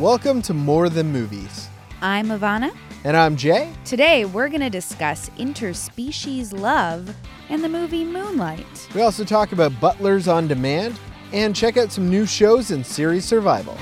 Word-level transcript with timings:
Welcome 0.00 0.40
to 0.42 0.54
More 0.54 0.88
Than 0.88 1.12
Movies. 1.12 1.68
I'm 2.00 2.28
Ivana. 2.28 2.74
And 3.04 3.14
I'm 3.14 3.36
Jay. 3.36 3.70
Today, 3.84 4.24
we're 4.24 4.48
going 4.48 4.62
to 4.62 4.70
discuss 4.70 5.28
interspecies 5.36 6.58
love 6.58 7.14
and 7.50 7.62
the 7.62 7.68
movie 7.68 8.04
Moonlight. 8.04 8.88
We 8.94 9.02
also 9.02 9.24
talk 9.24 9.52
about 9.52 9.78
Butlers 9.78 10.26
on 10.26 10.48
Demand 10.48 10.98
and 11.34 11.54
check 11.54 11.76
out 11.76 11.92
some 11.92 12.08
new 12.08 12.24
shows 12.24 12.70
in 12.70 12.82
series 12.82 13.26
survival. 13.26 13.76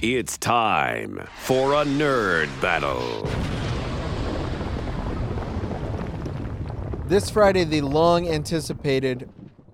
It's 0.00 0.38
time 0.38 1.28
for 1.42 1.74
a 1.74 1.84
nerd 1.84 2.48
battle. 2.62 3.28
This 7.06 7.28
Friday, 7.28 7.64
the 7.64 7.82
long 7.82 8.26
anticipated 8.26 9.28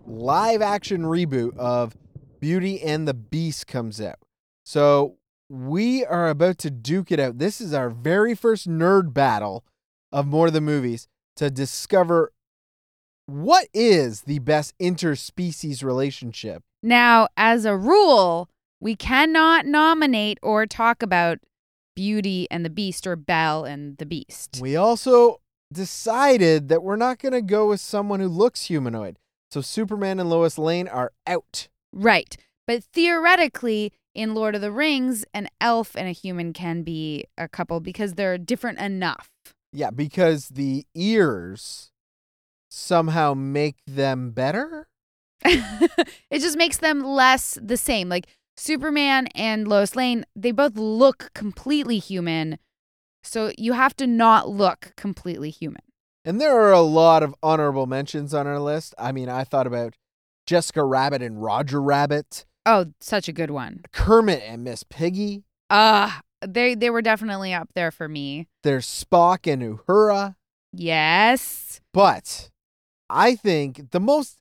live 0.05 0.62
action 0.62 1.02
reboot 1.02 1.56
of 1.56 1.97
Beauty 2.41 2.83
and 2.83 3.06
the 3.06 3.14
Beast 3.14 3.69
comes 3.69 4.00
out. 4.00 4.19
So 4.70 5.16
we 5.48 6.05
are 6.05 6.29
about 6.29 6.59
to 6.59 6.70
duke 6.70 7.11
it 7.11 7.19
out. 7.19 7.38
This 7.38 7.61
is 7.61 7.74
our 7.74 7.91
very 7.91 8.37
first 8.37 8.69
nerd 8.69 9.12
battle 9.12 9.65
of 10.12 10.28
More 10.28 10.47
Than 10.47 10.65
the 10.65 10.70
Movies 10.70 11.09
to 11.34 11.51
discover 11.51 12.33
what 13.27 13.66
is 13.75 14.20
the 14.23 14.38
best 14.38 14.78
interspecies 14.78 15.83
relationship. 15.83 16.62
Now, 16.84 17.27
as 17.37 17.64
a 17.64 17.77
rule, 17.77 18.48
we 18.78 18.95
cannot 18.95 19.66
nominate 19.66 20.38
or 20.41 20.66
talk 20.66 21.02
about 21.02 21.41
Beauty 21.97 22.47
and 22.48 22.64
the 22.64 22.70
Beast 22.70 23.09
or 23.09 23.16
Belle 23.16 23.64
and 23.64 23.98
the 23.98 24.06
Beast. 24.06 24.61
We 24.62 24.77
also 24.77 25.41
decided 25.73 26.69
that 26.69 26.84
we're 26.84 26.95
not 26.95 27.19
going 27.19 27.33
to 27.33 27.42
go 27.42 27.70
with 27.70 27.80
someone 27.80 28.20
who 28.20 28.28
looks 28.28 28.66
humanoid. 28.66 29.19
So 29.50 29.62
Superman 29.62 30.20
and 30.20 30.31
Lois 30.31 30.59
Lane 30.59 30.87
are 30.87 31.11
out. 31.27 31.66
Right. 31.92 32.37
But 32.69 32.84
theoretically, 32.84 33.92
in 34.14 34.34
Lord 34.34 34.55
of 34.55 34.61
the 34.61 34.72
Rings, 34.72 35.25
an 35.33 35.48
elf 35.61 35.97
and 35.97 36.08
a 36.08 36.12
human 36.12 36.53
can 36.53 36.83
be 36.83 37.25
a 37.39 37.48
couple 37.48 37.80
because 37.80 38.14
they're 38.14 38.39
different 38.39 38.78
enough. 38.78 39.30
Yeah, 39.72 39.91
because 39.91 40.48
the 40.48 40.84
ears 40.94 41.91
somehow 42.69 43.34
make 43.34 43.77
them 43.86 44.31
better. 44.31 44.88
it 45.44 46.41
just 46.41 46.56
makes 46.56 46.78
them 46.78 47.03
less 47.05 47.58
the 47.62 47.77
same. 47.77 48.08
Like 48.08 48.28
Superman 48.56 49.28
and 49.28 49.66
Lois 49.66 49.97
Lane, 49.97 50.25
they 50.34 50.53
both 50.53 50.77
look 50.77 51.31
completely 51.34 51.98
human. 51.98 52.58
So 53.22 53.53
you 53.56 53.75
have 53.75 53.94
to 53.97 54.06
not 54.06 54.48
look 54.48 54.92
completely 54.97 55.50
human. 55.50 55.83
And 56.25 56.41
there 56.41 56.61
are 56.61 56.72
a 56.72 56.81
lot 56.81 57.22
of 57.22 57.34
honorable 57.42 57.86
mentions 57.86 58.34
on 58.34 58.47
our 58.47 58.61
list. 58.61 58.94
I 58.98 59.12
mean, 59.12 59.28
I 59.28 59.44
thought 59.44 59.66
about 59.66 59.94
Jessica 60.47 60.84
Rabbit 60.84 61.22
and 61.22 61.42
Roger 61.42 61.81
Rabbit. 61.81 62.44
Oh, 62.66 62.86
such 63.00 63.28
a 63.28 63.33
good 63.33 63.50
one. 63.50 63.80
Kermit 63.92 64.42
and 64.47 64.64
Miss 64.64 64.83
Piggy. 64.83 65.44
Uh, 65.69 66.11
they 66.47 66.75
they 66.75 66.91
were 66.91 67.03
definitely 67.03 67.53
up 67.55 67.70
there 67.75 67.91
for 67.91 68.08
me. 68.08 68.48
There's 68.62 68.86
Spock 68.86 69.50
and 69.50 69.78
Uhura. 69.78 70.36
Yes. 70.72 71.81
But 71.92 72.50
I 73.08 73.34
think 73.34 73.91
the 73.91 74.00
most 74.00 74.38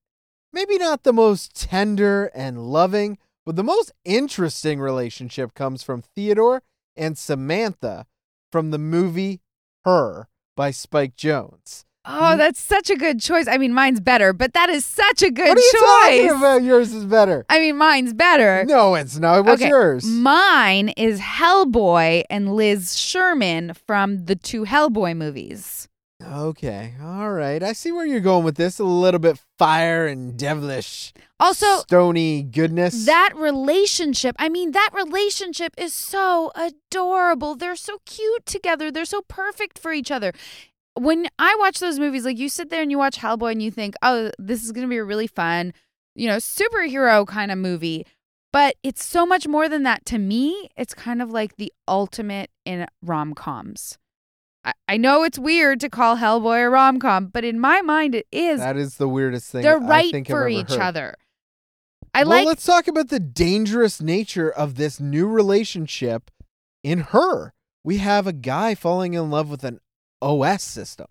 maybe 0.54 0.78
not 0.78 1.04
the 1.04 1.14
most 1.14 1.56
tender 1.56 2.32
and 2.34 2.72
loving, 2.72 3.18
but 3.46 3.56
the 3.56 3.64
most 3.64 3.92
interesting 4.06 4.80
relationship 4.80 5.54
comes 5.54 5.84
from 5.84 6.02
Theodore 6.02 6.64
and 6.96 7.18
Samantha 7.18 8.06
from 8.52 8.72
the 8.72 8.78
movie 8.78 9.42
Her 9.86 10.28
by 10.56 10.72
Spike 10.72 11.16
Jonze. 11.16 11.86
Oh, 12.12 12.34
mm. 12.34 12.38
that's 12.38 12.60
such 12.60 12.90
a 12.90 12.96
good 12.96 13.22
choice. 13.22 13.48
I 13.48 13.58
mean, 13.60 13.72
mine's 13.72 14.00
better, 14.00 14.34
but 14.34 14.54
that 14.54 14.68
is 14.70 14.84
such 14.84 15.22
a 15.22 15.30
good 15.30 15.48
what 15.48 15.58
are 15.58 15.62
you 15.62 15.72
choice. 15.72 16.28
talking 16.32 16.38
about? 16.42 16.64
Yours 16.64 16.92
is 16.92 17.06
better. 17.06 17.46
I 17.50 17.60
mean, 17.60 17.78
mine's 17.78 18.14
better. 18.14 18.66
No, 18.66 18.96
it's 18.96 19.18
not. 19.20 19.46
What's 19.46 19.62
Okay, 19.62 19.70
yours? 19.70 20.06
Mine 20.06 20.90
is 20.98 21.20
Hellboy 21.20 22.24
and 22.30 22.56
Liz 22.56 22.98
Sherman 22.98 23.74
from 23.86 24.26
the 24.26 24.36
two 24.36 24.66
Hellboy 24.66 25.16
movies. 25.16 25.88
Okay, 26.22 26.96
all 27.02 27.32
right. 27.32 27.62
I 27.64 27.74
see 27.74 27.92
where 27.92 28.06
you're 28.06 28.20
going 28.20 28.44
with 28.44 28.56
this. 28.56 28.80
A 28.80 28.84
little 28.84 29.20
bit 29.22 29.40
fire 29.58 30.06
and 30.08 30.36
devilish, 30.38 31.14
Also, 31.40 31.66
stony 31.82 32.42
goodness. 32.44 33.06
that 33.06 33.34
relationship, 33.38 34.36
I 34.40 34.50
mean, 34.50 34.72
that 34.72 34.90
relationship 34.94 35.74
is 35.78 35.94
so 35.94 36.52
adorable. 36.56 37.56
They're 37.56 37.76
so 37.78 38.00
cute 38.06 38.46
together. 38.46 38.92
They're 38.92 39.06
so 39.06 39.22
perfect 39.30 39.80
for 39.80 39.94
each 39.94 40.12
other. 40.12 40.34
When 40.96 41.28
I 41.38 41.56
watch 41.60 41.80
those 41.80 42.00
movies, 42.00 42.26
like 42.26 42.38
you 42.38 42.50
sit 42.50 42.70
there 42.70 42.82
and 42.82 42.92
you 42.92 42.98
watch 42.98 43.18
Hellboy 43.20 43.54
and 43.54 43.64
you 43.64 43.72
think, 43.72 43.96
oh, 44.02 44.32
this 44.38 44.64
is 44.64 44.72
going 44.72 44.86
to 44.86 44.90
be 44.90 44.98
a 44.98 45.04
really 45.04 45.28
fun, 45.28 45.74
you 46.16 46.28
know, 46.28 46.38
superhero 46.38 47.26
kind 47.26 47.52
of 47.52 47.58
movie. 47.58 48.06
But 48.52 48.76
it's 48.82 49.04
so 49.04 49.26
much 49.26 49.48
more 49.48 49.70
than 49.70 49.84
that. 49.84 50.06
To 50.06 50.18
me, 50.18 50.70
it's 50.76 50.94
kind 50.94 51.22
of 51.22 51.30
like 51.30 51.58
the 51.58 51.72
ultimate 51.88 52.50
in 52.66 52.88
rom 53.02 53.36
coms. 53.36 53.98
I, 54.66 54.74
I 54.88 54.98
know 54.98 55.24
it's 55.24 55.40
weird 55.40 55.80
to 55.82 55.90
call 55.90 56.18
Hellboy 56.18 56.66
a 56.66 56.70
rom 56.70 57.00
com, 57.00 57.28
but 57.28 57.46
in 57.46 57.60
my 57.60 57.82
mind, 57.82 58.16
it 58.16 58.26
is. 58.32 58.60
that 58.60 58.76
is 58.76 58.98
the 58.98 59.08
weirdest 59.08 59.52
thing. 59.52 59.62
They're 59.62 59.80
right 59.80 60.28
for 60.28 60.50
each 60.50 60.72
heard. 60.72 60.80
other. 60.80 61.16
I 62.14 62.24
well, 62.24 62.40
like 62.40 62.48
let's 62.48 62.66
talk 62.66 62.88
about 62.88 63.10
the 63.10 63.20
dangerous 63.20 64.02
nature 64.02 64.50
of 64.50 64.76
this 64.76 65.00
new 65.00 65.28
relationship 65.28 66.32
in 66.84 67.00
her. 67.00 67.54
We 67.84 67.98
have 67.98 68.26
a 68.28 68.34
guy 68.34 68.76
falling 68.76 69.14
in 69.14 69.30
love 69.30 69.50
with 69.50 69.64
an 69.64 69.80
OS 70.22 70.64
system. 70.64 71.08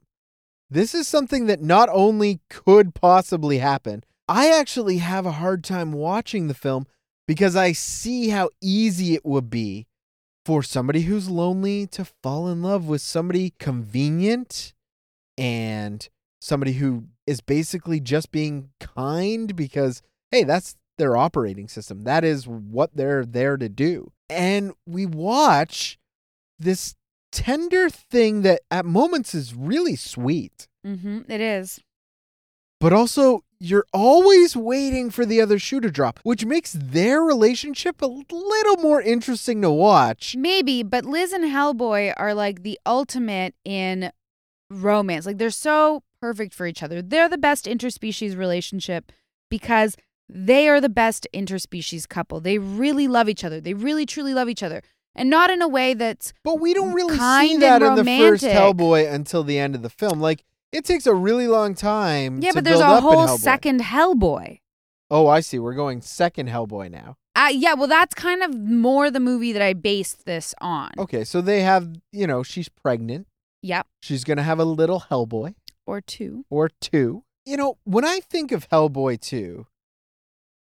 This 0.70 0.94
is 0.94 1.08
something 1.08 1.46
that 1.46 1.62
not 1.62 1.88
only 1.90 2.40
could 2.50 2.94
possibly 2.94 3.58
happen, 3.58 4.04
I 4.28 4.50
actually 4.50 4.98
have 4.98 5.24
a 5.24 5.32
hard 5.32 5.64
time 5.64 5.92
watching 5.92 6.46
the 6.46 6.54
film 6.54 6.86
because 7.26 7.56
I 7.56 7.72
see 7.72 8.28
how 8.28 8.50
easy 8.60 9.14
it 9.14 9.24
would 9.24 9.48
be 9.48 9.86
for 10.44 10.62
somebody 10.62 11.02
who's 11.02 11.30
lonely 11.30 11.86
to 11.88 12.04
fall 12.22 12.48
in 12.48 12.62
love 12.62 12.86
with 12.86 13.00
somebody 13.00 13.54
convenient 13.58 14.74
and 15.36 16.08
somebody 16.40 16.74
who 16.74 17.04
is 17.26 17.40
basically 17.40 18.00
just 18.00 18.30
being 18.30 18.70
kind 18.80 19.54
because 19.54 20.02
hey, 20.30 20.44
that's 20.44 20.76
their 20.98 21.16
operating 21.16 21.68
system. 21.68 22.02
That 22.02 22.24
is 22.24 22.46
what 22.46 22.94
they're 22.94 23.24
there 23.24 23.56
to 23.56 23.68
do. 23.68 24.12
And 24.28 24.72
we 24.86 25.06
watch 25.06 25.98
this 26.58 26.96
tender 27.32 27.88
thing 27.90 28.42
that 28.42 28.60
at 28.70 28.84
moments 28.84 29.34
is 29.34 29.54
really 29.54 29.96
sweet, 29.96 30.68
Mm-hmm, 30.86 31.30
it 31.30 31.40
is. 31.40 31.80
but 32.80 32.92
also 32.92 33.42
you're 33.60 33.86
always 33.92 34.56
waiting 34.56 35.10
for 35.10 35.26
the 35.26 35.40
other 35.40 35.58
shoe 35.58 35.80
to 35.80 35.90
drop, 35.90 36.20
which 36.22 36.44
makes 36.44 36.72
their 36.72 37.20
relationship 37.22 38.00
a 38.00 38.06
little 38.06 38.76
more 38.76 39.02
interesting 39.02 39.60
to 39.62 39.70
watch. 39.70 40.36
Maybe, 40.36 40.82
but 40.84 41.04
Liz 41.04 41.32
and 41.32 41.44
Hellboy 41.44 42.14
are 42.16 42.34
like 42.34 42.62
the 42.62 42.78
ultimate 42.86 43.54
in 43.64 44.12
romance. 44.70 45.26
Like 45.26 45.38
they're 45.38 45.50
so 45.50 46.04
perfect 46.20 46.54
for 46.54 46.66
each 46.66 46.82
other. 46.82 47.02
They're 47.02 47.28
the 47.28 47.36
best 47.38 47.64
interspecies 47.66 48.36
relationship 48.38 49.10
because 49.50 49.96
they 50.28 50.68
are 50.68 50.80
the 50.80 50.88
best 50.88 51.26
interspecies 51.34 52.08
couple. 52.08 52.38
They 52.40 52.58
really 52.58 53.08
love 53.08 53.28
each 53.28 53.42
other. 53.44 53.60
They 53.60 53.74
really 53.74 54.06
truly 54.06 54.34
love 54.34 54.48
each 54.48 54.62
other. 54.62 54.82
And 55.18 55.28
not 55.30 55.50
in 55.50 55.60
a 55.62 55.68
way 55.68 55.94
that's 55.94 56.32
But 56.44 56.60
we 56.60 56.72
don't 56.74 56.92
really 56.94 57.16
see 57.18 57.56
that 57.58 57.82
in 57.82 57.94
the 57.96 58.04
first. 58.04 58.44
Hellboy 58.44 59.12
until 59.12 59.42
the 59.44 59.58
end 59.58 59.74
of 59.74 59.82
the 59.82 59.90
film. 59.90 60.20
Like 60.20 60.44
it 60.72 60.84
takes 60.84 61.06
a 61.06 61.14
really 61.14 61.48
long 61.48 61.74
time. 61.74 62.40
Yeah, 62.42 62.50
to 62.50 62.56
but 62.56 62.64
there's 62.64 62.80
a 62.80 63.00
whole 63.00 63.26
Hellboy. 63.26 63.38
second 63.38 63.80
Hellboy. 63.82 64.60
Oh, 65.10 65.26
I 65.26 65.40
see. 65.40 65.58
We're 65.58 65.74
going 65.74 66.02
second 66.02 66.48
Hellboy 66.48 66.90
now. 66.90 67.16
Uh, 67.34 67.48
yeah, 67.52 67.74
well, 67.74 67.86
that's 67.86 68.14
kind 68.14 68.42
of 68.42 68.58
more 68.58 69.10
the 69.10 69.20
movie 69.20 69.52
that 69.52 69.62
I 69.62 69.72
based 69.72 70.26
this 70.26 70.54
on. 70.60 70.90
Okay, 70.98 71.22
so 71.24 71.40
they 71.40 71.60
have, 71.60 71.88
you 72.12 72.26
know, 72.26 72.42
she's 72.42 72.68
pregnant. 72.68 73.26
Yep. 73.62 73.86
She's 74.02 74.24
going 74.24 74.36
to 74.38 74.42
have 74.42 74.58
a 74.58 74.64
little 74.64 75.04
Hellboy 75.10 75.54
Or 75.86 76.00
two. 76.00 76.44
or 76.50 76.68
two. 76.80 77.22
You 77.46 77.56
know, 77.56 77.78
when 77.84 78.04
I 78.04 78.20
think 78.20 78.52
of 78.52 78.68
Hellboy 78.68 79.20
2, 79.20 79.66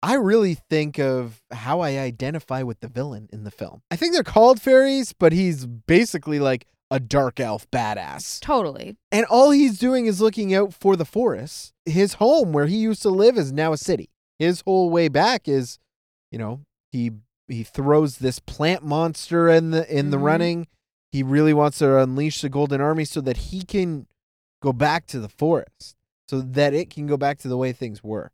I 0.03 0.15
really 0.15 0.55
think 0.55 0.99
of 0.99 1.43
how 1.50 1.81
I 1.81 1.99
identify 1.99 2.62
with 2.62 2.81
the 2.81 2.89
villain 2.89 3.29
in 3.33 3.45
the 3.45 3.50
film. 3.50 3.83
I 3.91 3.97
think 3.97 4.12
they're 4.15 4.23
called 4.23 4.61
fairies, 4.61 5.12
but 5.12 5.33
he's 5.33 5.67
basically 5.67 6.39
like 6.39 6.67
a 6.91 7.00
dark 7.00 7.41
elf 7.41 7.69
badass. 7.71 8.41
Totally. 8.41 8.97
And 9.11 9.27
all 9.27 9.50
he's 9.50 9.79
doing 9.79 10.06
is 10.06 10.21
looking 10.21 10.55
out 10.55 10.73
for 10.73 10.95
the 10.97 11.05
forest. 11.05 11.73
His 11.85 12.15
home 12.15 12.53
where 12.53 12.67
he 12.67 12.77
used 12.77 13.03
to 13.03 13.11
live 13.11 13.37
is 13.37 13.53
now 13.53 13.73
a 13.73 13.77
city. 13.77 14.09
His 14.39 14.61
whole 14.62 14.89
way 14.89 15.09
back 15.09 15.49
is, 15.49 15.79
you 16.31 16.39
know, 16.39 16.61
he 16.93 17.11
he 17.49 17.62
throws 17.65 18.19
this 18.19 18.39
plant 18.41 18.85
monster 18.85 19.49
in 19.49 19.71
the 19.71 19.91
in 19.95 20.11
the 20.11 20.17
Mhm. 20.19 20.23
running. 20.23 20.67
He 21.12 21.23
really 21.23 21.55
wants 21.55 21.79
to 21.79 21.99
unleash 21.99 22.43
the 22.43 22.49
golden 22.50 22.81
army 22.81 23.05
so 23.06 23.21
that 23.23 23.37
he 23.39 23.62
can 23.62 24.06
go 24.62 24.73
back 24.73 25.06
to 25.09 25.19
the 25.19 25.29
forest. 25.31 25.97
So 26.29 26.41
that 26.43 26.73
it 26.75 26.91
can 26.91 27.06
go 27.06 27.17
back 27.17 27.39
to 27.39 27.49
the 27.49 27.56
way 27.56 27.73
things 27.73 28.05
were. 28.05 28.31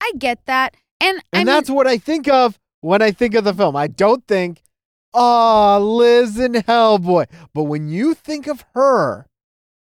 I 0.00 0.12
get 0.18 0.44
that. 0.46 0.76
And, 1.00 1.18
I 1.32 1.40
And 1.40 1.46
mean, 1.46 1.46
that's 1.46 1.70
what 1.70 1.86
I 1.86 1.98
think 1.98 2.28
of 2.28 2.58
when 2.80 3.02
I 3.02 3.10
think 3.10 3.34
of 3.34 3.44
the 3.44 3.54
film. 3.54 3.76
I 3.76 3.86
don't 3.86 4.26
think, 4.26 4.62
oh, 5.14 5.78
Liz 5.80 6.38
and 6.38 6.54
Hellboy. 6.54 7.26
But 7.54 7.64
when 7.64 7.88
you 7.88 8.14
think 8.14 8.46
of 8.46 8.64
her, 8.74 9.26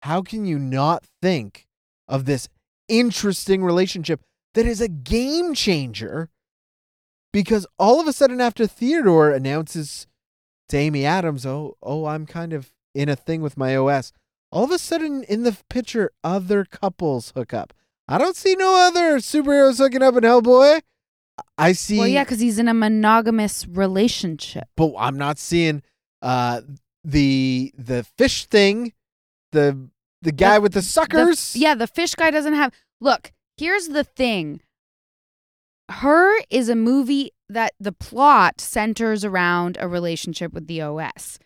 how 0.02 0.22
can 0.22 0.44
you 0.44 0.58
not 0.58 1.04
think 1.22 1.66
of 2.08 2.24
this 2.24 2.48
interesting 2.88 3.64
relationship 3.64 4.20
that 4.54 4.66
is 4.66 4.80
a 4.80 4.88
game 4.88 5.54
changer 5.54 6.30
because 7.32 7.66
all 7.78 8.00
of 8.00 8.06
a 8.06 8.12
sudden 8.12 8.40
after 8.40 8.66
Theodore 8.66 9.30
announces 9.30 10.06
to 10.68 10.76
Amy 10.76 11.04
Adams, 11.04 11.44
"Oh, 11.44 11.76
oh, 11.82 12.06
I'm 12.06 12.26
kind 12.26 12.52
of 12.52 12.72
in 12.94 13.08
a 13.08 13.16
thing 13.16 13.40
with 13.40 13.56
my 13.56 13.76
OS." 13.76 14.12
All 14.52 14.64
of 14.64 14.70
a 14.70 14.78
sudden 14.78 15.24
in 15.24 15.42
the 15.42 15.56
picture 15.68 16.12
other 16.22 16.64
couples 16.64 17.32
hook 17.34 17.52
up. 17.52 17.72
I 18.06 18.18
don't 18.18 18.36
see 18.36 18.54
no 18.54 18.76
other 18.76 19.16
superheroes 19.18 19.78
hooking 19.78 20.02
up 20.02 20.14
in 20.14 20.22
Hellboy. 20.22 20.82
I 21.58 21.72
see 21.72 21.98
Well, 21.98 22.06
yeah, 22.08 22.24
because 22.24 22.40
he's 22.40 22.58
in 22.58 22.68
a 22.68 22.74
monogamous 22.74 23.66
relationship. 23.66 24.64
but 24.76 24.92
I'm 24.98 25.16
not 25.18 25.38
seeing 25.38 25.82
uh 26.22 26.60
the 27.04 27.72
the 27.76 28.04
fish 28.16 28.46
thing, 28.46 28.92
the 29.52 29.88
the 30.22 30.32
guy 30.32 30.58
with 30.58 30.72
the 30.72 30.80
The- 30.80 30.86
suckers. 30.86 31.54
yeah, 31.56 31.74
the 31.74 31.86
fish 31.86 32.14
guy 32.14 32.30
doesn't 32.30 32.54
have. 32.54 32.72
Look, 33.00 33.32
here's 33.56 33.88
the 33.88 34.04
thing. 34.04 34.60
Her 35.90 36.32
is 36.50 36.68
a 36.68 36.74
movie 36.76 37.32
that 37.48 37.74
the 37.78 37.92
plot 37.92 38.60
centers 38.60 39.24
around 39.24 39.76
a 39.78 39.86
relationship 39.88 40.52
with 40.52 40.66
the 40.66 40.80
OS. 40.80 41.38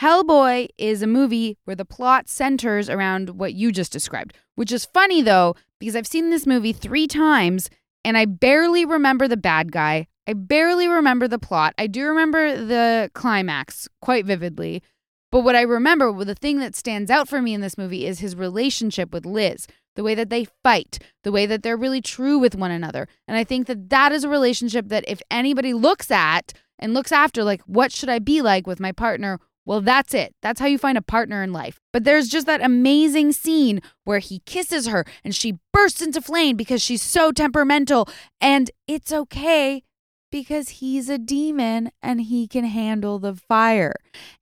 Hellboy 0.00 0.68
is 0.78 1.02
a 1.02 1.06
movie 1.06 1.58
where 1.64 1.76
the 1.76 1.84
plot 1.84 2.28
centers 2.28 2.88
around 2.88 3.30
what 3.38 3.52
you 3.52 3.70
just 3.70 3.92
described, 3.92 4.34
which 4.54 4.72
is 4.72 4.86
funny 4.86 5.20
though, 5.20 5.54
because 5.78 5.94
I've 5.94 6.06
seen 6.06 6.30
this 6.30 6.46
movie 6.46 6.72
three 6.72 7.06
times 7.06 7.68
and 8.04 8.16
I 8.16 8.24
barely 8.24 8.84
remember 8.84 9.28
the 9.28 9.36
bad 9.36 9.72
guy. 9.72 10.06
I 10.26 10.34
barely 10.34 10.88
remember 10.88 11.26
the 11.26 11.38
plot. 11.38 11.74
I 11.78 11.86
do 11.86 12.06
remember 12.06 12.56
the 12.56 13.10
climax 13.14 13.88
quite 14.00 14.24
vividly. 14.24 14.82
But 15.30 15.40
what 15.40 15.56
I 15.56 15.62
remember, 15.62 16.12
well, 16.12 16.26
the 16.26 16.34
thing 16.34 16.58
that 16.58 16.76
stands 16.76 17.10
out 17.10 17.28
for 17.28 17.40
me 17.40 17.54
in 17.54 17.62
this 17.62 17.78
movie 17.78 18.06
is 18.06 18.20
his 18.20 18.36
relationship 18.36 19.12
with 19.12 19.24
Liz, 19.24 19.66
the 19.96 20.02
way 20.02 20.14
that 20.14 20.28
they 20.28 20.46
fight, 20.62 20.98
the 21.24 21.32
way 21.32 21.46
that 21.46 21.62
they're 21.62 21.76
really 21.76 22.02
true 22.02 22.38
with 22.38 22.54
one 22.54 22.70
another. 22.70 23.08
And 23.26 23.36
I 23.36 23.44
think 23.44 23.66
that 23.66 23.88
that 23.90 24.12
is 24.12 24.24
a 24.24 24.28
relationship 24.28 24.88
that 24.88 25.04
if 25.08 25.22
anybody 25.30 25.72
looks 25.72 26.10
at 26.10 26.52
and 26.78 26.92
looks 26.92 27.12
after, 27.12 27.42
like, 27.44 27.62
what 27.62 27.92
should 27.92 28.10
I 28.10 28.18
be 28.18 28.42
like 28.42 28.66
with 28.66 28.78
my 28.78 28.92
partner? 28.92 29.40
Well, 29.64 29.80
that's 29.80 30.12
it. 30.12 30.34
That's 30.42 30.58
how 30.60 30.66
you 30.66 30.78
find 30.78 30.98
a 30.98 31.02
partner 31.02 31.42
in 31.42 31.52
life. 31.52 31.78
But 31.92 32.04
there's 32.04 32.28
just 32.28 32.46
that 32.46 32.64
amazing 32.64 33.32
scene 33.32 33.80
where 34.04 34.18
he 34.18 34.40
kisses 34.40 34.88
her 34.88 35.04
and 35.24 35.34
she 35.34 35.58
bursts 35.72 36.02
into 36.02 36.20
flame 36.20 36.56
because 36.56 36.82
she's 36.82 37.02
so 37.02 37.30
temperamental. 37.30 38.08
And 38.40 38.70
it's 38.88 39.12
okay 39.12 39.84
because 40.32 40.70
he's 40.80 41.08
a 41.08 41.18
demon 41.18 41.92
and 42.02 42.22
he 42.22 42.48
can 42.48 42.64
handle 42.64 43.18
the 43.18 43.36
fire. 43.36 43.94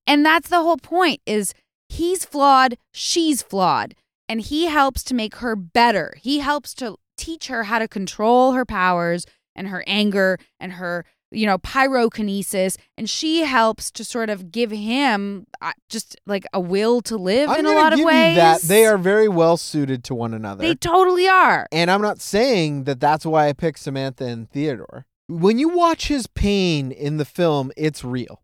And 0.07 0.25
that's 0.25 0.49
the 0.49 0.63
whole 0.63 0.79
point 0.79 1.21
is 1.27 1.53
he's 1.89 2.25
flawed, 2.25 2.79
she's 2.93 3.43
flawed, 3.43 3.95
and 4.29 4.41
he 4.41 4.67
helps 4.67 5.03
to 5.05 5.15
make 5.15 5.37
her 5.37 5.55
better. 5.55 6.15
He 6.23 6.39
helps 6.39 6.73
to 6.75 6.97
teach 7.19 7.49
her 7.49 7.65
how 7.65 7.81
to 7.81 7.89
control 7.89 8.53
her 8.53 8.65
powers 8.65 9.27
and 9.55 9.69
her 9.69 9.85
anger 9.87 10.39
and 10.59 10.75
her 10.75 11.05
you 11.33 11.47
know 11.47 11.59
pyrokinesis 11.59 12.77
and 12.99 13.09
she 13.09 13.43
helps 13.45 13.91
to 13.91 14.05
sort 14.05 14.29
of 14.31 14.51
give 14.51 14.71
him 14.71 15.47
uh, 15.61 15.73
just 15.89 16.17
like 16.27 16.45
a 16.53 16.61
will 16.61 17.01
to 17.03 17.17
live 17.17 17.49
I'm 17.51 17.61
in 17.61 17.67
a 17.67 17.73
lot 17.73 17.93
of 17.93 18.01
ways 18.01 18.31
You 18.31 18.37
that 18.37 18.63
they 18.63 18.85
are 18.87 18.99
very 18.99 19.29
well 19.29 19.57
suited 19.57 20.03
to 20.05 20.15
one 20.15 20.35
another. 20.35 20.63
they 20.63 20.75
totally 20.75 21.29
are 21.29 21.67
and 21.71 21.91
I'm 21.91 22.03
not 22.03 22.21
saying 22.21 22.85
that 22.85 23.01
that's 23.01 23.25
why 23.25 23.49
I 23.49 23.53
picked 23.53 23.79
Samantha 23.79 24.25
and 24.25 24.51
Theodore. 24.51 25.07
When 25.29 25.59
you 25.59 25.69
watch 25.69 26.09
his 26.09 26.27
pain 26.27 26.91
in 26.91 27.17
the 27.17 27.25
film, 27.25 27.71
it's 27.77 28.03
real. 28.03 28.43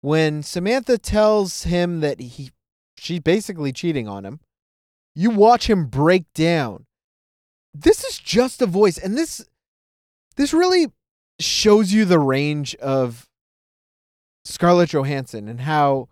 When 0.00 0.42
Samantha 0.42 0.98
tells 0.98 1.62
him 1.62 2.00
that 2.00 2.18
he 2.18 2.50
she's 2.98 3.20
basically 3.20 3.72
cheating 3.72 4.08
on 4.08 4.24
him, 4.24 4.40
you 5.14 5.30
watch 5.30 5.70
him 5.70 5.86
break 5.86 6.24
down. 6.34 6.86
This 7.72 8.02
is 8.02 8.18
just 8.18 8.60
a 8.60 8.66
voice 8.66 8.98
and 8.98 9.16
this 9.16 9.44
this 10.36 10.52
really 10.52 10.88
shows 11.42 11.92
you 11.92 12.04
the 12.04 12.18
range 12.18 12.74
of 12.76 13.28
Scarlett 14.44 14.90
Johansson 14.90 15.48
and 15.48 15.60
how 15.62 16.08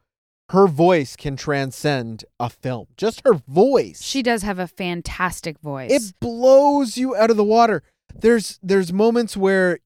her 0.50 0.66
voice 0.66 1.14
can 1.16 1.36
transcend 1.36 2.24
a 2.40 2.48
film. 2.50 2.86
Just 2.96 3.22
her 3.24 3.34
voice. 3.34 4.02
she 4.02 4.22
does 4.22 4.42
have 4.42 4.58
a 4.58 4.66
fantastic 4.66 5.58
voice 5.60 5.90
it 5.92 6.14
blows 6.20 6.96
you 6.96 7.14
out 7.14 7.30
of 7.30 7.36
the 7.36 7.44
water. 7.44 7.82
There's 8.14 8.58
there's 8.62 8.92
moments 8.92 9.36
where 9.36 9.78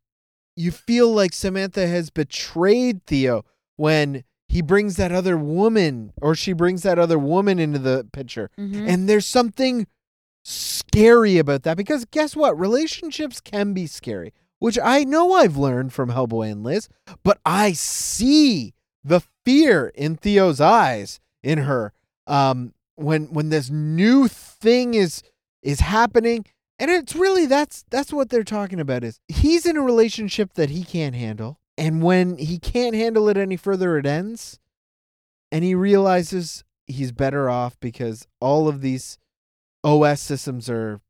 you 0.57 0.71
feel 0.71 1.13
like 1.13 1.33
Samantha 1.35 1.87
has 1.87 2.11
betrayed 2.11 3.05
Theo 3.07 3.45
when 3.77 4.25
he 4.49 4.63
brings 4.63 4.97
that 4.97 5.11
other 5.13 5.37
woman 5.37 6.13
or 6.23 6.35
she 6.35 6.53
brings 6.53 6.83
that 6.85 6.99
other 6.99 7.19
woman 7.19 7.59
into 7.59 7.79
the 7.79 8.07
picture. 8.13 8.51
Mhm. 8.59 8.89
And 8.89 9.09
there's 9.09 9.27
something 9.27 9.87
scary 10.45 11.39
about 11.39 11.63
that 11.65 11.77
because 11.77 12.05
guess 12.07 12.37
what? 12.37 12.59
Relationships 12.59 13.41
can 13.41 13.73
be 13.73 13.87
scary, 13.87 14.33
which 14.59 14.79
I 14.83 15.05
know 15.05 15.35
I've 15.35 15.57
learned 15.57 15.93
from 15.93 16.11
Hellboy 16.11 16.51
and 16.51 16.63
Liz, 16.63 16.89
but 17.23 17.39
I 17.45 17.73
see 17.73 18.75
the 19.03 19.21
fear 19.45 19.93
in 19.95 20.17
Theo's 20.17 20.61
eyes 20.61 21.21
in 21.43 21.59
her 21.59 21.93
um 22.27 22.73
when 22.97 23.27
when 23.33 23.51
this 23.51 23.69
new 23.71 24.29
thing 24.29 24.95
is 24.95 25.23
is 25.63 25.81
happening. 25.81 26.45
And 26.79 26.91
it's 26.91 27.15
really 27.15 27.47
that's 27.47 27.85
that's 27.91 28.13
what 28.13 28.31
they're 28.31 28.45
talking 28.45 28.81
about 28.81 29.05
is 29.05 29.21
he's 29.29 29.67
in 29.67 29.77
a 29.77 29.83
relationship 29.83 30.55
that 30.55 30.71
he 30.71 30.85
can't 30.85 31.15
handle. 31.15 31.61
And 31.77 32.03
when 32.03 32.39
he 32.39 32.59
can't 32.59 32.95
handle 32.95 33.29
it 33.29 33.37
any 33.37 33.57
further 33.57 33.99
it 33.99 34.07
ends. 34.07 34.59
And 35.53 35.65
he 35.65 35.75
realizes 35.75 36.65
he's 36.87 37.13
better 37.13 37.49
off 37.49 37.79
because 37.81 38.27
all 38.41 38.69
of 38.69 38.81
these 38.81 39.19
OS 39.83 40.21
systems 40.21 40.69
are 40.69 41.01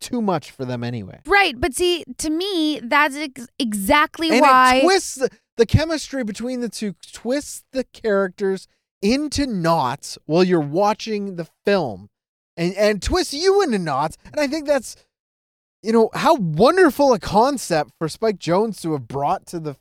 too 0.00 0.20
much 0.22 0.50
for 0.50 0.64
them 0.64 0.82
anyway. 0.82 1.20
Right, 1.26 1.54
but 1.58 1.74
see, 1.74 2.04
to 2.18 2.30
me, 2.30 2.80
that's 2.82 3.16
ex- 3.16 3.48
exactly 3.58 4.30
And 4.30 4.40
why. 4.40 4.76
it 4.76 4.82
twists 4.82 5.14
the, 5.16 5.30
the 5.56 5.66
chemistry 5.66 6.24
between 6.24 6.60
the 6.60 6.68
two, 6.68 6.94
twists 7.12 7.64
the 7.72 7.84
characters 7.84 8.66
into 9.02 9.46
knots 9.46 10.18
while 10.26 10.44
you're 10.44 10.60
watching 10.60 11.36
the 11.36 11.48
film, 11.64 12.08
and 12.56 12.74
and 12.74 13.02
twists 13.02 13.32
you 13.34 13.62
into 13.62 13.78
knots. 13.78 14.16
And 14.24 14.40
I 14.40 14.46
think 14.46 14.66
that's, 14.66 14.96
you 15.82 15.92
know, 15.92 16.10
how 16.14 16.34
wonderful 16.34 17.12
a 17.12 17.18
concept 17.18 17.92
for 17.98 18.08
Spike 18.08 18.38
Jonze 18.38 18.80
to 18.82 18.92
have 18.92 19.08
brought 19.08 19.46
to 19.46 19.60
the 19.60 19.76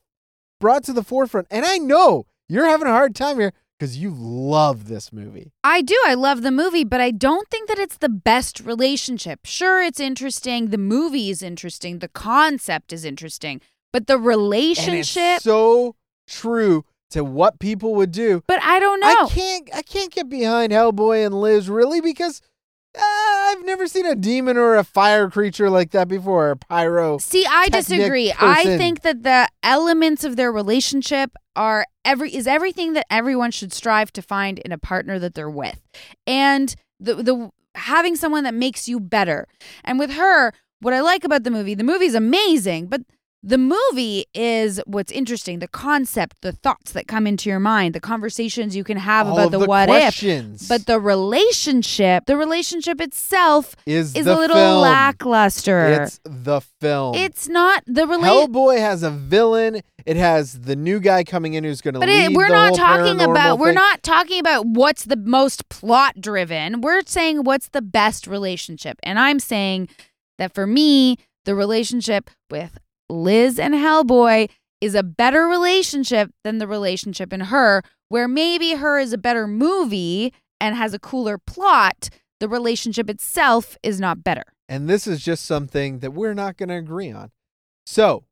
brought 0.59 0.83
to 0.85 0.93
the 0.93 1.03
forefront. 1.03 1.47
And 1.49 1.65
I 1.65 1.77
know 1.77 2.25
you're 2.47 2.67
having 2.67 2.87
a 2.87 2.91
hard 2.91 3.15
time 3.15 3.39
here 3.39 3.53
because 3.79 3.97
you 3.97 4.13
love 4.13 4.87
this 4.87 5.13
movie. 5.13 5.53
I 5.63 5.81
do. 5.81 5.95
I 6.05 6.13
love 6.13 6.41
the 6.41 6.51
movie, 6.51 6.83
but 6.83 6.99
I 6.99 7.11
don't 7.11 7.47
think 7.49 7.69
that 7.69 7.79
it's 7.79 7.97
the 7.97 8.09
best 8.09 8.59
relationship. 8.59 9.45
Sure, 9.45 9.81
it's 9.81 9.99
interesting. 10.01 10.67
The 10.67 10.77
movie 10.77 11.29
is 11.29 11.41
interesting. 11.41 11.99
The 11.99 12.09
concept 12.09 12.91
is 12.91 13.05
interesting. 13.05 13.61
But 13.93 14.07
the 14.07 14.15
And 14.15 14.25
relationship, 14.25 15.35
it's 15.37 15.43
so 15.43 15.95
true 16.27 16.83
to 17.11 17.23
what 17.23 17.59
people 17.59 17.95
would 17.95 18.11
do. 18.11 18.43
but 18.47 18.61
I 18.61 18.79
don't 18.79 18.99
know. 18.99 19.07
I 19.25 19.29
can't 19.29 19.69
I 19.73 19.81
can't 19.81 20.11
get 20.11 20.29
behind 20.29 20.71
Hellboy 20.71 21.25
and 21.25 21.39
Liz 21.41 21.69
really 21.69 22.01
because 22.01 22.41
uh, 22.97 23.01
I've 23.01 23.63
never 23.65 23.87
seen 23.87 24.05
a 24.05 24.15
demon 24.15 24.57
or 24.57 24.75
a 24.75 24.83
fire 24.83 25.29
creature 25.29 25.69
like 25.69 25.91
that 25.91 26.07
before. 26.07 26.51
A 26.51 26.57
pyro. 26.57 27.17
See, 27.17 27.45
I 27.49 27.69
disagree. 27.69 28.33
I 28.39 28.63
think 28.77 29.01
that 29.01 29.23
the 29.23 29.47
elements 29.63 30.23
of 30.23 30.35
their 30.35 30.51
relationship 30.51 31.31
are 31.55 31.85
every 32.05 32.33
is 32.33 32.47
everything 32.47 32.93
that 32.93 33.05
everyone 33.09 33.51
should 33.51 33.73
strive 33.73 34.11
to 34.13 34.21
find 34.21 34.59
in 34.59 34.71
a 34.71 34.77
partner 34.77 35.19
that 35.19 35.33
they're 35.33 35.49
with. 35.49 35.81
And 36.25 36.75
the 36.99 37.15
the 37.15 37.51
having 37.75 38.15
someone 38.15 38.43
that 38.43 38.53
makes 38.53 38.87
you 38.87 38.99
better. 38.99 39.47
And 39.83 39.99
with 39.99 40.11
her, 40.11 40.53
what 40.79 40.93
I 40.93 41.01
like 41.01 41.23
about 41.23 41.43
the 41.43 41.51
movie, 41.51 41.75
the 41.75 41.83
movie's 41.83 42.15
amazing, 42.15 42.87
but 42.87 43.01
the 43.41 43.57
movie 43.57 44.25
is 44.33 44.81
what's 44.85 45.11
interesting, 45.11 45.59
the 45.59 45.67
concept, 45.67 46.41
the 46.41 46.51
thoughts 46.51 46.91
that 46.91 47.07
come 47.07 47.25
into 47.25 47.49
your 47.49 47.59
mind, 47.59 47.95
the 47.95 47.99
conversations 48.01 48.75
you 48.75 48.83
can 48.83 48.97
have 48.97 49.27
all 49.27 49.33
about 49.39 49.51
the, 49.51 49.59
the 49.59 49.65
what 49.65 49.87
questions. 49.87 50.63
if. 50.63 50.67
But 50.67 50.85
the 50.85 50.99
relationship, 50.99 52.25
the 52.25 52.35
relationship 52.35 52.99
itself 52.99 53.75
is 53.85 54.15
is 54.15 54.27
a 54.27 54.35
little 54.35 54.57
film. 54.57 54.81
lackluster. 54.81 56.03
It's 56.03 56.19
the 56.25 56.59
film. 56.81 57.15
It's 57.15 57.47
not 57.47 57.83
the 57.87 58.05
relationship. 58.05 58.51
Hellboy 58.51 58.77
has 58.79 59.03
a 59.03 59.09
villain. 59.11 59.81
It 60.05 60.17
has 60.17 60.61
the 60.61 60.75
new 60.75 60.99
guy 60.99 61.23
coming 61.23 61.53
in 61.53 61.63
who's 61.63 61.81
going 61.81 61.93
to 61.93 61.99
But 62.01 62.09
lead 62.09 62.31
it, 62.31 62.35
we're 62.35 62.47
the 62.47 62.53
not 62.53 62.75
talking 62.75 63.21
about 63.21 63.59
we're 63.59 63.71
not 63.71 64.03
talking 64.03 64.39
about 64.39 64.65
what's 64.65 65.05
the 65.05 65.17
most 65.17 65.69
plot 65.69 66.19
driven. 66.19 66.81
We're 66.81 67.01
saying 67.05 67.43
what's 67.43 67.69
the 67.69 67.81
best 67.81 68.27
relationship. 68.27 68.97
And 69.03 69.17
I'm 69.17 69.39
saying 69.39 69.87
that 70.37 70.53
for 70.53 70.67
me, 70.67 71.17
the 71.45 71.55
relationship 71.55 72.29
with 72.49 72.77
Liz 73.09 73.59
and 73.59 73.73
Hellboy 73.73 74.49
is 74.81 74.95
a 74.95 75.03
better 75.03 75.45
relationship 75.47 76.31
than 76.43 76.57
the 76.57 76.67
relationship 76.67 77.33
in 77.33 77.41
her, 77.41 77.83
where 78.07 78.27
maybe 78.27 78.75
her 78.75 78.99
is 78.99 79.13
a 79.13 79.17
better 79.17 79.47
movie 79.47 80.33
and 80.59 80.75
has 80.75 80.93
a 80.93 80.99
cooler 80.99 81.37
plot. 81.37 82.09
The 82.39 82.47
relationship 82.47 83.09
itself 83.09 83.77
is 83.83 83.99
not 83.99 84.23
better. 84.23 84.43
And 84.67 84.89
this 84.89 85.07
is 85.07 85.23
just 85.23 85.45
something 85.45 85.99
that 85.99 86.11
we're 86.11 86.33
not 86.33 86.57
going 86.57 86.69
to 86.69 86.75
agree 86.75 87.11
on. 87.11 87.31
So, 87.85 88.23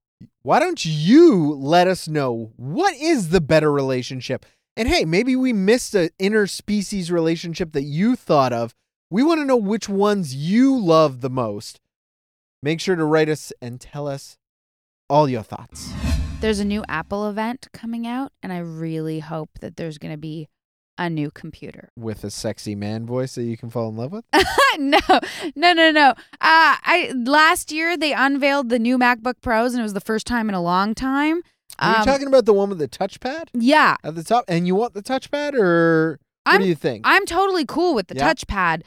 why 0.44 0.60
don't 0.60 0.86
you 0.86 1.54
let 1.54 1.88
us 1.88 2.08
know 2.08 2.54
what 2.56 2.96
is 2.96 3.30
the 3.30 3.42
better 3.42 3.72
relationship? 3.72 4.46
And 4.76 4.88
hey, 4.88 5.06
maybe 5.06 5.36
we 5.36 5.54
missed 5.54 5.96
an 5.96 6.10
interspecies 6.20 7.12
relationship 7.12 7.74
that 7.74 7.84
you 7.84 8.16
thought 8.16 8.54
of. 8.54 8.76
We 9.10 9.24
want 9.24 9.40
to 9.40 9.46
know 9.46 9.58
which 9.58 9.90
ones 9.90 10.36
you 10.36 10.78
love 10.78 11.22
the 11.22 11.30
most. 11.30 11.80
Make 12.62 12.80
sure 12.80 12.96
to 12.96 13.06
write 13.06 13.30
us 13.30 13.52
and 13.62 13.82
tell 13.82 14.08
us 14.08 14.38
all 15.10 15.30
your 15.30 15.44
thoughts. 15.44 15.92
There's 16.40 16.60
a 16.60 16.66
new 16.66 16.84
Apple 16.88 17.28
event 17.30 17.68
coming 17.74 18.06
out, 18.06 18.32
and 18.44 18.54
I 18.54 18.60
really 18.60 19.20
hope 19.20 19.50
that 19.62 19.76
there's 19.78 19.98
going 19.98 20.14
to 20.14 20.18
be 20.18 20.48
a 21.00 21.10
new 21.10 21.30
computer. 21.32 21.90
With 21.96 22.24
a 22.24 22.30
sexy 22.32 22.76
man 22.76 23.06
voice 23.06 23.36
that 23.36 23.44
you 23.44 23.58
can 23.58 23.70
fall 23.70 23.90
in 23.90 23.96
love 23.98 24.12
with? 24.12 24.26
no, 24.80 25.00
no, 25.56 25.74
no, 25.74 25.92
no. 25.92 26.10
Uh, 26.10 26.16
I 26.42 27.14
last 27.16 27.72
year 27.72 27.96
they 27.98 28.14
unveiled 28.14 28.70
the 28.70 28.80
new 28.80 28.98
MacBook 28.98 29.36
Pros, 29.42 29.74
and 29.74 29.80
it 29.80 29.84
was 29.84 29.94
the 29.94 30.02
first 30.02 30.26
time 30.28 30.50
in 30.50 30.56
a 30.56 30.62
long 30.62 30.94
time. 30.96 31.42
Are 31.80 31.92
you 31.92 31.98
Um, 31.98 32.06
talking 32.06 32.28
about 32.28 32.46
the 32.46 32.54
one 32.54 32.70
with 32.70 32.80
the 32.80 32.88
touchpad 32.88 33.50
yeah, 33.54 33.98
at 34.04 34.16
the 34.16 34.24
top? 34.24 34.46
And 34.48 34.66
you 34.66 34.74
want 34.76 34.94
the 34.96 35.04
touchpad, 35.04 35.54
or 35.54 36.20
what 36.46 36.56
I'm 36.56 36.62
do 36.62 36.68
you 36.68 36.76
think? 36.76 37.04
I'm 37.06 37.26
totally 37.26 37.66
cool 37.66 37.94
with 37.94 38.08
the 38.08 38.16
Yeah. 38.16 38.34
touchpad, 38.34 38.82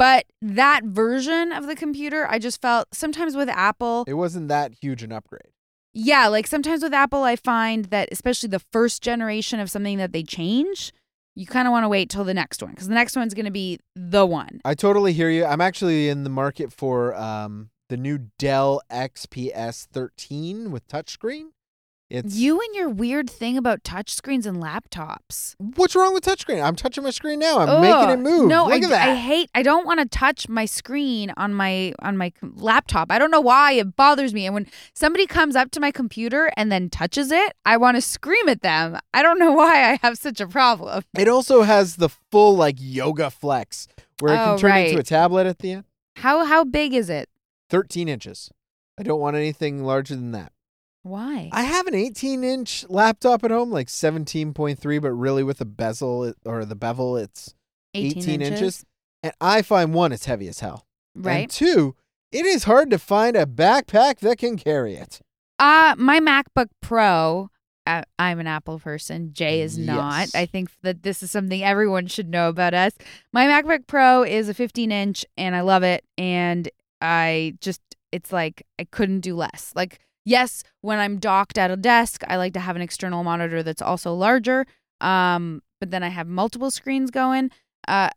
but 0.00 0.24
that 0.40 0.82
version 0.84 1.52
of 1.52 1.66
the 1.66 1.76
computer, 1.76 2.26
I 2.26 2.38
just 2.38 2.62
felt 2.62 2.88
sometimes 2.94 3.36
with 3.36 3.50
Apple, 3.50 4.06
it 4.08 4.14
wasn't 4.14 4.48
that 4.48 4.72
huge 4.80 5.02
an 5.02 5.12
upgrade. 5.12 5.52
yeah, 5.92 6.26
like 6.28 6.46
sometimes 6.46 6.82
with 6.82 6.94
Apple, 6.94 7.22
I 7.22 7.36
find 7.36 7.84
that 7.86 8.08
especially 8.10 8.48
the 8.48 8.62
first 8.72 9.02
generation 9.02 9.60
of 9.60 9.70
something 9.70 9.98
that 9.98 10.12
they 10.12 10.22
change, 10.22 10.94
you 11.36 11.44
kind 11.44 11.68
of 11.68 11.72
want 11.72 11.84
to 11.84 11.88
wait 11.90 12.08
till 12.08 12.24
the 12.24 12.32
next 12.32 12.62
one 12.62 12.70
because 12.70 12.88
the 12.88 12.94
next 12.94 13.14
one's 13.14 13.34
going 13.34 13.44
to 13.44 13.50
be 13.50 13.78
the 13.94 14.24
one. 14.24 14.62
I 14.64 14.72
totally 14.72 15.12
hear 15.12 15.28
you. 15.28 15.44
I'm 15.44 15.60
actually 15.60 16.08
in 16.08 16.24
the 16.24 16.30
market 16.30 16.72
for 16.72 17.14
um, 17.14 17.68
the 17.90 17.98
new 17.98 18.30
Dell 18.38 18.80
XPS 18.90 19.86
13 19.92 20.70
with 20.70 20.88
touchscreen. 20.88 21.48
It's 22.10 22.34
You 22.34 22.60
and 22.60 22.74
your 22.74 22.88
weird 22.88 23.30
thing 23.30 23.56
about 23.56 23.84
touchscreens 23.84 24.44
and 24.44 24.60
laptops. 24.60 25.54
What's 25.58 25.94
wrong 25.94 26.12
with 26.12 26.24
touchscreen? 26.24 26.60
I'm 26.62 26.74
touching 26.74 27.04
my 27.04 27.10
screen 27.10 27.38
now. 27.38 27.58
I'm 27.60 27.80
making 27.80 28.10
it 28.10 28.18
move. 28.18 28.48
No, 28.48 28.64
Look 28.64 28.72
I, 28.82 28.84
at 28.84 28.90
that. 28.90 29.08
I 29.10 29.14
hate. 29.14 29.48
I 29.54 29.62
don't 29.62 29.86
want 29.86 30.00
to 30.00 30.06
touch 30.06 30.48
my 30.48 30.64
screen 30.64 31.32
on 31.36 31.54
my 31.54 31.94
on 32.00 32.16
my 32.16 32.32
laptop. 32.42 33.12
I 33.12 33.18
don't 33.20 33.30
know 33.30 33.40
why 33.40 33.72
it 33.74 33.94
bothers 33.94 34.34
me. 34.34 34.44
And 34.46 34.54
when 34.54 34.66
somebody 34.92 35.26
comes 35.26 35.54
up 35.54 35.70
to 35.70 35.80
my 35.80 35.92
computer 35.92 36.50
and 36.56 36.72
then 36.72 36.90
touches 36.90 37.30
it, 37.30 37.52
I 37.64 37.76
want 37.76 37.96
to 37.96 38.00
scream 38.00 38.48
at 38.48 38.62
them. 38.62 38.98
I 39.14 39.22
don't 39.22 39.38
know 39.38 39.52
why 39.60 39.92
I 39.92 39.98
have 40.02 40.18
such 40.18 40.40
a 40.40 40.48
problem. 40.48 41.04
It 41.16 41.28
also 41.28 41.62
has 41.62 41.96
the 41.96 42.08
full 42.08 42.56
like 42.56 42.76
yoga 42.80 43.30
flex 43.30 43.86
where 44.18 44.34
it 44.34 44.36
can 44.36 44.48
Oh, 44.54 44.58
turn 44.58 44.76
into 44.76 44.98
a 44.98 45.04
tablet 45.04 45.46
at 45.46 45.60
the 45.60 45.72
end. 45.72 45.84
How 46.16 46.44
how 46.44 46.64
big 46.64 46.92
is 46.92 47.08
it? 47.08 47.28
13 47.68 48.08
inches. 48.08 48.50
I 48.98 49.04
don't 49.04 49.20
want 49.20 49.36
anything 49.36 49.84
larger 49.84 50.16
than 50.16 50.32
that. 50.32 50.52
Why? 51.02 51.48
I 51.52 51.62
have 51.62 51.86
an 51.86 51.94
18 51.94 52.44
inch 52.44 52.84
laptop 52.88 53.42
at 53.44 53.50
home, 53.50 53.70
like 53.70 53.88
17.3, 53.88 55.02
but 55.02 55.12
really 55.12 55.42
with 55.42 55.58
the 55.58 55.64
bezel 55.64 56.34
or 56.44 56.64
the 56.64 56.74
bevel, 56.74 57.16
it's 57.16 57.54
18 57.94 58.42
inches. 58.42 58.84
And 59.22 59.32
I 59.40 59.62
find 59.62 59.94
one, 59.94 60.12
it's 60.12 60.26
heavy 60.26 60.48
as 60.48 60.60
hell. 60.60 60.86
Right. 61.14 61.42
And 61.42 61.50
two, 61.50 61.96
it 62.32 62.44
is 62.46 62.64
hard 62.64 62.90
to 62.90 62.98
find 62.98 63.36
a 63.36 63.46
backpack 63.46 64.18
that 64.20 64.38
can 64.38 64.56
carry 64.56 64.94
it. 64.94 65.20
Uh 65.58 65.94
my 65.98 66.20
MacBook 66.20 66.68
Pro. 66.80 67.50
Uh, 67.86 68.02
I'm 68.18 68.38
an 68.38 68.46
Apple 68.46 68.78
person. 68.78 69.32
Jay 69.32 69.62
is 69.62 69.78
not. 69.78 70.20
Yes. 70.20 70.34
I 70.34 70.46
think 70.46 70.70
that 70.82 71.02
this 71.02 71.22
is 71.22 71.30
something 71.30 71.62
everyone 71.62 72.06
should 72.06 72.28
know 72.28 72.48
about 72.48 72.74
us. 72.74 72.92
My 73.32 73.46
MacBook 73.46 73.86
Pro 73.86 74.22
is 74.22 74.48
a 74.48 74.54
15 74.54 74.92
inch, 74.92 75.24
and 75.36 75.56
I 75.56 75.62
love 75.62 75.82
it. 75.82 76.04
And 76.16 76.68
I 77.00 77.54
just, 77.60 77.80
it's 78.12 78.32
like 78.32 78.64
I 78.78 78.84
couldn't 78.84 79.20
do 79.20 79.34
less. 79.34 79.72
Like, 79.74 79.98
yes, 80.24 80.62
when 80.80 80.98
I'm 80.98 81.18
docked 81.18 81.58
at 81.58 81.70
a 81.70 81.76
desk, 81.76 82.22
I 82.26 82.36
like 82.36 82.54
to 82.54 82.60
have 82.60 82.76
an 82.76 82.82
external 82.82 83.24
monitor 83.24 83.62
that's 83.62 83.82
also 83.82 84.14
larger. 84.14 84.66
Um, 85.00 85.62
but 85.80 85.90
then 85.90 86.02
I 86.02 86.08
have 86.08 86.26
multiple 86.26 86.70
screens 86.70 87.10
going. 87.10 87.50
Uh, 87.88 88.10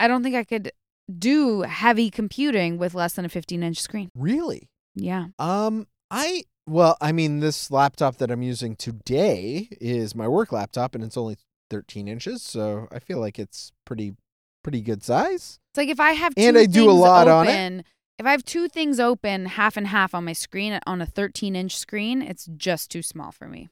I 0.00 0.08
don't 0.08 0.22
think 0.22 0.34
I 0.34 0.44
could 0.44 0.72
do 1.18 1.62
heavy 1.62 2.10
computing 2.10 2.78
with 2.78 2.94
less 2.94 3.14
than 3.14 3.24
a 3.24 3.28
15 3.28 3.62
inch 3.62 3.80
screen. 3.80 4.10
Really? 4.14 4.70
Yeah. 4.94 5.26
Um, 5.38 5.86
I 6.10 6.44
well, 6.66 6.96
I 7.00 7.12
mean, 7.12 7.40
this 7.40 7.70
laptop 7.70 8.18
that 8.18 8.30
I'm 8.30 8.42
using 8.42 8.76
today 8.76 9.68
is 9.80 10.14
my 10.14 10.28
work 10.28 10.52
laptop, 10.52 10.94
and 10.94 11.02
it's 11.02 11.16
only 11.16 11.36
13 11.70 12.06
inches, 12.06 12.42
so 12.42 12.86
I 12.92 12.98
feel 12.98 13.18
like 13.18 13.38
it's 13.38 13.72
pretty 13.84 14.14
pretty 14.62 14.80
good 14.80 15.02
size. 15.02 15.58
It's 15.72 15.78
like 15.78 15.88
if 15.88 15.98
I 15.98 16.12
have 16.12 16.34
two 16.34 16.42
And 16.42 16.56
I 16.56 16.66
do 16.66 16.88
a 16.88 16.92
lot 16.92 17.28
on 17.28 17.48
it. 17.48 17.84
If 18.22 18.26
I 18.26 18.30
have 18.30 18.44
two 18.44 18.68
things 18.68 19.00
open 19.00 19.46
half 19.46 19.76
and 19.76 19.88
half 19.88 20.14
on 20.14 20.24
my 20.24 20.32
screen 20.32 20.78
on 20.86 21.02
a 21.02 21.06
13 21.06 21.56
inch 21.56 21.76
screen, 21.76 22.22
it's 22.22 22.46
just 22.56 22.88
too 22.88 23.02
small 23.02 23.32
for 23.32 23.48
me. 23.48 23.68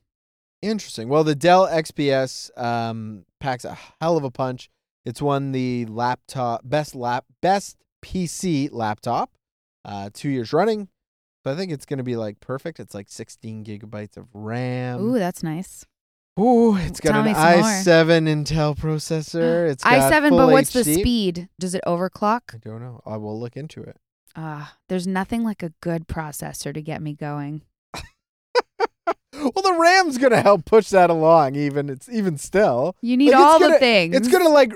Interesting. 0.60 1.08
Well, 1.08 1.22
the 1.22 1.36
Dell 1.36 1.68
XPS 1.68 2.58
um, 2.60 3.26
packs 3.38 3.64
a 3.64 3.78
hell 4.00 4.16
of 4.16 4.24
a 4.24 4.30
punch. 4.32 4.68
It's 5.04 5.22
won 5.22 5.52
the 5.52 5.86
laptop 5.86 6.62
best 6.64 6.96
lap 6.96 7.26
best 7.40 7.76
PC 8.04 8.70
laptop, 8.72 9.30
uh, 9.84 10.10
two 10.12 10.30
years 10.30 10.52
running. 10.52 10.88
So 11.44 11.52
I 11.52 11.54
think 11.54 11.70
it's 11.70 11.86
going 11.86 11.98
to 11.98 12.02
be 12.02 12.16
like 12.16 12.40
perfect. 12.40 12.80
It's 12.80 12.92
like 12.92 13.08
16 13.08 13.64
gigabytes 13.64 14.16
of 14.16 14.26
RAM. 14.34 15.00
Ooh, 15.00 15.18
that's 15.20 15.44
nice. 15.44 15.86
Ooh, 16.40 16.74
it's 16.76 16.98
got 16.98 17.12
Tell 17.12 17.20
an 17.20 17.26
me 17.26 17.34
some 17.34 17.60
more. 17.60 17.68
i7 17.68 18.26
Intel 18.26 18.76
processor. 18.76 19.70
It's 19.70 19.84
got 19.84 20.12
i7, 20.12 20.30
full 20.30 20.38
but 20.38 20.48
what's 20.50 20.72
the 20.72 20.82
speed? 20.82 21.48
Does 21.60 21.76
it 21.76 21.82
overclock? 21.86 22.52
I 22.52 22.58
don't 22.58 22.80
know. 22.80 23.00
I 23.06 23.16
will 23.16 23.38
look 23.38 23.56
into 23.56 23.80
it. 23.80 23.96
Ah, 24.36 24.76
there's 24.88 25.06
nothing 25.06 25.42
like 25.42 25.62
a 25.62 25.72
good 25.80 26.06
processor 26.06 26.72
to 26.72 26.82
get 26.82 27.02
me 27.02 27.14
going. 27.14 27.62
Well, 29.32 29.52
the 29.62 29.76
RAM's 29.80 30.18
going 30.18 30.32
to 30.32 30.42
help 30.42 30.66
push 30.66 30.90
that 30.90 31.08
along. 31.08 31.54
Even 31.54 31.88
it's 31.88 32.10
even 32.10 32.36
still. 32.36 32.94
You 33.00 33.16
need 33.16 33.30
Like, 33.30 33.40
all 33.40 33.58
gonna- 33.58 33.74
the 33.74 33.78
things. 33.78 34.14
It's 34.14 34.28
gonna 34.28 34.50
like 34.50 34.74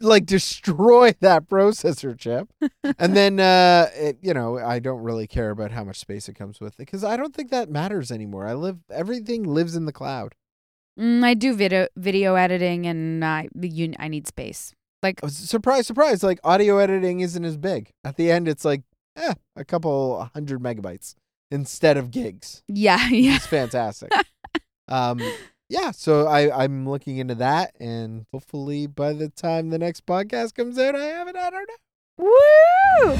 like 0.00 0.26
destroy 0.26 1.12
that 1.20 1.48
processor 1.48 2.18
chip, 2.18 2.48
and 2.98 3.14
then 3.16 3.38
uh, 3.38 3.88
it, 3.94 4.18
you 4.20 4.34
know 4.34 4.58
I 4.58 4.80
don't 4.80 5.02
really 5.02 5.28
care 5.28 5.50
about 5.50 5.70
how 5.70 5.84
much 5.84 5.98
space 6.00 6.28
it 6.28 6.34
comes 6.34 6.60
with 6.60 6.76
because 6.76 7.04
I 7.04 7.16
don't 7.16 7.34
think 7.34 7.50
that 7.52 7.70
matters 7.70 8.10
anymore. 8.10 8.48
I 8.48 8.54
live 8.54 8.78
everything 8.90 9.44
lives 9.44 9.76
in 9.76 9.84
the 9.84 9.92
cloud. 9.92 10.34
Mm, 10.98 11.22
I 11.22 11.34
do 11.34 11.54
video 11.54 11.86
video 11.94 12.34
editing, 12.34 12.86
and 12.86 13.24
I 13.24 13.48
you, 13.60 13.92
I 13.98 14.08
need 14.08 14.26
space. 14.26 14.74
Like 15.04 15.20
Oh, 15.22 15.28
Surprise, 15.28 15.86
surprise! 15.86 16.24
Like 16.24 16.40
audio 16.42 16.78
editing 16.78 17.20
isn't 17.20 17.44
as 17.44 17.56
big. 17.56 17.92
At 18.02 18.16
the 18.16 18.30
end, 18.32 18.48
it's 18.48 18.64
like 18.64 18.82
eh, 19.20 19.34
a 19.56 19.64
couple 19.64 20.30
hundred 20.34 20.60
megabytes 20.60 21.14
instead 21.50 21.96
of 21.96 22.10
gigs. 22.10 22.62
yeah, 22.68 23.08
yeah. 23.08 23.36
It's 23.36 23.46
fantastic. 23.46 24.10
um, 24.88 25.20
yeah. 25.68 25.90
So 25.90 26.26
I 26.26 26.64
I'm 26.64 26.88
looking 26.88 27.18
into 27.18 27.34
that, 27.36 27.74
and 27.80 28.24
hopefully 28.32 28.86
by 28.86 29.12
the 29.12 29.28
time 29.28 29.70
the 29.70 29.78
next 29.78 30.06
podcast 30.06 30.54
comes 30.54 30.78
out, 30.78 30.94
I 30.96 31.04
have 31.04 31.28
it. 31.28 31.36
I 31.36 31.50
don't 31.50 31.68
know. 31.68 32.26
Woo! 32.26 33.18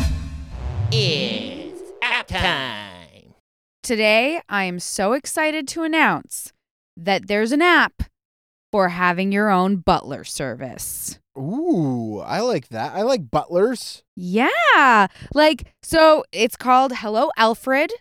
It's 0.92 1.80
app 2.02 2.26
time. 2.28 3.34
Today, 3.82 4.42
I 4.48 4.64
am 4.64 4.78
so 4.78 5.14
excited 5.14 5.66
to 5.68 5.82
announce 5.82 6.52
that 6.96 7.28
there's 7.28 7.52
an 7.52 7.62
app 7.62 8.02
for 8.72 8.88
having 8.90 9.32
your 9.32 9.50
own 9.50 9.76
butler 9.76 10.24
service. 10.24 11.18
Ooh, 11.38 12.18
I 12.20 12.40
like 12.40 12.68
that. 12.68 12.92
I 12.94 13.02
like 13.02 13.30
butlers. 13.30 14.02
Yeah. 14.16 15.06
Like, 15.34 15.72
so 15.82 16.24
it's 16.32 16.56
called 16.56 16.92
Hello 16.96 17.30
Alfred, 17.36 17.92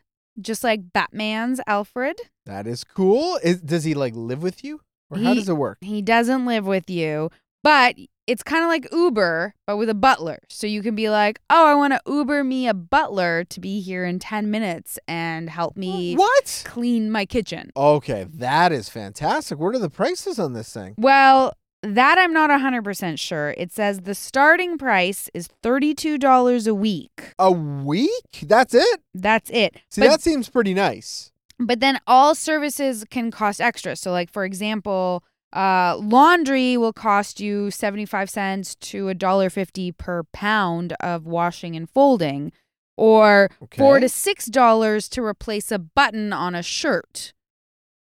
just 0.41 0.63
like 0.63 0.91
Batman's 0.93 1.61
Alfred. 1.67 2.19
That 2.45 2.67
is 2.67 2.83
cool. 2.83 3.39
Is, 3.43 3.61
does 3.61 3.83
he 3.83 3.93
like 3.93 4.13
live 4.15 4.41
with 4.41 4.63
you, 4.63 4.81
or 5.09 5.17
how 5.19 5.33
He- 5.33 5.39
does 5.39 5.49
it 5.49 5.53
work? 5.57 5.77
He 5.81 6.01
doesn't 6.01 6.45
live 6.45 6.65
with 6.65 6.89
you, 6.89 7.29
but 7.63 7.95
it's 8.29 8.43
kind 8.43 8.63
of 8.63 8.67
like 8.69 8.88
Uber, 8.91 9.55
but 9.65 9.77
with 9.77 9.89
a 9.89 9.93
butler. 9.95 10.39
So 10.50 10.67
you 10.67 10.81
can 10.83 10.95
be 10.95 11.09
like, 11.09 11.39
oh, 11.50 11.65
I 11.67 11.74
want 11.75 11.93
to 11.93 12.01
Uber 12.05 12.43
me 12.43 12.67
a 12.67 12.74
butler 12.74 13.43
to 13.45 13.59
be 13.59 13.81
here 13.81 14.05
in 14.05 14.19
10 14.19 14.51
minutes 14.51 15.00
and 15.07 15.50
help 15.50 15.75
me 15.75 16.15
What? 16.15 16.62
clean 16.65 17.09
my 17.12 17.25
kitchen. 17.25 17.71
Okay, 17.75 18.27
that 18.36 18.71
is 18.71 18.88
fantastic. 18.89 19.57
What 19.57 19.74
are 19.75 19.79
the 19.79 19.89
prices 19.89 20.38
on 20.38 20.53
this 20.53 20.71
thing? 20.74 20.93
Well, 20.98 21.53
that 21.81 22.17
I'm 22.17 22.33
not 22.33 22.50
100% 22.50 23.17
sure. 23.19 23.55
It 23.57 23.71
says 23.71 24.01
the 24.01 24.13
starting 24.13 24.77
price 24.77 25.29
is 25.33 25.48
$32 25.63 26.67
a 26.67 26.74
week. 26.75 27.33
A 27.39 27.51
week? 27.51 28.43
That's 28.43 28.74
it? 28.74 29.01
That's 29.13 29.50
it. 29.50 29.75
See, 29.89 30.01
But- 30.01 30.09
that 30.09 30.21
seems 30.21 30.50
pretty 30.50 30.74
nice. 30.74 31.31
But 31.62 31.81
then 31.81 32.00
all 32.07 32.36
services 32.36 33.03
can 33.09 33.31
cost 33.31 33.59
extra. 33.59 33.98
So, 33.98 34.12
like 34.12 34.31
for 34.31 34.45
example, 34.45 35.24
uh, 35.53 35.98
laundry 36.00 36.77
will 36.77 36.94
cost 36.94 37.39
you 37.39 37.72
seventy 37.72 38.06
five 38.06 38.29
cents 38.29 38.75
to 38.75 39.10
a 39.10 39.13
dollar 39.13 39.50
fifty 39.50 39.91
per 39.91 40.24
pound 40.34 40.94
of 41.00 41.25
washing 41.25 41.75
and 41.75 41.89
folding, 41.89 42.51
or 42.98 43.50
Okay. 43.62 43.77
four 43.77 44.00
to 44.00 44.10
six 44.10 44.46
dollars 44.46 45.10
to 45.10 45.24
replace 45.24 45.72
a 45.72 45.79
button 45.79 46.32
on 46.34 46.56
a 46.56 46.62
shirt. 46.63 47.34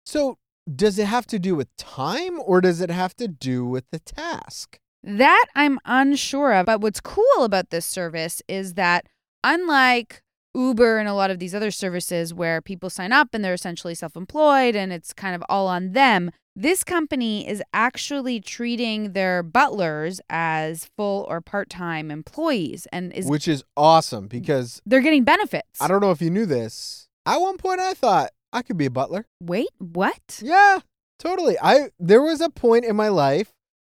So, 0.04 0.38
does 0.74 0.98
it 0.98 1.06
have 1.06 1.26
to 1.28 1.38
do 1.38 1.54
with 1.54 1.74
time, 1.76 2.38
or 2.44 2.60
does 2.60 2.80
it 2.80 2.90
have 2.90 3.14
to 3.16 3.28
do 3.28 3.64
with 3.64 3.84
the 3.90 3.98
task? 3.98 4.78
That 5.02 5.46
I'm 5.54 5.78
unsure 5.84 6.52
of. 6.54 6.66
But 6.66 6.80
what's 6.80 7.00
cool 7.00 7.24
about 7.44 7.70
this 7.70 7.86
service 7.86 8.42
is 8.48 8.74
that 8.74 9.06
unlike 9.44 10.22
Uber 10.54 10.98
and 10.98 11.08
a 11.08 11.14
lot 11.14 11.30
of 11.30 11.38
these 11.38 11.54
other 11.54 11.70
services 11.70 12.34
where 12.34 12.60
people 12.60 12.90
sign 12.90 13.12
up 13.12 13.28
and 13.32 13.44
they're 13.44 13.54
essentially 13.54 13.94
self 13.94 14.16
employed 14.16 14.74
and 14.74 14.92
it's 14.92 15.12
kind 15.12 15.34
of 15.36 15.42
all 15.48 15.66
on 15.68 15.92
them, 15.92 16.30
this 16.58 16.82
company 16.82 17.48
is 17.48 17.62
actually 17.72 18.40
treating 18.40 19.12
their 19.12 19.44
butlers 19.44 20.20
as 20.28 20.90
full 20.96 21.24
or 21.28 21.40
part 21.40 21.70
time 21.70 22.10
employees 22.10 22.88
and 22.92 23.12
is 23.12 23.26
Which 23.26 23.46
is 23.46 23.62
awesome 23.76 24.26
because 24.26 24.82
they're 24.84 25.00
getting 25.00 25.22
benefits. 25.22 25.80
I 25.80 25.86
don't 25.86 26.00
know 26.00 26.10
if 26.10 26.20
you 26.20 26.30
knew 26.30 26.46
this. 26.46 27.08
At 27.24 27.38
one 27.38 27.58
point, 27.58 27.80
I 27.80 27.94
thought 27.94 28.30
I 28.52 28.62
could 28.62 28.76
be 28.76 28.86
a 28.86 28.90
butler. 28.90 29.26
Wait, 29.40 29.68
what? 29.78 30.40
Yeah, 30.42 30.80
totally. 31.20 31.56
I 31.62 31.90
there 32.00 32.22
was 32.22 32.40
a 32.40 32.50
point 32.50 32.84
in 32.84 32.96
my 32.96 33.08
life 33.08 33.52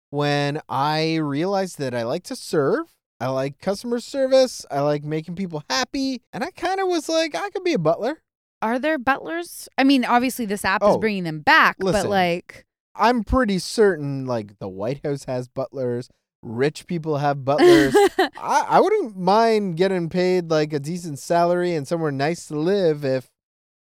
when 0.10 0.62
I 0.70 1.15
realized 1.15 1.79
that 1.79 1.93
I 1.93 2.03
like 2.03 2.24
to 2.25 2.36
serve. 2.36 2.96
I 3.20 3.27
like 3.27 3.60
customer 3.60 4.00
service. 4.00 4.65
I 4.72 4.79
like 4.82 5.03
making 5.03 5.36
people 5.36 5.63
happy, 5.70 6.22
and 6.32 6.46
I 6.46 6.51
kind 6.51 6.79
of 6.79 6.88
was 6.88 7.10
like, 7.10 7.36
I 7.36 7.50
could 7.50 7.63
be 7.65 7.74
a 7.74 7.79
butler. 7.79 8.22
Are 8.63 8.79
there 8.79 8.98
butlers? 8.98 9.67
I 9.77 9.84
mean, 9.84 10.05
obviously 10.05 10.46
this 10.46 10.63
app 10.63 10.82
is 10.82 10.88
Oh, 10.96 10.98
bringing 10.98 11.24
them 11.25 11.41
back, 11.41 11.75
but 11.79 12.08
like, 12.08 12.65
I'm 12.96 13.24
pretty 13.24 13.60
certain 13.60 14.25
like 14.25 14.58
the 14.60 14.70
White 14.70 15.01
House 15.05 15.25
has 15.25 15.48
butlers. 15.50 16.10
Rich 16.41 16.88
people 16.88 17.17
have 17.17 17.43
butlers. 17.46 17.93
I, 18.17 18.65
I 18.70 18.79
wouldn't 18.79 19.17
mind 19.17 19.77
getting 19.77 20.10
paid 20.10 20.50
like 20.50 20.72
a 20.74 20.79
decent 20.79 21.20
salary 21.20 21.74
and 21.75 21.88
somewhere 21.88 22.12
nice 22.12 22.48
to 22.48 22.55
live 22.58 23.03
if, 23.05 23.29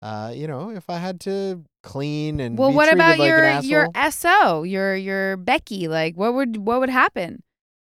uh, 0.01 0.33
you 0.35 0.47
know, 0.47 0.71
if 0.71 0.89
I 0.89 0.99
had 0.99 1.21
to 1.23 1.65
clean 1.83 2.41
and 2.41 2.57
well, 2.59 2.73
what 2.73 2.93
about 2.93 3.19
like 3.19 3.29
your 3.29 3.61
your. 3.61 3.89
SO, 4.11 4.63
your 4.63 4.95
your 4.97 5.37
Becky? 5.37 5.87
Like, 5.89 6.17
what 6.17 6.35
would 6.35 6.57
what 6.59 6.81
would 6.81 6.91
happen? 6.91 7.43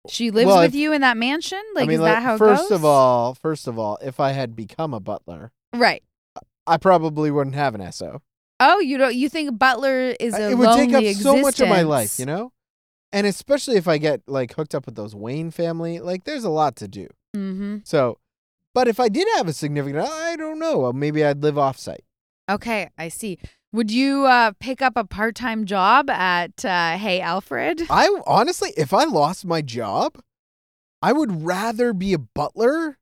She 0.09 0.31
lives 0.31 0.47
Well, 0.47 0.61
with 0.61 0.69
if- 0.71 0.75
you 0.75 0.93
in 0.95 1.03
that 1.03 1.17
mansion. 1.19 1.63
Like, 1.75 1.85
I 1.85 1.87
mean, 1.89 1.95
is 1.97 2.01
like, 2.01 2.15
that 2.15 2.23
how 2.23 2.35
it 2.37 2.39
first 2.39 2.63
goes? 2.71 2.79
of 2.79 2.85
all, 2.87 3.35
first 3.35 3.67
of 3.69 3.79
all, 3.79 3.99
if 4.03 4.19
I 4.19 4.33
had 4.33 4.57
become 4.57 4.95
a 4.95 5.01
butler, 5.01 5.53
right? 5.75 6.03
I 6.67 6.77
probably 6.77 7.31
wouldn't 7.31 7.57
have 7.57 7.75
an 7.75 7.93
SO. 7.93 8.23
Oh, 8.61 8.79
you 8.79 8.99
don't? 8.99 9.15
You 9.15 9.29
think 9.29 9.59
butler 9.59 10.15
is 10.21 10.35
a 10.35 10.51
it 10.51 10.59
would 10.59 10.77
take 10.77 10.91
up 10.91 11.03
lonely 11.03 11.15
so 11.15 11.37
much 11.41 11.61
of 11.61 11.69
my 11.69 11.83
life, 11.83 12.19
you 12.19 12.27
know. 12.27 12.53
And 13.13 13.27
especially 13.27 13.77
if 13.77 13.89
I 13.89 13.99
get 13.99 14.23
like 14.27 14.55
hooked 14.55 14.75
up 14.75 14.87
with 14.87 14.95
those 14.95 15.15
Wayne 15.15 15.51
family, 15.51 15.99
like 15.99 16.25
there's 16.25 16.45
a 16.45 16.51
lot 16.51 16.77
to 16.77 16.87
do. 16.87 17.09
Mm-hmm. 17.35 17.79
So, 17.85 18.19
but 18.75 18.87
if 18.87 19.01
I 19.01 19.09
did 19.09 19.27
have 19.37 19.49
a 19.49 19.53
significant, 19.53 20.07
I 20.07 20.37
don't 20.37 20.59
know. 20.59 20.93
Maybe 20.93 21.25
I'd 21.25 21.43
live 21.43 21.55
offsite. 21.55 22.05
Okay, 22.49 22.91
I 22.99 23.09
see. 23.09 23.39
Would 23.73 23.91
you 23.91 24.27
uh, 24.27 24.53
pick 24.59 24.83
up 24.83 24.95
a 24.97 25.05
part 25.05 25.37
time 25.37 25.65
job 25.65 26.11
at 26.11 26.65
uh, 26.65 26.99
Hey 26.99 27.21
Alfred? 27.21 27.83
I 27.89 28.21
honestly, 28.27 28.73
if 28.77 28.93
I 28.93 29.05
lost 29.05 29.45
my 29.47 29.63
job, 29.63 30.21
I 31.01 31.13
would 31.13 31.45
rather 31.45 31.93
be 31.93 32.13
a 32.13 32.19
butler 32.19 32.99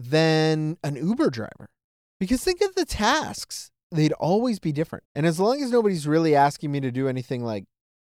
than 0.00 0.78
an 0.82 0.96
Uber 0.96 1.30
driver. 1.30 1.68
Because 2.22 2.44
think 2.44 2.60
of 2.60 2.76
the 2.76 2.84
tasks. 2.84 3.72
They'd 3.90 4.12
always 4.12 4.60
be 4.60 4.70
different. 4.70 5.02
And 5.16 5.26
as 5.26 5.40
long 5.40 5.60
as 5.60 5.72
nobody's 5.72 6.06
really 6.06 6.36
asking 6.36 6.70
me 6.70 6.78
to 6.78 6.92
do 6.92 7.08
anything 7.08 7.42
like 7.42 7.64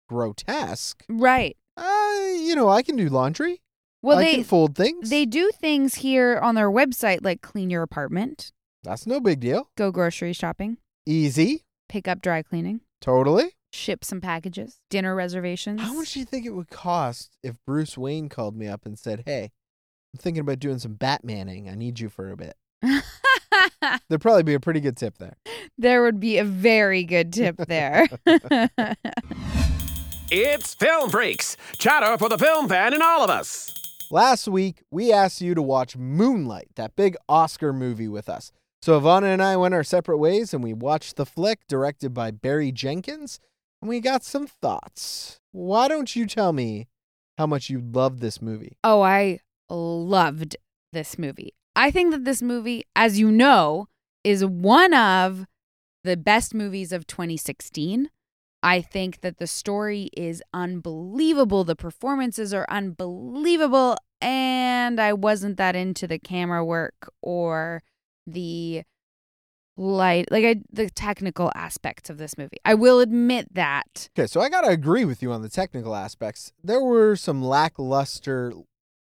grotesque, 0.09 1.03
Right. 1.09 1.57
uh, 1.77 2.21
you 2.37 2.55
know, 2.55 2.69
I 2.69 2.83
can 2.83 2.95
do 2.95 3.09
laundry. 3.09 3.61
Well, 4.03 4.19
I 4.19 4.23
they 4.23 4.35
can 4.37 4.45
fold 4.45 4.77
things. 4.77 5.11
they 5.11 5.27
do 5.27 5.51
things 5.53 5.97
here 5.97 6.39
on 6.39 6.55
their 6.55 6.71
website 6.71 7.25
like 7.25 7.41
clean 7.43 7.71
your 7.71 7.83
apartment, 7.83 8.53
That's 8.85 9.05
no 9.05 9.19
big 9.19 9.41
deal. 9.41 9.69
go 9.77 9.91
grocery 9.91 10.33
shopping, 10.33 10.77
Easy. 11.07 11.65
pick 11.89 12.07
up 12.07 12.23
dry 12.23 12.43
cleaning, 12.43 12.83
Totally. 13.01 13.57
ship 13.73 14.05
some 14.05 14.21
packages, 14.21 14.79
dinner 14.91 15.17
reservations. 15.17 15.81
How 15.81 15.95
much 15.95 16.13
do 16.13 16.21
you 16.21 16.25
think 16.25 16.47
it 16.47 16.55
would 16.55 16.71
cost 16.71 17.37
if 17.43 17.57
Bruce 17.67 17.99
Wayne 17.99 18.29
called 18.29 18.55
me 18.57 18.69
up 18.69 18.87
and 18.87 18.97
said, 18.97 19.25
"Hey, 19.27 19.51
I'm 20.15 20.19
thinking 20.19 20.43
about 20.43 20.61
doing 20.61 20.79
some 20.79 20.95
Batmaning. 20.95 21.69
I 21.69 21.75
need 21.75 21.99
you 21.99 22.09
for 22.09 22.31
a 22.31 22.37
bit." 22.37 22.55
There'd 24.09 24.21
probably 24.21 24.43
be 24.43 24.55
a 24.55 24.61
pretty 24.61 24.81
good 24.81 24.97
tip 24.97 25.19
there. 25.19 25.37
there 25.79 26.03
would 26.03 26.21
be 26.21 26.39
a 26.39 26.45
very 26.45 27.05
good 27.05 27.33
tip 27.33 27.57
there. 27.69 28.09
It's 30.31 30.75
Film 30.75 31.11
Freaks, 31.11 31.57
chatter 31.79 32.19
for 32.19 32.29
the 32.29 32.39
film 32.39 32.69
fan 32.69 32.93
in 32.95 33.03
all 33.03 33.23
of 33.23 33.31
us. 33.31 33.73
Last 34.11 34.49
week, 34.49 34.83
we 34.91 35.13
asked 35.13 35.41
you 35.41 35.55
to 35.55 35.63
watch 35.63 35.97
Moonlight, 35.97 36.71
that 36.75 36.97
big 36.97 37.15
Oscar 37.29 37.73
movie 37.73 38.09
with 38.09 38.29
us. 38.29 38.51
So 38.83 38.99
Ivana 39.01 39.33
and 39.33 39.43
I 39.43 39.57
went 39.57 39.75
our 39.75 39.85
separate 39.85 40.19
ways 40.19 40.53
and 40.53 40.65
we 40.65 40.73
watched 40.73 41.17
the 41.17 41.27
flick 41.27 41.61
directed 41.69 42.15
by 42.15 42.31
Barry 42.33 42.73
Jenkins 42.73 43.39
and 43.81 43.89
we 43.89 44.01
got 44.01 44.25
some 44.25 44.47
thoughts. 44.47 45.41
Why 45.53 45.87
don't 45.89 46.17
you 46.17 46.27
tell 46.27 46.53
me 46.53 46.89
how 47.39 47.47
much 47.47 47.71
you 47.71 47.81
loved 47.81 48.21
this 48.21 48.43
movie? 48.43 48.77
oh, 48.83 49.03
I 49.03 49.39
loved 49.69 50.57
this 50.93 51.19
movie. 51.19 51.55
I 51.77 51.91
think 51.91 52.13
that 52.13 52.25
this 52.25 52.43
movie, 52.43 52.85
as 52.95 53.19
you 53.19 53.31
know, 53.31 53.89
is 54.23 54.45
one 54.45 54.95
of 54.95 55.47
the 56.05 56.17
best 56.17 56.55
movies 56.55 56.93
of 56.93 57.07
2016. 57.07 58.11
I 58.63 58.81
think 58.81 59.21
that 59.21 59.39
the 59.39 59.47
story 59.47 60.09
is 60.17 60.43
unbelievable. 60.55 61.65
The 61.65 61.77
performances 61.77 62.55
are 62.55 62.67
unbelievable. 62.69 63.97
And 64.21 65.01
I 65.01 65.13
wasn't 65.13 65.59
that 65.59 65.77
into 65.77 66.07
the 66.07 66.19
camera 66.19 66.65
work 66.65 67.13
or 67.21 67.83
the 68.27 68.85
light, 69.77 70.31
like 70.31 70.45
I, 70.45 70.57
the 70.73 70.89
technical 70.89 71.51
aspects 71.55 72.09
of 72.09 72.17
this 72.17 72.39
movie. 72.39 72.57
I 72.65 72.75
will 72.75 73.01
admit 73.01 73.53
that. 73.53 74.09
Okay, 74.17 74.27
so 74.27 74.41
I 74.41 74.49
got 74.49 74.63
to 74.63 74.69
agree 74.69 75.05
with 75.05 75.23
you 75.23 75.33
on 75.33 75.43
the 75.43 75.49
technical 75.49 75.95
aspects. 75.95 76.53
There 76.63 76.81
were 76.81 77.17
some 77.17 77.43
lackluster 77.43 78.55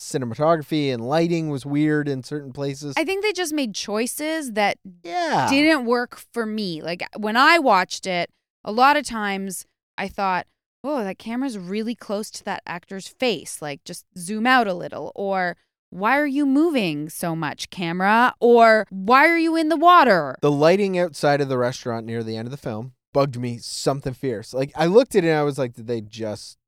cinematography 0.02 0.92
and 0.92 1.06
lighting 1.06 1.48
was 1.48 1.66
weird 1.66 2.08
in 2.08 2.22
certain 2.22 2.52
places. 2.52 2.94
I 2.96 3.04
think 3.04 3.22
they 3.22 3.32
just 3.32 3.52
made 3.52 3.74
choices 3.74 4.52
that 4.52 4.78
yeah. 5.02 5.48
didn't 5.48 5.86
work 5.86 6.20
for 6.32 6.46
me. 6.46 6.82
Like 6.82 7.02
when 7.16 7.36
I 7.36 7.58
watched 7.58 8.06
it, 8.06 8.30
a 8.64 8.72
lot 8.72 8.96
of 8.96 9.04
times 9.04 9.66
I 9.98 10.08
thought, 10.08 10.46
oh, 10.84 11.04
that 11.04 11.18
camera's 11.18 11.58
really 11.58 11.94
close 11.94 12.30
to 12.32 12.44
that 12.44 12.62
actor's 12.66 13.08
face. 13.08 13.62
Like 13.62 13.84
just 13.84 14.06
zoom 14.16 14.46
out 14.46 14.66
a 14.66 14.74
little. 14.74 15.12
Or 15.14 15.56
why 15.90 16.18
are 16.18 16.26
you 16.26 16.46
moving 16.46 17.08
so 17.08 17.36
much, 17.36 17.70
camera? 17.70 18.34
Or 18.40 18.86
why 18.90 19.26
are 19.28 19.38
you 19.38 19.56
in 19.56 19.68
the 19.68 19.76
water? 19.76 20.36
The 20.40 20.50
lighting 20.50 20.98
outside 20.98 21.40
of 21.40 21.48
the 21.48 21.58
restaurant 21.58 22.06
near 22.06 22.22
the 22.22 22.36
end 22.36 22.46
of 22.46 22.50
the 22.50 22.56
film 22.56 22.92
bugged 23.12 23.38
me 23.38 23.58
something 23.58 24.14
fierce. 24.14 24.54
Like 24.54 24.72
I 24.74 24.86
looked 24.86 25.14
at 25.14 25.24
it 25.24 25.28
and 25.28 25.38
I 25.38 25.42
was 25.42 25.58
like, 25.58 25.74
did 25.74 25.86
they 25.86 26.00
just 26.00 26.58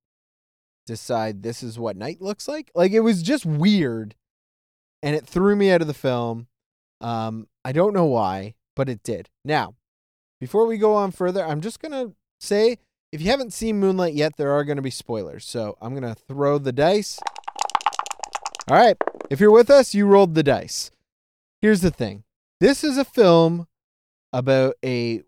decide 0.86 1.42
this 1.42 1.62
is 1.62 1.78
what 1.78 1.96
night 1.96 2.20
looks 2.20 2.48
like? 2.48 2.70
Like 2.74 2.92
it 2.92 3.00
was 3.00 3.22
just 3.22 3.46
weird 3.46 4.14
and 5.02 5.14
it 5.16 5.26
threw 5.26 5.56
me 5.56 5.70
out 5.70 5.80
of 5.80 5.86
the 5.86 5.94
film. 5.94 6.48
Um 7.00 7.48
I 7.64 7.72
don't 7.72 7.94
know 7.94 8.04
why, 8.04 8.54
but 8.76 8.88
it 8.88 9.02
did. 9.02 9.30
Now, 9.44 9.74
before 10.40 10.66
we 10.66 10.76
go 10.76 10.94
on 10.94 11.10
further, 11.10 11.44
I'm 11.44 11.60
just 11.62 11.80
going 11.80 11.92
to 11.92 12.14
say 12.38 12.78
if 13.10 13.22
you 13.22 13.30
haven't 13.30 13.52
seen 13.52 13.80
Moonlight 13.80 14.14
yet, 14.14 14.36
there 14.36 14.52
are 14.52 14.64
going 14.64 14.76
to 14.76 14.82
be 14.82 14.90
spoilers. 14.90 15.46
So, 15.46 15.78
I'm 15.80 15.94
going 15.94 16.14
to 16.14 16.20
throw 16.20 16.58
the 16.58 16.72
dice. 16.72 17.18
All 18.68 18.76
right. 18.76 18.96
If 19.30 19.40
you're 19.40 19.50
with 19.52 19.70
us, 19.70 19.94
you 19.94 20.06
rolled 20.06 20.34
the 20.34 20.42
dice. 20.42 20.90
Here's 21.62 21.80
the 21.80 21.90
thing. 21.90 22.24
This 22.60 22.84
is 22.84 22.98
a 22.98 23.04
film 23.04 23.66
about 24.32 24.74
a 24.84 25.22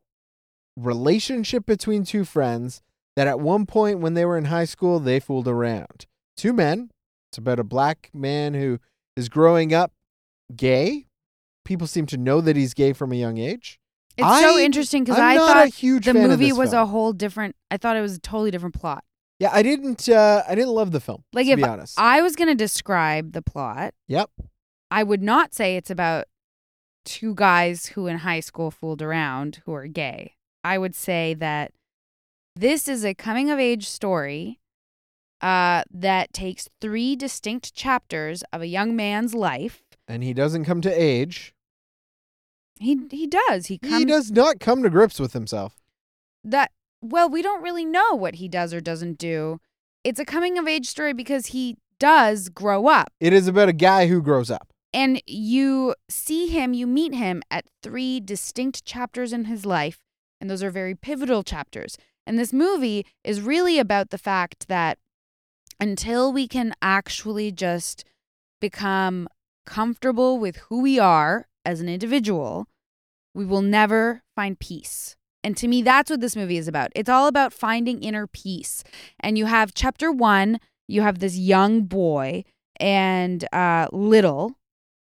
relationship 0.76 1.64
between 1.64 2.04
two 2.04 2.24
friends 2.24 2.82
that 3.16 3.26
at 3.26 3.40
one 3.40 3.66
point 3.66 4.00
when 4.00 4.14
they 4.14 4.24
were 4.24 4.38
in 4.38 4.46
high 4.46 4.64
school, 4.66 5.00
they 5.00 5.18
fooled 5.18 5.48
around. 5.48 6.06
Two 6.36 6.52
men. 6.52 6.90
It's 7.30 7.38
about 7.38 7.58
a 7.58 7.64
black 7.64 8.10
man 8.14 8.54
who 8.54 8.78
is 9.16 9.28
growing 9.28 9.74
up 9.74 9.92
gay. 10.54 11.06
People 11.64 11.86
seem 11.86 12.06
to 12.06 12.16
know 12.16 12.40
that 12.40 12.54
he's 12.54 12.74
gay 12.74 12.92
from 12.92 13.12
a 13.12 13.16
young 13.16 13.38
age. 13.38 13.80
It's 14.16 14.40
so 14.40 14.58
interesting 14.58 15.04
because 15.04 15.18
a 15.18 15.36
thought 15.36 15.72
the 15.72 16.14
movie 16.14 16.52
was 16.52 16.70
film. 16.70 16.82
a 16.82 16.86
whole 16.86 17.12
different. 17.12 17.56
I 17.70 17.76
thought 17.76 17.96
it 17.96 18.00
was 18.00 18.16
a 18.16 18.20
totally 18.20 18.50
different 18.50 18.74
plot. 18.74 19.04
Yeah, 19.38 19.50
I 19.52 19.62
didn't. 19.62 20.08
Uh, 20.08 20.42
I 20.48 20.54
didn't 20.54 20.70
love 20.70 20.92
the 20.92 21.00
film. 21.00 21.24
Like 21.32 21.46
to 21.46 21.52
if 21.52 21.56
be 21.58 21.64
honest. 21.64 21.98
I 21.98 22.22
was 22.22 22.36
going 22.36 22.48
to 22.48 22.54
describe 22.54 23.32
the 23.32 23.42
plot, 23.42 23.92
yep. 24.08 24.30
I 24.90 25.02
would 25.02 25.22
not 25.22 25.52
say 25.52 25.76
it's 25.76 25.90
about 25.90 26.26
two 27.04 27.34
guys 27.34 27.86
who 27.88 28.06
in 28.06 28.18
high 28.18 28.40
school 28.40 28.70
fooled 28.70 29.02
around 29.02 29.60
who 29.66 29.74
are 29.74 29.86
gay. 29.86 30.36
I 30.64 30.78
would 30.78 30.94
say 30.94 31.34
that 31.34 31.72
this 32.56 32.88
is 32.88 33.04
a 33.04 33.14
coming 33.14 33.50
of 33.50 33.58
age 33.58 33.88
story 33.88 34.58
uh, 35.40 35.82
that 35.92 36.32
takes 36.32 36.68
three 36.80 37.14
distinct 37.14 37.74
chapters 37.74 38.42
of 38.52 38.62
a 38.62 38.66
young 38.66 38.96
man's 38.96 39.34
life. 39.34 39.82
And 40.08 40.22
he 40.22 40.32
doesn't 40.32 40.64
come 40.64 40.80
to 40.80 40.90
age. 40.90 41.54
He 42.78 42.98
he 43.10 43.26
does. 43.26 43.66
He 43.66 43.78
comes 43.78 43.98
he 43.98 44.04
does 44.04 44.30
not 44.30 44.60
come 44.60 44.82
to 44.82 44.90
grips 44.90 45.18
with 45.18 45.32
himself. 45.32 45.76
that 46.44 46.70
well, 47.02 47.28
we 47.28 47.42
don't 47.42 47.62
really 47.62 47.84
know 47.84 48.14
what 48.14 48.36
he 48.36 48.48
does 48.48 48.72
or 48.74 48.80
doesn't 48.80 49.18
do. 49.18 49.60
It's 50.02 50.18
a 50.18 50.24
coming 50.24 50.58
of 50.58 50.66
age 50.66 50.86
story 50.86 51.12
because 51.12 51.48
he 51.48 51.76
does 51.98 52.48
grow 52.48 52.86
up. 52.86 53.08
It 53.20 53.32
is 53.32 53.48
about 53.48 53.68
a 53.68 53.72
guy 53.72 54.06
who 54.06 54.20
grows 54.22 54.50
up. 54.50 54.72
and 54.92 55.22
you 55.26 55.94
see 56.08 56.46
him, 56.48 56.72
you 56.72 56.86
meet 56.86 57.14
him 57.14 57.42
at 57.50 57.66
three 57.82 58.20
distinct 58.20 58.84
chapters 58.84 59.32
in 59.32 59.44
his 59.44 59.66
life, 59.66 59.98
and 60.40 60.48
those 60.48 60.62
are 60.62 60.70
very 60.70 60.94
pivotal 60.94 61.42
chapters. 61.42 61.96
And 62.26 62.38
this 62.38 62.52
movie 62.52 63.06
is 63.22 63.40
really 63.40 63.78
about 63.78 64.10
the 64.10 64.18
fact 64.18 64.68
that 64.68 64.98
until 65.80 66.32
we 66.32 66.48
can 66.48 66.74
actually 66.82 67.52
just 67.52 68.04
become 68.60 69.28
comfortable 69.66 70.38
with 70.38 70.56
who 70.68 70.80
we 70.80 70.98
are 70.98 71.46
as 71.64 71.80
an 71.80 71.88
individual, 71.88 72.66
we 73.34 73.44
will 73.44 73.62
never 73.62 74.22
find 74.34 74.58
peace. 74.58 75.16
And 75.44 75.56
to 75.58 75.68
me, 75.68 75.82
that's 75.82 76.10
what 76.10 76.20
this 76.20 76.34
movie 76.34 76.56
is 76.56 76.66
about. 76.66 76.90
It's 76.96 77.08
all 77.08 77.28
about 77.28 77.52
finding 77.52 78.02
inner 78.02 78.26
peace. 78.26 78.82
And 79.20 79.38
you 79.38 79.46
have 79.46 79.74
chapter 79.74 80.10
one, 80.10 80.58
you 80.88 81.02
have 81.02 81.18
this 81.18 81.36
young 81.36 81.82
boy 81.82 82.44
and 82.80 83.46
uh, 83.52 83.88
Little, 83.92 84.56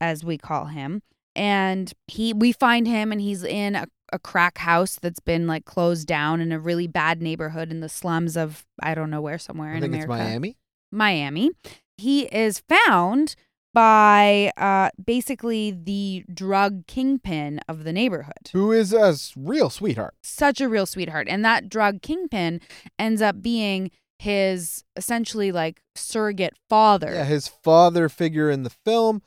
as 0.01 0.23
we 0.23 0.37
call 0.37 0.65
him, 0.65 1.01
and 1.35 1.93
he 2.07 2.33
we 2.33 2.51
find 2.51 2.87
him 2.87 3.11
and 3.11 3.21
he's 3.21 3.43
in 3.43 3.75
a, 3.75 3.87
a 4.13 4.19
crack 4.19 4.59
house 4.59 4.97
that's 5.01 5.19
been 5.19 5.47
like 5.47 5.65
closed 5.65 6.07
down 6.07 6.39
in 6.39 6.51
a 6.51 6.59
really 6.59 6.87
bad 6.87 7.21
neighborhood 7.21 7.71
in 7.71 7.79
the 7.81 7.89
slums 7.89 8.37
of 8.37 8.65
I 8.81 8.95
don't 8.95 9.09
know 9.09 9.21
where 9.21 9.39
somewhere 9.39 9.71
I 9.71 9.75
in 9.75 9.81
think 9.81 9.93
America. 9.95 10.13
it's 10.13 10.19
Miami. 10.29 10.57
Miami. 10.91 11.51
He 11.97 12.23
is 12.25 12.59
found 12.69 13.35
by 13.73 14.51
uh, 14.55 14.89
basically 15.03 15.71
the 15.71 16.23
drug 16.31 16.85
kingpin 16.85 17.59
of 17.67 17.83
the 17.83 17.91
neighborhood. 17.91 18.49
Who 18.53 18.71
is 18.71 18.93
a 18.93 19.15
real 19.35 19.69
sweetheart. 19.71 20.13
Such 20.21 20.61
a 20.61 20.69
real 20.69 20.85
sweetheart. 20.85 21.27
And 21.27 21.43
that 21.43 21.69
drug 21.69 22.01
kingpin 22.01 22.61
ends 22.99 23.21
up 23.21 23.41
being 23.41 23.89
his 24.19 24.83
essentially 24.95 25.51
like 25.51 25.81
surrogate 25.95 26.53
father. 26.69 27.13
Yeah, 27.13 27.25
his 27.25 27.47
father 27.47 28.09
figure 28.09 28.49
in 28.49 28.63
the 28.63 28.69
film. 28.69 29.23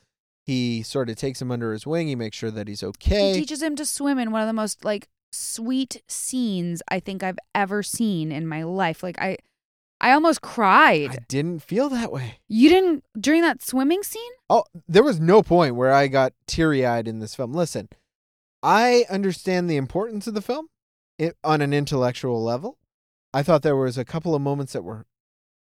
He 0.46 0.82
sort 0.82 1.10
of 1.10 1.16
takes 1.16 1.42
him 1.42 1.50
under 1.50 1.72
his 1.72 1.86
wing. 1.86 2.06
He 2.06 2.14
makes 2.14 2.36
sure 2.36 2.52
that 2.52 2.68
he's 2.68 2.82
okay. 2.82 3.32
He 3.32 3.40
teaches 3.40 3.62
him 3.62 3.74
to 3.76 3.84
swim 3.84 4.18
in 4.18 4.30
one 4.30 4.42
of 4.42 4.46
the 4.46 4.52
most 4.52 4.84
like 4.84 5.08
sweet 5.32 6.02
scenes 6.06 6.82
I 6.88 7.00
think 7.00 7.22
I've 7.22 7.38
ever 7.54 7.82
seen 7.82 8.30
in 8.30 8.46
my 8.46 8.62
life. 8.62 9.02
Like 9.02 9.20
I 9.20 9.38
I 10.00 10.12
almost 10.12 10.42
cried. 10.42 11.10
I 11.10 11.18
didn't 11.28 11.62
feel 11.62 11.88
that 11.88 12.12
way. 12.12 12.38
you 12.48 12.68
didn't 12.68 13.04
during 13.18 13.42
that 13.42 13.62
swimming 13.62 14.02
scene? 14.02 14.22
Oh, 14.48 14.64
there 14.86 15.02
was 15.02 15.18
no 15.18 15.42
point 15.42 15.74
where 15.74 15.92
I 15.92 16.06
got 16.06 16.32
teary 16.46 16.86
eyed 16.86 17.08
in 17.08 17.18
this 17.18 17.34
film. 17.34 17.52
Listen, 17.52 17.88
I 18.62 19.04
understand 19.10 19.68
the 19.68 19.76
importance 19.76 20.26
of 20.26 20.34
the 20.34 20.42
film 20.42 20.68
it, 21.18 21.36
on 21.42 21.60
an 21.60 21.72
intellectual 21.72 22.42
level. 22.42 22.78
I 23.32 23.42
thought 23.42 23.62
there 23.62 23.76
was 23.76 23.98
a 23.98 24.04
couple 24.04 24.34
of 24.34 24.42
moments 24.42 24.72
that 24.72 24.84
were 24.84 25.06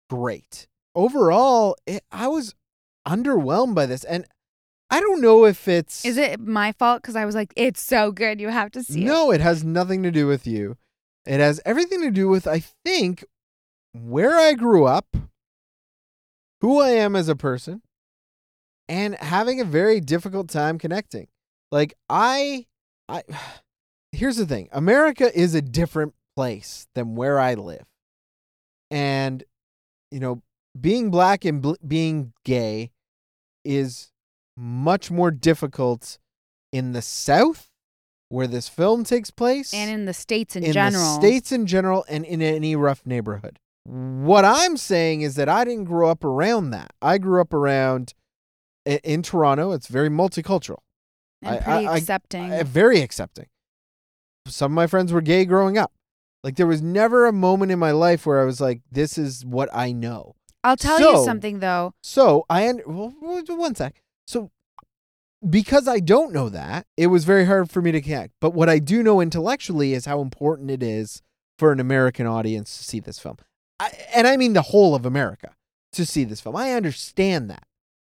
great. 0.10 0.68
Overall, 0.96 1.76
it, 1.86 2.04
I 2.12 2.28
was 2.28 2.54
underwhelmed 3.08 3.76
by 3.76 3.86
this, 3.86 4.04
and 4.04 4.26
I 4.94 5.00
don't 5.00 5.22
know 5.22 5.46
if 5.46 5.68
it's 5.68 6.06
Is 6.06 6.18
it 6.18 6.40
my 6.40 6.72
fault 6.72 7.02
cuz 7.04 7.16
I 7.16 7.26
was 7.26 7.36
like 7.36 7.54
it's 7.56 7.82
so 7.82 8.12
good 8.12 8.40
you 8.40 8.50
have 8.50 8.72
to 8.72 8.84
see 8.84 9.02
it. 9.02 9.06
No, 9.06 9.32
it 9.32 9.42
has 9.42 9.64
nothing 9.64 10.04
to 10.04 10.12
do 10.12 10.28
with 10.28 10.46
you. 10.46 10.78
It 11.26 11.40
has 11.40 11.62
everything 11.66 12.02
to 12.02 12.12
do 12.12 12.28
with, 12.28 12.48
I 12.48 12.60
think, 12.60 13.24
where 13.94 14.38
I 14.38 14.54
grew 14.54 14.86
up, 14.86 15.16
who 16.62 16.82
I 16.82 16.90
am 16.90 17.16
as 17.16 17.30
a 17.30 17.36
person, 17.36 17.82
and 18.90 19.16
having 19.16 19.62
a 19.62 19.66
very 19.66 20.00
difficult 20.00 20.50
time 20.50 20.78
connecting. 20.78 21.28
Like 21.72 21.94
I 22.10 22.68
I 23.10 23.24
here's 24.12 24.38
the 24.38 24.46
thing. 24.46 24.70
America 24.72 25.32
is 25.38 25.56
a 25.56 25.62
different 25.62 26.14
place 26.36 26.88
than 26.94 27.16
where 27.16 27.40
I 27.40 27.56
live. 27.56 27.86
And 28.92 29.44
you 30.12 30.20
know, 30.20 30.42
being 30.80 31.10
black 31.10 31.46
and 31.46 31.62
bl- 31.62 31.74
being 31.86 32.34
gay 32.46 32.92
is 33.66 34.12
much 34.58 35.10
more 35.12 35.32
difficult 35.32 36.18
in 36.72 36.92
the 36.94 37.02
south 37.02 37.70
where 38.30 38.48
this 38.48 38.68
film 38.68 39.04
takes 39.04 39.30
place 39.32 39.74
and 39.74 39.92
in 39.92 40.06
the 40.06 40.14
states 40.14 40.56
in, 40.56 40.64
in 40.64 40.74
general. 40.74 41.04
the 41.20 41.22
states 41.22 41.52
in 41.52 41.66
general 41.68 42.04
and 42.10 42.26
in 42.26 42.42
any 42.42 42.76
rough 42.76 43.06
neighborhood. 43.06 43.60
What 43.86 44.46
I'm 44.46 44.78
saying 44.78 45.22
is 45.22 45.36
that 45.36 45.50
I 45.50 45.66
didn't 45.66 45.84
grow 45.86 46.10
up 46.10 46.24
around 46.24 46.70
that. 46.72 46.92
I 47.02 47.18
grew 47.18 47.42
up 47.42 47.54
around 47.54 48.14
in 48.86 49.22
Toronto. 49.24 49.72
It's 49.72 49.88
very 49.88 50.10
multicultural, 50.10 50.78
and 51.42 51.56
I- 51.56 51.60
pretty 51.60 51.88
I- 51.88 51.92
I- 51.94 51.98
accepting. 51.98 52.54
uh, 52.54 52.64
very 52.66 53.02
accepting. 53.02 53.48
Some 54.48 54.72
of 54.72 54.76
my 54.76 54.88
friends 54.88 55.12
were 55.14 55.22
gay 55.22 55.46
growing 55.46 55.78
up. 55.78 55.92
Like 56.44 56.56
there 56.58 56.68
was 56.68 56.82
never 56.82 57.26
a 57.26 57.32
moment 57.34 57.72
in 57.72 57.80
my 57.80 57.92
life 57.92 58.26
where 58.26 58.42
I 58.42 58.46
was 58.46 58.60
like, 58.60 58.82
"This 58.92 59.18
is 59.18 59.46
what 59.46 59.70
I 59.74 59.92
know." 59.94 60.36
I'll 60.64 60.76
tell 60.78 60.98
So- 60.98 61.20
you 61.20 61.26
something 61.26 61.60
though. 61.60 61.94
So 62.02 62.46
I 62.50 62.72
well, 62.86 63.14
one 63.48 63.76
sec. 63.76 64.02
So 64.28 64.52
because 65.48 65.88
I 65.88 66.00
don't 66.00 66.34
know 66.34 66.50
that, 66.50 66.86
it 66.96 67.08
was 67.08 67.26
very 67.26 67.46
hard 67.46 67.70
for 67.70 67.82
me 67.82 67.92
to 67.92 68.02
connect. 68.02 68.34
But 68.40 68.54
what 68.54 68.70
I 68.70 68.80
do 68.80 69.04
know 69.04 69.20
intellectually 69.20 69.94
is 69.94 70.06
how 70.06 70.22
important 70.22 70.72
it 70.72 70.82
is 70.82 71.22
for 71.58 71.72
an 71.72 71.80
American 71.80 72.26
audience 72.26 72.78
to 72.78 72.84
see 72.84 73.00
this 73.00 73.20
film, 73.20 73.38
I, 73.80 73.92
and 74.14 74.28
I 74.28 74.38
mean 74.38 74.54
the 74.54 74.62
whole 74.62 74.96
of 74.96 75.06
America 75.06 75.54
to 75.94 76.06
see 76.06 76.24
this 76.24 76.42
film. 76.42 76.56
I 76.56 76.74
understand 76.74 77.50
that, 77.50 77.66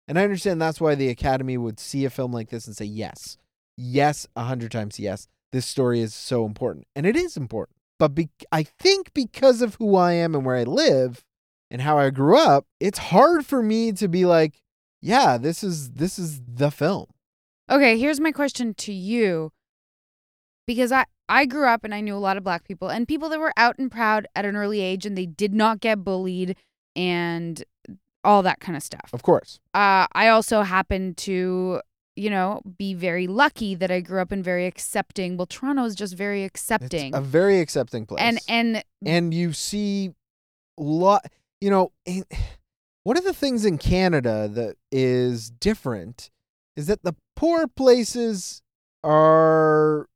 and 0.06 0.18
I 0.18 0.24
understand 0.24 0.60
that's 0.60 0.80
why 0.80 0.94
the 0.94 1.08
Academy 1.08 1.58
would 1.58 1.80
see 1.80 2.04
a 2.04 2.10
film 2.10 2.32
like 2.32 2.50
this 2.50 2.66
and 2.66 2.76
say 2.76 2.84
yes, 2.84 3.36
yes, 3.76 4.26
a 4.36 4.44
hundred 4.44 4.70
times 4.72 5.00
yes. 5.00 5.28
This 5.50 5.66
story 5.66 6.00
is 6.00 6.14
so 6.14 6.46
important, 6.46 6.86
and 6.94 7.04
it 7.04 7.16
is 7.16 7.36
important. 7.36 7.76
But 7.98 8.14
be- 8.14 8.30
I 8.50 8.62
think 8.62 9.12
because 9.12 9.60
of 9.60 9.74
who 9.76 9.96
I 9.96 10.12
am 10.12 10.34
and 10.34 10.44
where 10.44 10.56
I 10.56 10.64
live, 10.64 11.24
and 11.70 11.82
how 11.82 11.98
I 11.98 12.10
grew 12.10 12.38
up, 12.38 12.66
it's 12.80 12.98
hard 12.98 13.46
for 13.46 13.62
me 13.62 13.92
to 13.92 14.06
be 14.06 14.24
like, 14.24 14.62
yeah, 15.02 15.36
this 15.36 15.62
is 15.62 15.90
this 15.90 16.18
is 16.18 16.40
the 16.46 16.70
film. 16.70 17.06
Okay, 17.70 17.98
here's 17.98 18.20
my 18.20 18.32
question 18.32 18.72
to 18.74 18.92
you. 18.92 19.52
Because 20.66 20.92
I 20.92 21.04
I 21.28 21.44
grew 21.44 21.66
up 21.66 21.84
and 21.84 21.94
I 21.94 22.00
knew 22.00 22.14
a 22.14 22.18
lot 22.18 22.36
of 22.36 22.44
black 22.44 22.64
people 22.64 22.88
and 22.88 23.06
people 23.06 23.28
that 23.30 23.40
were 23.40 23.52
out 23.56 23.78
and 23.78 23.90
proud 23.90 24.26
at 24.36 24.44
an 24.44 24.56
early 24.56 24.80
age 24.80 25.04
and 25.04 25.18
they 25.18 25.26
did 25.26 25.52
not 25.52 25.80
get 25.80 26.04
bullied 26.04 26.56
and 26.94 27.62
all 28.22 28.42
that 28.44 28.60
kind 28.60 28.76
of 28.76 28.82
stuff. 28.82 29.10
Of 29.12 29.22
course. 29.22 29.58
Uh 29.74 30.06
I 30.12 30.28
also 30.28 30.62
happened 30.62 31.16
to, 31.18 31.80
you 32.14 32.30
know, 32.30 32.62
be 32.78 32.94
very 32.94 33.26
lucky 33.26 33.74
that 33.74 33.90
I 33.90 34.00
grew 34.00 34.20
up 34.20 34.30
in 34.30 34.42
very 34.42 34.66
accepting. 34.66 35.36
Well, 35.36 35.46
Toronto 35.46 35.84
is 35.84 35.96
just 35.96 36.14
very 36.14 36.44
accepting. 36.44 37.08
It's 37.08 37.18
a 37.18 37.20
very 37.20 37.60
accepting 37.60 38.06
place. 38.06 38.20
and 38.22 38.38
and 38.48 38.84
and 39.04 39.34
you 39.34 39.52
see 39.52 40.12
lot 40.78 41.26
you 41.60 41.70
know 41.70 41.90
in, 42.06 42.24
one 43.04 43.16
of 43.16 43.24
the 43.24 43.32
things 43.34 43.64
in 43.64 43.78
canada 43.78 44.48
that 44.48 44.76
is 44.90 45.50
different 45.50 46.30
is 46.76 46.86
that 46.86 47.02
the 47.02 47.14
poor 47.36 47.66
places 47.66 48.62
are 49.04 50.06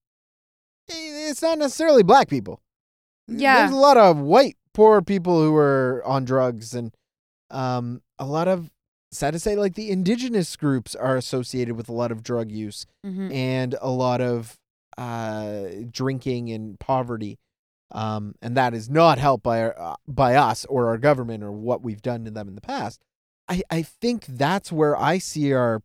eh, 0.90 1.28
it's 1.30 1.42
not 1.42 1.58
necessarily 1.58 2.02
black 2.02 2.28
people 2.28 2.60
Yeah. 3.28 3.58
there's 3.60 3.72
a 3.72 3.76
lot 3.76 3.96
of 3.96 4.18
white 4.18 4.56
poor 4.74 5.02
people 5.02 5.42
who 5.42 5.54
are 5.56 6.02
on 6.04 6.24
drugs 6.24 6.74
and 6.74 6.94
um 7.50 8.02
a 8.18 8.26
lot 8.26 8.48
of 8.48 8.70
sad 9.12 9.32
to 9.32 9.38
say 9.38 9.56
like 9.56 9.74
the 9.74 9.90
indigenous 9.90 10.56
groups 10.56 10.94
are 10.94 11.16
associated 11.16 11.76
with 11.76 11.88
a 11.88 11.92
lot 11.92 12.12
of 12.12 12.22
drug 12.22 12.50
use 12.50 12.86
Mhm. 13.04 13.32
and 13.32 13.74
a 13.80 13.90
lot 13.90 14.20
of 14.20 14.56
uh, 14.98 15.64
drinking 15.90 16.50
and 16.50 16.80
poverty. 16.80 17.36
Um, 17.92 18.34
and 18.42 18.56
that 18.56 18.74
is 18.74 18.90
not 18.90 19.18
helped 19.18 19.44
by 19.44 19.62
our, 19.62 19.80
uh, 19.80 19.96
by 20.08 20.34
us 20.34 20.64
or 20.64 20.88
our 20.88 20.98
government 20.98 21.44
or 21.44 21.52
what 21.52 21.82
we've 21.82 22.02
done 22.02 22.24
to 22.24 22.30
them 22.30 22.48
in 22.48 22.54
the 22.54 22.60
past. 22.60 23.00
I, 23.48 23.62
I 23.70 23.82
think 23.82 24.26
that's 24.26 24.72
where 24.72 24.96
I 24.96 25.18
see 25.18 25.52
our 25.52 25.82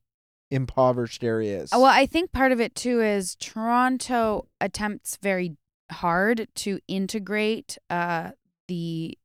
impoverished 0.49 1.23
areas. 1.23 1.69
Well, 1.71 1.85
I 1.85 2.05
think 2.05 2.31
part 2.31 2.51
of 2.51 2.59
it 2.59 2.75
too 2.75 3.01
is 3.01 3.35
Toronto 3.35 4.47
attempts 4.59 5.17
very 5.21 5.57
hard 5.91 6.47
to 6.55 6.79
integrate 6.87 7.77
uh, 7.89 8.31
the 8.67 9.17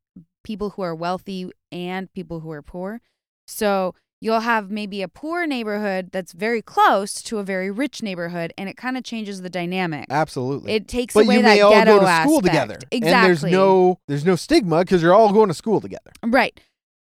people 0.45 0.71
who 0.71 0.83
are 0.83 0.95
wealthy 0.95 1.51
and 1.73 2.13
people 2.13 2.41
who 2.41 2.51
are 2.51 2.63
poor. 2.63 3.01
So 3.47 3.95
you'll 4.21 4.41
have 4.41 4.71
maybe 4.71 5.03
a 5.03 5.09
poor 5.09 5.47
neighborhood 5.47 6.11
that's 6.13 6.33
very 6.33 6.63
close 6.63 7.23
to 7.23 7.39
a 7.39 7.43
very 7.43 7.71
rich 7.71 8.03
neighborhood, 8.03 8.53
and 8.57 8.69
it 8.69 8.77
kind 8.77 8.97
of 8.97 9.05
changes 9.05 9.43
the 9.43 9.51
dynamic. 9.51 10.07
Absolutely. 10.11 10.73
It 10.73 10.89
takes 10.89 11.15
but 11.15 11.25
away 11.27 11.37
you 11.37 11.43
that 11.43 11.61
all 11.61 11.71
ghetto 11.73 11.99
go 11.99 12.01
to 12.01 12.07
school 12.23 12.37
aspect. 12.39 12.45
together, 12.47 12.79
Exactly. 12.91 13.09
and 13.13 13.25
there's 13.27 13.43
no 13.45 14.01
there's 14.09 14.25
no 14.25 14.37
stigma 14.37 14.81
because 14.81 15.03
you're 15.03 15.15
all 15.15 15.33
going 15.33 15.49
to 15.49 15.55
school 15.55 15.81
together. 15.81 16.11
right. 16.25 16.59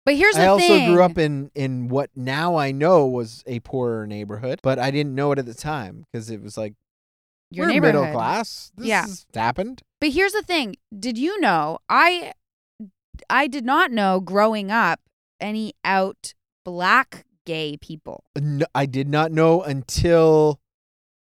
But 0.07 0.15
here's 0.15 0.35
the 0.35 0.41
thing. 0.41 0.49
I 0.49 0.53
also 0.53 0.87
grew 0.93 1.03
up 1.03 1.19
in 1.19 1.51
in 1.55 1.89
what 1.89 2.11
now 2.17 2.57
I 2.57 2.73
know 2.73 3.07
was 3.07 3.45
a 3.47 3.61
poorer 3.61 4.07
neighborhood, 4.07 4.61
but 4.63 4.79
I 4.79 4.91
didn't 4.91 5.15
know 5.15 5.31
it 5.33 5.39
at 5.39 5.45
the 5.47 5.55
time 5.55 6.07
because 6.11 6.31
it 6.31 6.43
was 6.43 6.57
like 6.57 6.73
your 7.51 7.67
we're 7.67 7.73
neighborhood. 7.75 7.95
middle 7.97 8.13
class. 8.15 8.73
This 8.77 8.87
Yeah. 8.87 9.03
has 9.03 9.27
happened. 9.35 9.83
But 10.01 10.11
here's 10.11 10.33
the 10.33 10.43
thing. 10.43 10.77
Did 10.99 11.19
you 11.19 11.39
know 11.41 11.79
I 11.91 12.33
I 13.29 13.47
did 13.47 13.65
not 13.67 13.91
know 13.93 14.21
growing 14.21 14.71
up 14.71 15.01
any 15.39 15.75
out 15.85 16.33
black 16.65 17.25
gay 17.47 17.77
people. 17.77 18.25
No, 18.37 18.67
I 18.75 18.87
did 18.87 19.09
not 19.09 19.33
know 19.33 19.63
until 19.63 20.61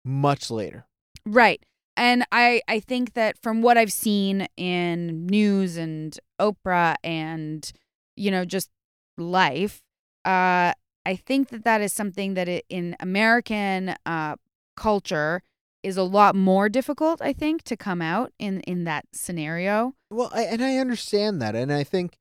much 0.03 0.49
later. 0.49 0.85
Right. 1.25 1.63
And 1.95 2.25
I 2.31 2.61
I 2.67 2.79
think 2.79 3.13
that 3.13 3.37
from 3.41 3.61
what 3.61 3.77
I've 3.77 3.91
seen 3.91 4.47
in 4.57 5.25
news 5.27 5.77
and 5.77 6.17
Oprah 6.39 6.95
and 7.03 7.71
you 8.15 8.31
know 8.31 8.45
just 8.45 8.69
life, 9.17 9.81
uh 10.25 10.73
I 11.05 11.15
think 11.15 11.49
that 11.49 11.63
that 11.63 11.81
is 11.81 11.91
something 11.93 12.33
that 12.35 12.47
it, 12.47 12.65
in 12.69 12.95
American 12.99 13.95
uh 14.05 14.35
culture 14.75 15.41
is 15.83 15.97
a 15.97 16.03
lot 16.03 16.35
more 16.35 16.69
difficult 16.69 17.21
I 17.21 17.33
think 17.33 17.63
to 17.63 17.75
come 17.77 18.01
out 18.01 18.31
in 18.39 18.61
in 18.61 18.85
that 18.85 19.05
scenario. 19.13 19.93
Well, 20.09 20.31
I, 20.33 20.43
and 20.43 20.63
I 20.63 20.77
understand 20.77 21.41
that, 21.41 21.55
and 21.55 21.71
I 21.71 21.83
think, 21.83 22.17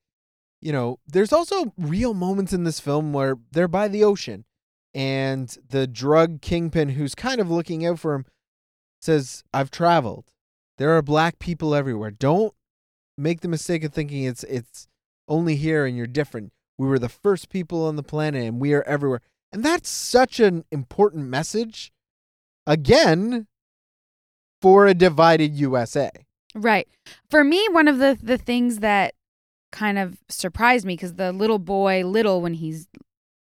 you 0.61 0.73
know, 0.73 0.99
there's 1.07 1.33
also 1.33 1.73
real 1.79 2.15
moments 2.15 2.53
in 2.53 2.65
this 2.65 2.81
film 2.81 3.13
where 3.13 3.37
they're 3.53 3.69
by 3.69 3.89
the 3.89 4.05
ocean, 4.05 4.45
and 4.95 5.57
the 5.69 5.87
drug 5.87 6.41
kingpin, 6.41 6.91
who's 6.91 7.15
kind 7.15 7.41
of 7.41 7.51
looking 7.51 7.87
out 7.87 8.01
for 8.01 8.15
him, 8.15 8.27
says, 9.01 9.45
"I've 9.53 9.71
traveled. 9.71 10.33
There 10.79 10.97
are 10.97 11.03
black 11.03 11.39
people 11.39 11.75
everywhere. 11.75 12.11
Don't 12.11 12.55
make 13.17 13.41
the 13.41 13.49
mistake 13.49 13.85
of 13.85 13.93
thinking 13.93 14.25
it's 14.25 14.45
it's 14.45 14.89
only 15.29 15.57
here 15.57 15.85
and 15.87 15.97
you're 15.97 16.07
different. 16.07 16.53
We 16.79 16.87
were 16.87 16.99
the 16.99 17.09
first 17.09 17.49
people 17.49 17.87
on 17.87 17.97
the 17.97 18.03
planet, 18.03 18.45
and 18.45 18.61
we 18.61 18.73
are 18.75 18.83
everywhere." 18.83 19.21
And 19.53 19.65
that's 19.65 19.89
such 19.89 20.41
an 20.41 20.65
important 20.71 21.27
message 21.27 21.93
again 22.67 23.47
for 24.61 24.87
a 24.87 24.95
divided 24.95 25.55
USA. 25.55 26.11
Right. 26.55 26.89
For 27.31 27.45
me, 27.45 27.67
one 27.71 27.89
of 27.89 27.99
the 27.99 28.19
the 28.21 28.39
things 28.39 28.81
that 28.81 29.15
kind 29.73 29.99
of 29.99 30.19
surprised 30.29 30.87
me 30.87 30.95
because 30.95 31.15
the 31.15 31.33
little 31.33 31.59
boy, 31.59 32.05
little 32.05 32.41
when 32.41 32.55
he's 32.55 32.89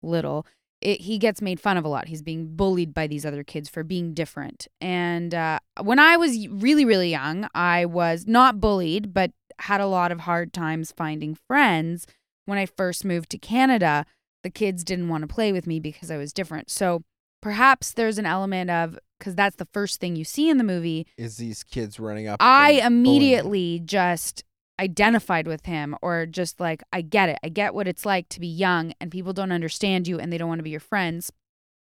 little, 0.03 0.47
it, 0.81 1.03
he 1.03 1.19
gets 1.19 1.43
made 1.43 1.61
fun 1.61 1.77
of 1.77 1.85
a 1.85 1.89
lot. 1.89 2.09
He's 2.09 2.23
being 2.23 2.57
bullied 2.57 2.95
by 2.95 3.07
these 3.07 3.27
other 3.27 3.45
kids 3.45 3.69
for 3.69 3.85
being 3.85 4.15
different. 4.15 4.67
And 4.81 5.35
uh, 5.35 5.59
when 5.83 5.99
I 5.99 6.17
was 6.17 6.49
really, 6.49 6.85
really 6.85 7.11
young, 7.11 7.49
I 7.55 7.85
was 7.85 8.27
not 8.27 8.61
bullied, 8.61 9.13
but 9.13 9.33
had 9.59 9.81
a 9.81 9.87
lot 9.87 10.11
of 10.11 10.21
hard 10.21 10.53
times 10.53 10.93
finding 10.93 11.35
friends. 11.35 12.07
When 12.47 12.59
I 12.59 12.67
first 12.67 13.05
moved 13.05 13.31
to 13.31 13.39
Canada, 13.39 14.07
the 14.43 14.51
kids 14.51 14.83
didn't 14.83 15.09
want 15.09 15.23
to 15.23 15.33
play 15.33 15.53
with 15.53 15.67
me 15.67 15.81
because 15.81 16.11
I 16.11 16.17
was 16.17 16.33
different. 16.33 16.71
So 16.71 17.03
perhaps 17.43 17.93
there's 17.93 18.19
an 18.19 18.27
element 18.27 18.71
of 18.71 18.99
because 19.19 19.35
that's 19.35 19.57
the 19.57 19.69
first 19.73 20.01
thing 20.01 20.17
you 20.17 20.25
see 20.25 20.49
in 20.49 20.57
the 20.57 20.65
movie. 20.65 21.07
Is 21.19 21.37
these 21.37 21.63
kids 21.63 22.01
running 22.01 22.27
up? 22.27 22.39
I 22.41 22.73
bullying 22.73 22.87
immediately 22.87 23.81
just 23.85 24.45
identified 24.81 25.47
with 25.47 25.67
him 25.67 25.95
or 26.01 26.27
just 26.27 26.59
like 26.59 26.83
I 26.93 27.03
get 27.03 27.29
it. 27.29 27.39
I 27.45 27.51
get 27.51 27.75
what 27.75 27.87
it's 27.87 28.07
like 28.07 28.29
to 28.31 28.41
be 28.41 28.47
young 28.49 28.95
and 29.01 29.11
people 29.11 29.33
don't 29.33 29.53
understand 29.53 30.09
you 30.09 30.19
and 30.19 30.33
they 30.33 30.39
don't 30.39 30.49
want 30.49 30.59
to 30.59 30.65
be 30.65 30.71
your 30.71 30.81
friends. 30.81 31.31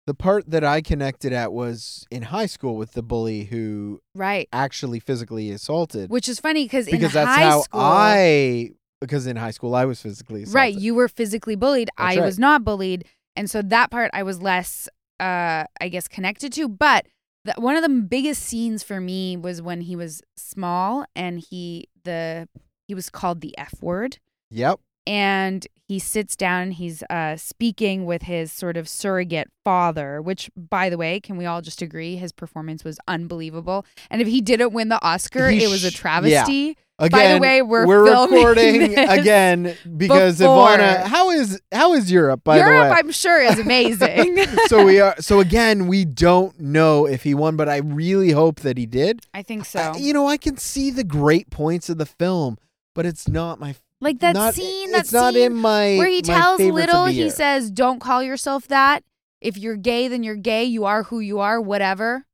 The 0.08 0.13
part 0.13 0.49
that 0.49 0.63
I 0.63 0.82
connected 0.82 1.32
at 1.32 1.54
was 1.54 2.06
in 2.12 2.23
high 2.23 2.47
school 2.47 2.75
with 2.75 2.93
the 2.93 3.01
bully 3.01 3.45
who 3.45 4.01
Right. 4.13 4.49
actually 4.51 4.99
physically 4.99 5.51
assaulted. 5.51 6.10
Which 6.10 6.27
is 6.27 6.39
funny 6.39 6.65
because 6.65 6.88
in 6.88 6.91
because 6.95 7.13
that's 7.13 7.30
high 7.30 7.41
how 7.41 7.62
school 7.62 7.82
I 7.82 8.71
because 8.99 9.25
in 9.25 9.38
high 9.38 9.51
school 9.51 9.73
I 9.73 9.86
was 9.86 10.01
physically 10.01 10.43
assaulted. 10.43 10.56
Right, 10.56 10.75
you 10.75 10.93
were 10.93 11.08
physically 11.08 11.56
bullied. 11.56 11.89
That's 11.97 12.17
I 12.17 12.19
right. 12.19 12.25
was 12.25 12.38
not 12.38 12.63
bullied. 12.65 13.06
And 13.36 13.49
so 13.49 13.62
that 13.62 13.89
part 13.89 14.12
I 14.13 14.23
was 14.23 14.41
less 14.41 14.89
uh 15.19 15.63
I 15.80 15.89
guess 15.89 16.08
connected 16.08 16.51
to, 16.54 16.67
but 16.67 17.06
the, 17.45 17.54
one 17.54 17.75
of 17.75 17.82
the 17.84 17.89
biggest 17.89 18.43
scenes 18.43 18.84
for 18.84 18.99
me 18.99 19.38
was 19.38 19.62
when 19.62 19.82
he 19.82 19.95
was 19.95 20.21
small 20.36 21.06
and 21.15 21.39
he 21.39 21.88
the 22.04 22.47
he 22.91 22.95
was 22.95 23.10
called 23.10 23.39
the 23.39 23.54
F 23.58 23.73
word 23.82 24.17
Yep. 24.49 24.80
and 25.08 25.65
he 25.88 25.97
sits 25.97 26.36
down 26.36 26.62
and 26.63 26.73
he's 26.73 27.04
uh, 27.10 27.36
speaking 27.38 28.06
with 28.06 28.23
his 28.23 28.51
sort 28.51 28.75
of 28.75 28.88
surrogate 28.89 29.49
father 29.63 30.21
which 30.21 30.49
by 30.58 30.89
the 30.89 30.97
way 30.97 31.19
can 31.21 31.38
we 31.38 31.45
all 31.45 31.62
just 31.62 31.82
agree 31.82 32.17
his 32.17 32.34
performance 32.34 32.84
was 32.84 32.97
unbelievable 33.08 33.86
and 34.10 34.21
if 34.21 34.27
he 34.27 34.41
didn't 34.41 34.73
win 34.73 34.89
the 34.89 35.01
oscar 35.04 35.49
He 35.49 35.63
it 35.63 35.69
was 35.69 35.84
a 35.86 35.91
travesty. 35.91 36.54
yeah. 36.65 36.73
Again, 36.99 37.41
way, 37.41 37.63
we're 37.63 37.88
filming 38.06 38.36
recording 38.45 38.99
again 39.19 39.75
because 39.97 40.38
before. 40.38 40.67
Ivana. 40.67 41.01
How 41.08 41.32
is 41.32 41.60
how 41.71 41.93
is 41.93 42.12
Europe? 42.12 42.43
By 42.43 42.58
europe 42.58 42.89
the 42.89 42.91
way, 42.91 42.95
i'm 42.99 43.12
sure 43.12 43.41
is 43.41 43.58
amazing 43.58 44.38
so 44.67 44.86
we 44.86 44.99
are. 44.99 45.15
So 45.19 45.39
again, 45.39 45.88
we 45.88 46.06
don't 46.06 46.60
know 46.60 47.08
if 47.08 47.23
he 47.23 47.34
won, 47.34 47.56
but 47.56 47.67
I 47.67 47.77
really 47.77 48.32
hope 48.32 48.60
that 48.60 48.77
he 48.77 48.86
did. 48.86 49.21
i 49.34 49.41
think 49.41 49.65
so 49.65 49.80
Uh, 49.80 49.97
you 49.97 50.13
know, 50.13 50.27
I 50.27 50.38
can 50.38 50.58
see 50.58 50.91
the 50.91 51.04
great 51.04 51.49
points 51.49 51.89
of 51.89 51.97
the 51.97 52.06
film, 52.06 52.60
but 52.93 53.06
it's 53.06 53.27
not 53.27 53.60
my. 53.60 53.75
like 53.99 54.19
that 54.19 54.34
not, 54.34 54.54
scene 54.56 54.91
that 54.91 55.01
It's 55.01 55.13
not 55.13 55.34
scene 55.34 55.43
in 55.51 55.56
my. 55.56 55.97
where 55.97 56.08
he 56.08 56.21
my 56.25 56.34
tells 56.34 56.60
little 56.60 57.06
he 57.06 57.30
says 57.30 57.69
don't 57.71 57.99
call 57.99 58.21
yourself 58.23 58.67
that 58.67 59.04
if 59.41 59.58
you're 59.58 59.77
gay 59.77 60.08
then 60.08 60.23
you're 60.23 60.36
gay 60.36 60.63
you 60.63 60.86
are 60.86 61.04
who 61.04 61.19
you 61.19 61.39
are 61.39 61.60
whatever 61.62 62.25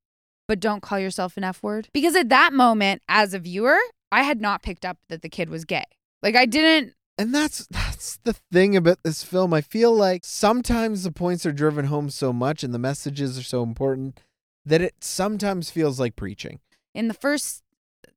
but 0.48 0.60
don't 0.60 0.82
call 0.82 1.00
yourself 1.00 1.38
an 1.38 1.43
f 1.43 1.62
word 1.63 1.89
because 1.93 2.15
at 2.15 2.30
that 2.30 2.54
moment 2.54 3.02
as 3.10 3.34
a 3.34 3.39
viewer 3.39 3.78
i 4.12 4.24
had 4.24 4.39
not 4.41 4.62
picked 4.63 4.86
up 4.86 4.98
that 5.10 5.22
the 5.22 5.30
kid 5.30 5.50
was 5.50 5.65
gay 5.65 5.84
like 6.24 6.36
i 6.36 6.46
didn't 6.46 6.93
And 7.20 7.34
that's 7.34 7.65
that's 7.72 8.17
the 8.24 8.34
thing 8.52 8.76
about 8.78 9.00
this 9.04 9.24
film. 9.24 9.52
I 9.52 9.62
feel 9.62 9.91
like 9.91 10.22
sometimes 10.24 11.02
the 11.04 11.12
points 11.12 11.46
are 11.48 11.52
driven 11.52 11.86
home 11.86 12.10
so 12.12 12.32
much 12.32 12.63
and 12.63 12.74
the 12.74 12.80
messages 12.80 13.39
are 13.39 13.43
so 13.56 13.63
important 13.63 14.20
that 14.63 14.82
it 14.82 14.96
sometimes 15.02 15.72
feels 15.72 16.00
like 16.00 16.15
preaching. 16.15 16.60
in 16.93 17.08
the 17.08 17.15
first 17.15 17.63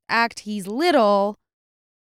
act 0.07 0.41
he's 0.41 0.67
little 0.67 1.37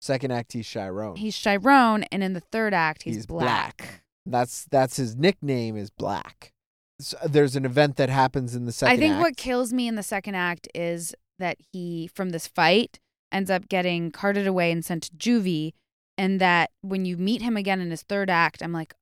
Second 0.05 0.33
act, 0.33 0.53
he's 0.53 0.67
Chiron. 0.67 1.17
he's 1.17 1.35
Chiron 1.35 2.03
and 2.13 2.23
in 2.23 2.35
the 2.35 2.41
third 2.41 2.75
act 2.75 3.05
he's, 3.05 3.15
He's 3.17 3.27
black. 3.27 3.79
black. 3.79 4.03
That's 4.27 4.67
that's 4.71 4.97
his 4.99 5.17
nickname 5.17 5.79
is 5.79 5.89
Black. 5.89 6.53
So 7.01 7.17
there's 7.27 7.57
an 7.57 7.65
event 7.65 7.97
that 7.97 8.11
happens 8.11 8.55
in 8.55 8.67
the 8.67 8.73
second. 8.73 8.95
i 8.95 8.99
think 8.99 9.19
what 9.19 9.37
kills 9.39 9.73
me 9.73 9.89
in 9.89 9.95
the 9.97 10.03
second 10.03 10.35
act 10.35 10.69
is 10.75 11.15
that 11.39 11.57
he 11.73 12.07
from 12.15 12.31
this 12.31 12.47
fight 12.47 13.01
ends 13.33 13.51
up 13.51 13.67
getting 13.69 14.11
carted 14.11 14.47
away 14.47 14.71
and 14.71 14.85
sent 14.85 15.05
to 15.05 15.11
juvie 15.17 15.73
and 16.19 16.39
that 16.41 16.71
when 16.83 17.05
you 17.07 17.17
meet 17.17 17.41
him 17.43 17.57
again 17.57 17.81
in 17.81 17.91
his 17.91 18.03
third 18.03 18.29
act 18.31 18.63
i'm 18.63 18.73
like 18.73 18.95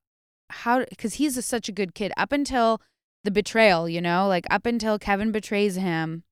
how 0.49 0.83
because 0.89 1.15
he's 1.15 1.35
a, 1.37 1.41
such 1.41 1.67
a 1.69 1.71
good 1.71 1.93
kid 1.93 2.11
up 2.17 2.31
until 2.31 2.81
the 3.25 3.31
betrayal 3.31 3.87
you 3.89 4.01
know 4.01 4.27
like 4.27 4.45
up 4.49 4.65
until 4.65 4.97
kevin 4.97 5.31
betrays 5.31 5.75
him 5.75 6.23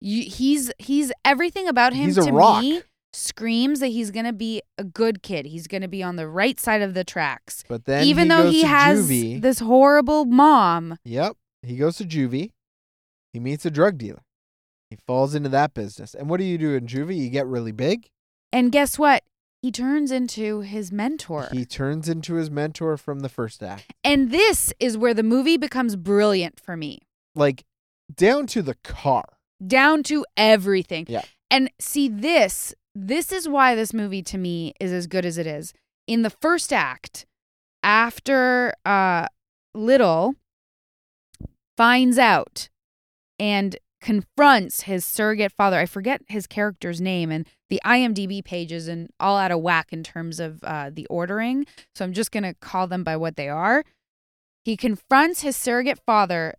you, 0.00 0.22
he's 0.30 0.72
he's 0.78 1.12
everything 1.24 1.68
about 1.68 1.92
him 1.92 2.06
He's 2.06 2.18
a 2.18 2.24
to 2.26 2.32
rock. 2.32 2.62
me 2.62 2.82
screams 3.16 3.80
that 3.80 3.88
he's 3.88 4.10
gonna 4.10 4.32
be 4.32 4.60
a 4.78 4.84
good 4.84 5.22
kid 5.22 5.46
he's 5.46 5.66
gonna 5.66 5.88
be 5.88 6.02
on 6.02 6.16
the 6.16 6.28
right 6.28 6.60
side 6.60 6.82
of 6.82 6.92
the 6.94 7.02
tracks 7.04 7.64
But 7.68 7.84
then 7.86 8.04
even 8.04 8.24
he 8.24 8.28
though 8.28 8.42
goes 8.44 8.52
he 8.54 8.60
to 8.62 8.66
has 8.68 9.08
juvie. 9.10 9.40
this 9.40 9.58
horrible 9.60 10.24
mom 10.26 10.98
Yep. 11.04 11.36
He 11.62 11.76
goes 11.76 11.96
to 11.96 12.04
juvie. 12.04 12.52
He 13.32 13.40
meets 13.40 13.64
a 13.66 13.70
drug 13.70 13.98
dealer. 13.98 14.22
He 14.90 14.96
falls 15.06 15.34
into 15.34 15.48
that 15.48 15.74
business. 15.74 16.14
And 16.14 16.30
what 16.30 16.38
do 16.38 16.44
you 16.44 16.58
do 16.58 16.74
in 16.74 16.86
juvie? 16.86 17.16
You 17.16 17.28
get 17.28 17.46
really 17.46 17.72
big. 17.72 18.08
and 18.52 18.70
guess 18.70 18.98
what 18.98 19.22
he 19.62 19.72
turns 19.72 20.12
into 20.12 20.60
his 20.60 20.92
mentor 20.92 21.48
He 21.52 21.64
turns 21.64 22.08
into 22.08 22.34
his 22.34 22.50
mentor 22.50 22.96
from 22.96 23.20
the 23.20 23.28
first 23.28 23.62
act. 23.62 23.92
and 24.04 24.30
this 24.30 24.72
is 24.78 24.96
where 24.98 25.14
the 25.14 25.22
movie 25.24 25.56
becomes 25.56 25.96
brilliant 25.96 26.60
for 26.60 26.76
me 26.76 27.00
Like 27.34 27.64
down 28.14 28.46
to 28.48 28.62
the 28.62 28.74
car. 28.84 29.24
down 29.66 30.02
to 30.04 30.24
everything. 30.36 31.06
Yeah. 31.08 31.22
And 31.50 31.70
see 31.80 32.08
this, 32.08 32.74
this 32.98 33.30
is 33.30 33.48
why 33.48 33.74
this 33.74 33.92
movie 33.92 34.22
to 34.22 34.38
me 34.38 34.72
is 34.80 34.90
as 34.90 35.06
good 35.06 35.26
as 35.26 35.38
it 35.38 35.46
is. 35.46 35.72
In 36.06 36.22
the 36.22 36.30
first 36.30 36.72
act, 36.72 37.26
after 37.82 38.72
uh 38.84 39.26
Little 39.74 40.34
finds 41.76 42.16
out 42.16 42.70
and 43.38 43.76
confronts 44.00 44.82
his 44.82 45.04
surrogate 45.04 45.52
father. 45.52 45.78
I 45.78 45.86
forget 45.86 46.22
his 46.28 46.46
character's 46.46 47.00
name 47.00 47.30
and 47.30 47.46
the 47.68 47.80
IMDb 47.84 48.44
pages 48.44 48.88
and 48.88 49.10
all 49.18 49.36
out 49.36 49.50
of 49.50 49.60
whack 49.60 49.92
in 49.92 50.02
terms 50.02 50.38
of 50.38 50.62
uh, 50.62 50.90
the 50.92 51.06
ordering. 51.06 51.66
So 51.94 52.04
I'm 52.04 52.12
just 52.12 52.30
going 52.30 52.44
to 52.44 52.54
call 52.54 52.86
them 52.86 53.04
by 53.04 53.16
what 53.16 53.36
they 53.36 53.48
are. 53.48 53.84
He 54.64 54.76
confronts 54.76 55.40
his 55.42 55.56
surrogate 55.56 56.00
father. 56.06 56.54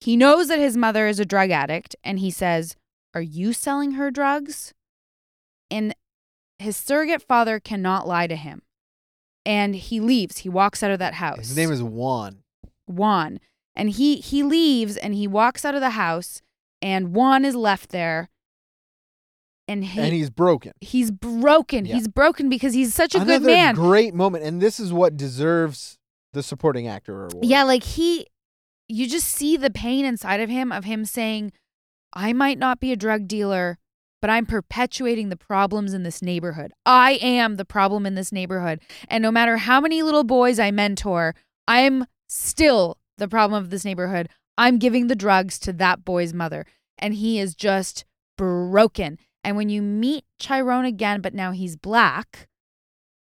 He 0.00 0.16
knows 0.16 0.48
that 0.48 0.58
his 0.58 0.76
mother 0.76 1.06
is 1.06 1.18
a 1.18 1.24
drug 1.24 1.50
addict 1.50 1.96
and 2.04 2.18
he 2.18 2.30
says, 2.30 2.76
Are 3.14 3.22
you 3.22 3.52
selling 3.52 3.92
her 3.92 4.10
drugs? 4.10 4.74
And 5.74 5.92
his 6.60 6.76
surrogate 6.76 7.20
father 7.20 7.58
cannot 7.58 8.06
lie 8.06 8.28
to 8.28 8.36
him. 8.36 8.62
And 9.44 9.74
he 9.74 9.98
leaves. 9.98 10.38
He 10.38 10.48
walks 10.48 10.84
out 10.84 10.92
of 10.92 11.00
that 11.00 11.14
house. 11.14 11.48
His 11.48 11.56
name 11.56 11.72
is 11.72 11.82
Juan. 11.82 12.44
Juan. 12.86 13.40
And 13.74 13.90
he 13.90 14.16
he 14.16 14.44
leaves 14.44 14.96
and 14.96 15.14
he 15.14 15.26
walks 15.26 15.64
out 15.64 15.74
of 15.74 15.80
the 15.80 15.90
house 15.90 16.40
and 16.80 17.12
Juan 17.12 17.44
is 17.44 17.56
left 17.56 17.90
there. 17.90 18.30
And 19.66 19.84
he, 19.84 20.00
and 20.00 20.12
he's 20.12 20.30
broken. 20.30 20.72
he's 20.80 21.10
broken. 21.10 21.86
Yeah. 21.86 21.94
He's 21.94 22.06
broken 22.06 22.48
because 22.48 22.74
he's 22.74 22.94
such 22.94 23.14
a 23.14 23.18
Another 23.18 23.38
good 23.40 23.46
man. 23.46 23.74
great 23.74 24.14
moment. 24.14 24.44
And 24.44 24.60
this 24.60 24.78
is 24.78 24.92
what 24.92 25.16
deserves 25.16 25.98
the 26.34 26.42
supporting 26.42 26.86
actor 26.86 27.24
award. 27.26 27.44
Yeah, 27.44 27.64
like 27.64 27.82
he 27.82 28.28
you 28.86 29.08
just 29.08 29.26
see 29.26 29.56
the 29.56 29.70
pain 29.70 30.04
inside 30.04 30.40
of 30.40 30.48
him 30.50 30.70
of 30.70 30.84
him 30.84 31.04
saying, 31.04 31.52
I 32.12 32.32
might 32.32 32.58
not 32.58 32.78
be 32.78 32.92
a 32.92 32.96
drug 32.96 33.26
dealer, 33.26 33.78
but 34.24 34.30
I'm 34.30 34.46
perpetuating 34.46 35.28
the 35.28 35.36
problems 35.36 35.92
in 35.92 36.02
this 36.02 36.22
neighborhood. 36.22 36.72
I 36.86 37.18
am 37.20 37.56
the 37.56 37.64
problem 37.66 38.06
in 38.06 38.14
this 38.14 38.32
neighborhood. 38.32 38.80
And 39.06 39.20
no 39.20 39.30
matter 39.30 39.58
how 39.58 39.82
many 39.82 40.00
little 40.02 40.24
boys 40.24 40.58
I 40.58 40.70
mentor, 40.70 41.34
I'm 41.68 42.06
still 42.26 42.96
the 43.18 43.28
problem 43.28 43.62
of 43.62 43.68
this 43.68 43.84
neighborhood. 43.84 44.30
I'm 44.56 44.78
giving 44.78 45.08
the 45.08 45.14
drugs 45.14 45.58
to 45.58 45.74
that 45.74 46.06
boy's 46.06 46.32
mother. 46.32 46.64
And 46.98 47.12
he 47.12 47.38
is 47.38 47.54
just 47.54 48.06
broken. 48.38 49.18
And 49.44 49.58
when 49.58 49.68
you 49.68 49.82
meet 49.82 50.24
Chiron 50.38 50.86
again, 50.86 51.20
but 51.20 51.34
now 51.34 51.52
he's 51.52 51.76
black. 51.76 52.48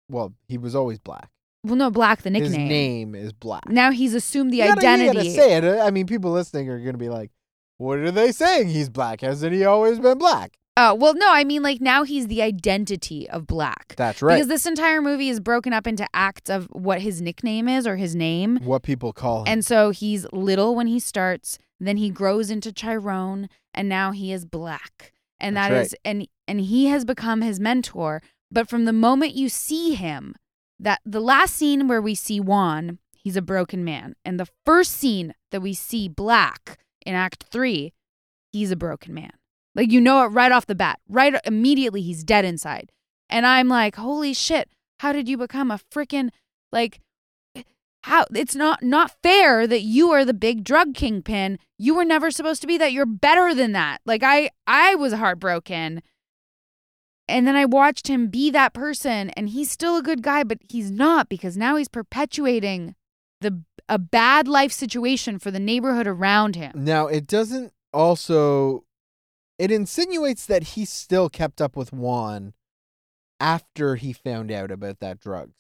Well, 0.09 0.33
he 0.49 0.57
was 0.57 0.75
always 0.75 0.99
black. 0.99 1.29
Well, 1.65 1.77
no, 1.77 1.91
black 1.91 2.23
the 2.23 2.31
nickname. 2.31 2.51
His 2.53 2.59
name 2.59 3.15
is 3.15 3.35
Black. 3.35 3.69
Now 3.69 3.91
he's 3.91 4.15
assumed 4.15 4.55
the 4.55 4.57
You 4.57 4.69
gotta- 4.69 4.81
identity. 4.81 5.29
You 5.29 5.37
gotta 5.37 5.49
say 5.49 5.53
it. 5.59 5.65
I 5.83 5.91
mean, 5.91 6.07
people 6.07 6.31
listening 6.31 6.71
are 6.71 6.81
gonna 6.83 6.97
be 6.97 7.11
like, 7.11 7.31
"What 7.77 7.99
are 7.99 8.11
they 8.11 8.33
saying? 8.33 8.69
He's 8.69 8.89
black? 8.89 9.21
Hasn't 9.21 9.53
he 9.53 9.67
always 9.67 9.99
been 9.99 10.17
black?" 10.17 10.57
Oh, 10.81 10.95
well, 10.95 11.15
no, 11.15 11.27
I 11.29 11.43
mean, 11.43 11.65
like, 11.65 11.81
now 11.81 12.05
he's 12.05 12.29
the 12.29 12.41
identity 12.41 13.29
of 13.29 13.49
black. 13.49 13.95
That's 13.97 14.23
right. 14.23 14.37
Because 14.37 14.47
this 14.47 14.65
entire 14.65 15.03
movie 15.03 15.29
is 15.29 15.41
broken 15.41 15.73
up 15.73 15.89
into 15.89 16.07
acts 16.15 16.49
of 16.49 16.67
what 16.67 17.01
his 17.01 17.21
nickname 17.21 17.69
is 17.69 17.85
or 17.85 17.97
his 17.97 18.15
name. 18.15 18.61
what 18.63 18.85
people 18.85 19.13
call 19.13 19.41
him. 19.41 19.49
And 19.49 19.67
so 19.67 19.91
he's 19.91 20.25
little 20.33 20.77
when 20.77 20.87
he 20.87 21.01
starts, 21.01 21.59
then 21.81 21.97
he 21.97 22.11
grows 22.11 22.49
into 22.49 22.73
Chiron, 22.73 23.49
and 23.75 23.89
now 23.89 24.13
he 24.13 24.33
is 24.33 24.45
black. 24.45 25.13
And 25.41 25.57
That's 25.57 25.69
that 25.69 25.75
right. 25.75 25.87
is 25.87 25.95
and 26.05 26.29
and 26.47 26.61
he 26.61 26.87
has 26.87 27.05
become 27.05 27.41
his 27.43 27.59
mentor. 27.59 28.23
But 28.51 28.69
from 28.69 28.85
the 28.85 28.93
moment 28.93 29.35
you 29.35 29.49
see 29.49 29.95
him, 29.95 30.35
that 30.79 31.01
the 31.05 31.21
last 31.21 31.55
scene 31.55 31.89
where 31.89 32.01
we 32.01 32.15
see 32.15 32.39
Juan, 32.41 32.99
he's 33.17 33.37
a 33.37 33.43
broken 33.43 33.85
man. 33.85 34.15
And 34.25 34.39
the 34.39 34.49
first 34.65 34.93
scene 34.93 35.35
that 35.51 35.61
we 35.61 35.75
see 35.75 36.09
Black 36.09 36.79
in 37.05 37.15
Act 37.15 37.45
Three, 37.51 37.93
he's 38.53 38.71
a 38.71 38.77
broken 38.77 39.13
man. 39.15 39.33
Like 39.75 39.93
you 39.93 40.01
know 40.01 40.25
it 40.25 40.29
right 40.29 40.53
off 40.53 40.67
the 40.67 40.75
bat, 40.75 41.01
right 41.09 41.35
immediately 41.45 42.03
he's 42.03 42.25
dead 42.25 42.45
inside. 42.45 42.91
And 43.29 43.47
I'm 43.47 43.69
like, 43.69 43.97
holy 43.97 44.35
shit, 44.35 44.71
how 45.01 45.13
did 45.13 45.29
you 45.29 45.37
become 45.37 45.71
a 45.71 45.81
freaking 45.93 46.31
like 46.73 47.01
eh, 47.55 47.63
how 48.03 48.27
it's 48.35 48.55
not 48.55 48.83
not 48.83 49.17
fair 49.23 49.67
that 49.67 49.83
you 49.83 50.11
are 50.11 50.25
the 50.25 50.35
big 50.35 50.65
drug 50.65 50.95
kingpin. 50.95 51.59
You 51.79 51.95
were 51.95 52.05
never 52.05 52.31
supposed 52.31 52.61
to 52.63 52.67
be 52.67 52.79
that. 52.79 52.93
You're 52.93 53.07
better 53.07 53.55
than 53.55 53.73
that. 53.73 54.01
Like 54.05 54.23
I 54.23 54.51
I 54.67 54.95
was 54.95 55.13
heartbroken. 55.13 56.03
And 57.31 57.47
then 57.47 57.57
I 57.57 57.67
watched 57.67 58.09
him 58.09 58.29
be 58.29 58.51
that 58.51 58.73
person 58.73 59.29
and 59.31 59.51
he's 59.51 59.71
still 59.71 59.99
a 59.99 60.03
good 60.03 60.23
guy, 60.23 60.45
but 60.45 60.59
he's 60.67 60.91
not 60.91 61.29
because 61.29 61.59
now 61.59 61.77
he's 61.77 61.89
perpetuating 61.89 62.95
the 63.43 63.63
a 63.89 63.99
bad 63.99 64.49
life 64.49 64.73
situation 64.73 65.39
for 65.39 65.51
the 65.51 65.61
neighborhood 65.61 66.07
around 66.07 66.57
him. 66.57 66.73
Now 66.75 67.07
it 67.07 67.27
doesn't 67.27 67.73
also 67.93 68.85
it 69.59 69.71
insinuates 69.71 70.47
that 70.47 70.63
he 70.63 70.85
still 70.85 71.29
kept 71.29 71.61
up 71.61 71.77
with 71.77 71.93
Juan 71.93 72.53
after 73.41 73.97
he 73.97 74.13
found 74.13 74.51
out 74.51 74.71
about 74.71 75.01
that 75.01 75.21
drug. 75.21 75.51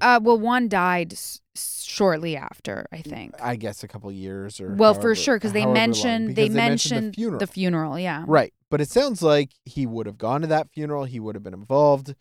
Uh, 0.00 0.18
well, 0.22 0.38
Juan 0.38 0.68
died 0.68 1.12
s- 1.12 1.40
shortly 1.54 2.34
after, 2.36 2.86
I 2.92 3.02
think. 3.02 3.34
I 3.42 3.56
guess 3.56 3.82
a 3.82 3.88
couple 3.88 4.10
years 4.10 4.58
or 4.60 4.74
Well, 4.74 4.94
for 4.94 5.14
sure, 5.14 5.36
because 5.36 5.52
they 5.52 5.66
mentioned 5.66 6.28
because 6.28 6.48
they, 6.48 6.54
mentioned 6.54 6.92
mentioned 6.94 7.12
the 7.12 7.16
funeral. 7.16 7.38
the 7.38 7.46
funeral. 7.46 7.98
Yeah. 7.98 8.24
Right. 8.26 8.54
But 8.70 8.80
it 8.80 8.88
sounds 8.88 9.22
like 9.22 9.50
he 9.66 9.84
would 9.86 10.06
have 10.06 10.16
gone 10.16 10.40
to 10.40 10.46
that 10.46 10.70
funeral. 10.72 11.04
He 11.04 11.20
would 11.20 11.34
have 11.34 11.42
been 11.44 11.52
involved. 11.52 12.14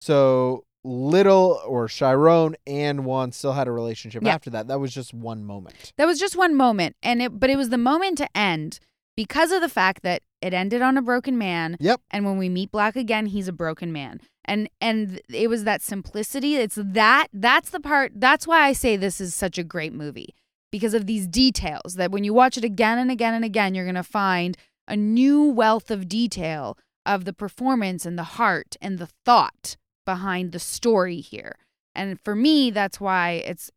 So 0.00 0.64
Little 0.84 1.60
or 1.64 1.86
Chiron 1.86 2.56
and 2.66 3.04
Juan 3.04 3.30
still 3.30 3.52
had 3.52 3.68
a 3.68 3.72
relationship 3.72 4.24
Yeah. 4.24 4.34
after 4.34 4.50
that. 4.50 4.66
That 4.66 4.80
was 4.80 4.92
just 4.92 5.14
one 5.14 5.44
moment. 5.44 5.92
That 5.96 6.06
was 6.08 6.18
just 6.18 6.36
one 6.36 6.56
moment, 6.56 6.96
and 7.04 7.22
it 7.22 7.38
but 7.38 7.50
it 7.50 7.56
was 7.56 7.68
the 7.68 7.78
moment 7.78 8.18
to 8.18 8.36
end 8.36 8.80
because 9.16 9.52
of 9.52 9.60
the 9.60 9.68
fact 9.68 10.02
that 10.02 10.22
it 10.42 10.52
ended 10.52 10.82
on 10.82 10.98
a 10.98 11.02
broken 11.02 11.38
man. 11.38 11.76
Yep. 11.80 12.00
And 12.10 12.24
when 12.24 12.36
we 12.36 12.48
meet 12.48 12.72
Black 12.72 12.96
again, 12.96 13.26
he's 13.26 13.48
a 13.48 13.52
broken 13.52 13.92
man. 13.92 14.20
And 14.44 14.68
and 14.80 15.20
it 15.32 15.48
was 15.48 15.64
that 15.64 15.82
simplicity. 15.82 16.56
It's 16.56 16.76
that 16.76 17.28
that's 17.32 17.70
the 17.70 17.80
part. 17.80 18.12
That's 18.16 18.46
why 18.46 18.62
I 18.66 18.72
say 18.72 18.96
this 18.96 19.20
is 19.20 19.34
such 19.34 19.56
a 19.56 19.64
great 19.64 19.92
movie 19.92 20.34
because 20.72 20.94
of 20.94 21.06
these 21.06 21.28
details 21.28 21.94
that 21.94 22.10
when 22.10 22.24
you 22.24 22.34
watch 22.34 22.58
it 22.58 22.64
again 22.64 22.98
and 22.98 23.10
again 23.10 23.34
and 23.34 23.44
again, 23.44 23.74
you're 23.74 23.86
gonna 23.86 24.02
find 24.02 24.56
a 24.88 24.96
new 24.96 25.44
wealth 25.44 25.90
of 25.90 26.08
detail 26.08 26.76
of 27.06 27.24
the 27.24 27.32
performance 27.32 28.04
and 28.04 28.18
the 28.18 28.24
heart 28.24 28.76
and 28.80 28.98
the 28.98 29.08
thought 29.24 29.76
behind 30.04 30.50
the 30.50 30.58
story 30.58 31.20
here. 31.20 31.56
And 31.94 32.18
for 32.20 32.34
me, 32.34 32.70
that's 32.70 33.00
why 33.00 33.42
it's 33.46 33.70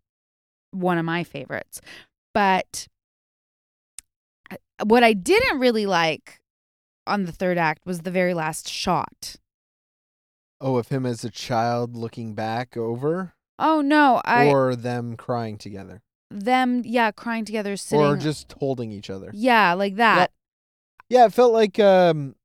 one 0.72 0.98
of 0.98 1.06
my 1.06 1.24
favorites. 1.24 1.80
But 2.34 2.88
uh, 4.50 4.58
what 4.84 5.04
I 5.04 5.14
didn't 5.14 5.60
really 5.60 5.86
like 5.86 6.40
on 7.08 7.26
the 7.26 7.32
third 7.32 7.58
act 7.58 7.86
was 7.86 8.02
the 8.02 8.12
very 8.12 8.34
last 8.34 8.68
shot. 8.68 9.36
Oh, 10.62 10.78
of 10.78 10.88
him 10.88 11.06
as 11.06 11.24
a 11.24 11.30
child 11.30 11.96
looking 11.96 12.34
back 12.34 12.76
over 12.78 13.34
Oh 13.60 13.82
no, 13.82 14.22
I 14.26 14.48
or 14.48 14.76
them 14.76 15.16
crying 15.18 15.58
together 15.58 16.02
them 16.32 16.82
yeah 16.84 17.12
crying 17.12 17.46
together 17.46 17.78
sitting 17.78 18.04
or 18.04 18.18
just 18.18 18.52
holding 18.60 18.92
each 18.92 19.10
other. 19.10 19.30
yeah 19.34 19.74
like 19.74 19.96
that 19.98 20.32
Yeah, 21.08 21.26
it 21.26 21.34
felt 21.34 21.54
like 21.54 21.80
um 21.80 22.36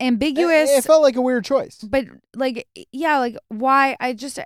ambiguous 0.00 0.70
it 0.70 0.84
felt 0.84 1.02
like 1.02 1.16
a 1.16 1.20
weird 1.22 1.44
choice. 1.44 1.78
but 1.82 2.04
like 2.34 2.66
yeah 2.92 3.18
like 3.18 3.36
why 3.48 3.96
I 4.00 4.12
just 4.12 4.38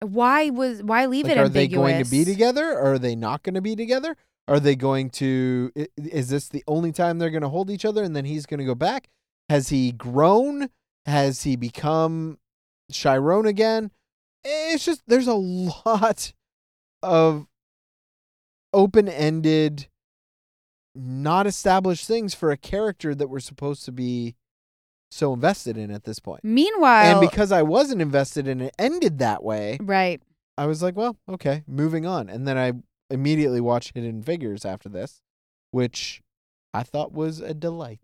why 0.00 0.50
was 0.50 0.82
why 0.82 1.06
leave 1.06 1.26
Like, 1.26 1.32
it 1.32 1.38
are 1.38 1.48
they 1.48 1.64
ambiguous 1.64 1.92
going 1.92 2.04
to 2.04 2.10
be 2.10 2.24
together? 2.24 2.72
Or 2.72 2.94
are 2.94 2.98
they 2.98 3.14
not 3.14 3.42
going 3.42 3.54
to 3.54 3.60
be 3.60 3.76
together? 3.76 4.16
Are 4.48 4.60
they 4.60 4.76
going 4.76 5.10
to? 5.10 5.72
Is 5.96 6.28
this 6.28 6.48
the 6.48 6.64
only 6.66 6.92
time 6.92 7.18
they're 7.18 7.30
going 7.30 7.42
to 7.42 7.48
hold 7.48 7.70
each 7.70 7.84
other, 7.84 8.02
and 8.02 8.14
then 8.14 8.24
he's 8.24 8.46
going 8.46 8.58
to 8.58 8.64
go 8.64 8.74
back? 8.74 9.08
Has 9.48 9.68
he 9.68 9.92
grown? 9.92 10.68
Has 11.06 11.42
he 11.42 11.56
become 11.56 12.38
Chiron 12.90 13.46
again? 13.46 13.90
It's 14.44 14.84
just 14.84 15.02
there's 15.06 15.28
a 15.28 15.34
lot 15.34 16.32
of 17.02 17.46
open-ended, 18.72 19.88
not 20.94 21.46
established 21.46 22.06
things 22.06 22.34
for 22.34 22.50
a 22.50 22.56
character 22.56 23.14
that 23.14 23.28
we're 23.28 23.40
supposed 23.40 23.84
to 23.84 23.92
be 23.92 24.34
so 25.10 25.34
invested 25.34 25.76
in 25.76 25.90
at 25.90 26.04
this 26.04 26.18
point. 26.18 26.42
meanwhile 26.42 27.04
and 27.04 27.20
because 27.20 27.52
I 27.52 27.62
wasn't 27.62 28.00
invested 28.00 28.48
in 28.48 28.62
it, 28.62 28.74
ended 28.78 29.18
that 29.18 29.42
way. 29.44 29.78
right 29.80 30.22
I 30.56 30.66
was 30.66 30.82
like, 30.82 30.96
well, 30.96 31.16
okay, 31.28 31.64
moving 31.66 32.06
on. 32.06 32.28
And 32.28 32.46
then 32.46 32.58
I 32.58 32.72
immediately 33.12 33.60
watched 33.60 33.94
Hidden 33.94 34.22
Figures 34.22 34.64
after 34.64 34.88
this, 34.88 35.20
which 35.70 36.20
I 36.74 36.82
thought 36.82 37.12
was 37.12 37.40
a 37.40 37.54
delight. 37.54 38.00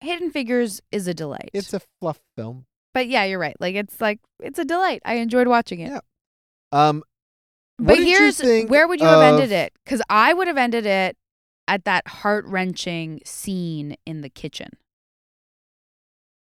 hidden 0.00 0.30
figures 0.30 0.80
is 0.92 1.08
a 1.08 1.14
delight 1.14 1.50
It's 1.52 1.74
a 1.74 1.80
fluff 2.00 2.20
film. 2.36 2.66
but 2.94 3.08
yeah 3.08 3.24
you're 3.24 3.40
right 3.40 3.56
like 3.60 3.74
it's 3.74 4.00
like 4.00 4.20
it's 4.40 4.58
a 4.58 4.64
delight 4.64 5.02
I 5.04 5.14
enjoyed 5.14 5.48
watching 5.48 5.80
it 5.80 5.90
Yeah. 5.90 6.00
Um, 6.70 7.02
But 7.78 7.98
here's 7.98 8.40
where 8.68 8.86
would 8.86 9.00
you 9.00 9.06
have 9.06 9.22
ended 9.22 9.50
it? 9.52 9.72
Because 9.84 10.02
I 10.08 10.32
would 10.34 10.46
have 10.48 10.56
ended 10.58 10.86
it 10.86 11.16
at 11.66 11.84
that 11.84 12.06
heart 12.08 12.44
wrenching 12.46 13.20
scene 13.24 13.96
in 14.06 14.20
the 14.22 14.28
kitchen, 14.30 14.70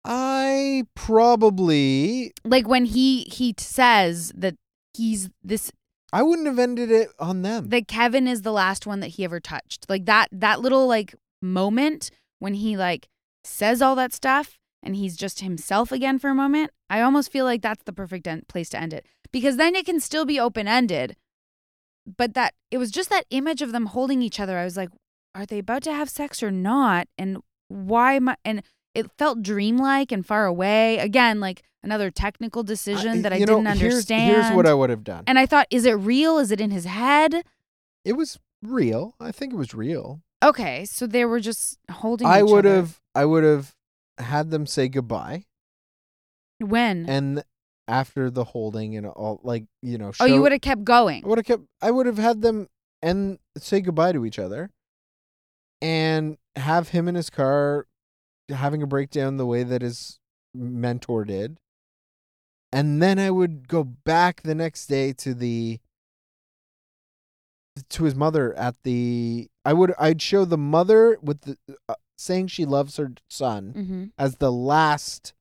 I 0.05 0.83
probably 0.95 2.31
like 2.45 2.67
when 2.67 2.85
he 2.85 3.23
he 3.23 3.53
says 3.57 4.31
that 4.35 4.55
he's 4.93 5.29
this 5.43 5.71
I 6.11 6.23
wouldn't 6.23 6.47
have 6.47 6.59
ended 6.59 6.91
it 6.91 7.09
on 7.19 7.41
them. 7.43 7.69
that 7.69 7.87
Kevin 7.87 8.27
is 8.27 8.41
the 8.41 8.51
last 8.51 8.87
one 8.87 8.99
that 9.01 9.09
he 9.09 9.23
ever 9.23 9.39
touched. 9.39 9.85
Like 9.89 10.05
that 10.05 10.27
that 10.31 10.61
little 10.61 10.87
like 10.87 11.15
moment 11.41 12.09
when 12.39 12.55
he 12.55 12.75
like 12.77 13.07
says 13.43 13.81
all 13.81 13.95
that 13.95 14.13
stuff 14.13 14.57
and 14.81 14.95
he's 14.95 15.15
just 15.15 15.41
himself 15.41 15.91
again 15.91 16.19
for 16.19 16.29
a 16.29 16.35
moment. 16.35 16.71
I 16.89 17.01
almost 17.01 17.31
feel 17.31 17.45
like 17.45 17.61
that's 17.61 17.83
the 17.83 17.93
perfect 17.93 18.27
place 18.47 18.69
to 18.69 18.79
end 18.79 18.93
it 18.93 19.05
because 19.31 19.57
then 19.57 19.75
it 19.75 19.85
can 19.85 19.99
still 19.99 20.25
be 20.25 20.39
open 20.39 20.67
ended. 20.67 21.15
But 22.17 22.33
that 22.33 22.53
it 22.71 22.77
was 22.77 22.91
just 22.91 23.09
that 23.09 23.25
image 23.29 23.61
of 23.61 23.71
them 23.71 23.87
holding 23.87 24.21
each 24.21 24.39
other. 24.39 24.57
I 24.57 24.63
was 24.63 24.77
like, 24.77 24.89
are 25.35 25.45
they 25.45 25.59
about 25.59 25.83
to 25.83 25.93
have 25.93 26.09
sex 26.09 26.41
or 26.41 26.49
not? 26.49 27.07
And 27.17 27.37
why 27.67 28.13
am 28.13 28.29
I? 28.29 28.37
And 28.43 28.63
it 28.95 29.11
felt 29.17 29.43
dreamlike 29.43 30.11
and 30.11 30.25
far 30.25 30.45
away. 30.45 30.97
Again, 30.97 31.39
like 31.39 31.61
another 31.83 32.11
technical 32.11 32.63
decision 32.63 33.21
that 33.23 33.33
I 33.33 33.39
know, 33.39 33.45
didn't 33.45 33.67
understand. 33.67 34.35
Here's 34.35 34.55
what 34.55 34.65
I 34.65 34.73
would 34.73 34.89
have 34.89 35.03
done. 35.03 35.23
and 35.27 35.39
I 35.39 35.45
thought, 35.45 35.67
is 35.69 35.85
it 35.85 35.93
real? 35.93 36.37
Is 36.37 36.51
it 36.51 36.59
in 36.61 36.71
his 36.71 36.85
head? 36.85 37.43
it 38.05 38.13
was 38.13 38.39
real. 38.63 39.15
I 39.19 39.31
think 39.31 39.53
it 39.53 39.57
was 39.57 39.73
real. 39.73 40.21
Okay, 40.43 40.85
so 40.85 41.05
they 41.05 41.25
were 41.25 41.39
just 41.39 41.77
holding. 41.91 42.27
I 42.27 42.39
each 42.41 42.49
would 42.49 42.65
other. 42.65 42.75
have 42.77 42.99
I 43.13 43.25
would 43.25 43.43
have 43.43 43.75
had 44.17 44.51
them 44.51 44.65
say 44.65 44.87
goodbye 44.87 45.45
when. 46.59 47.09
and 47.09 47.43
after 47.87 48.29
the 48.29 48.43
holding 48.45 48.95
and 48.95 49.05
all 49.07 49.41
like, 49.43 49.65
you 49.81 49.97
know, 49.97 50.11
oh, 50.19 50.25
you 50.25 50.41
would 50.41 50.51
have 50.51 50.61
kept 50.61 50.83
going. 50.83 51.23
I 51.25 51.27
would 51.27 51.37
have 51.39 51.45
kept. 51.45 51.63
I 51.81 51.91
would 51.91 52.05
have 52.05 52.17
had 52.17 52.41
them 52.41 52.67
and 53.01 53.39
say 53.57 53.81
goodbye 53.81 54.11
to 54.13 54.25
each 54.25 54.39
other, 54.39 54.69
and 55.81 56.37
have 56.55 56.89
him 56.89 57.07
in 57.07 57.15
his 57.15 57.29
car, 57.29 57.85
having 58.49 58.81
a 58.81 58.87
breakdown 58.87 59.37
the 59.37 59.45
way 59.45 59.63
that 59.63 59.81
his 59.81 60.19
mentor 60.53 61.25
did, 61.25 61.57
and 62.71 63.01
then 63.01 63.19
I 63.19 63.31
would 63.31 63.67
go 63.67 63.83
back 63.83 64.41
the 64.43 64.55
next 64.55 64.87
day 64.87 65.13
to 65.13 65.33
the 65.33 65.79
to 67.89 68.03
his 68.03 68.15
mother 68.15 68.53
at 68.55 68.75
the. 68.83 69.47
I 69.65 69.73
would. 69.73 69.93
I'd 69.99 70.21
show 70.21 70.45
the 70.45 70.57
mother 70.57 71.17
with 71.21 71.41
the 71.41 71.57
uh, 71.87 71.95
saying 72.17 72.47
she 72.47 72.65
loves 72.65 72.97
her 72.97 73.13
son 73.29 73.71
hmm 73.73 74.03
as 74.17 74.35
the 74.35 74.51
last 74.51 75.33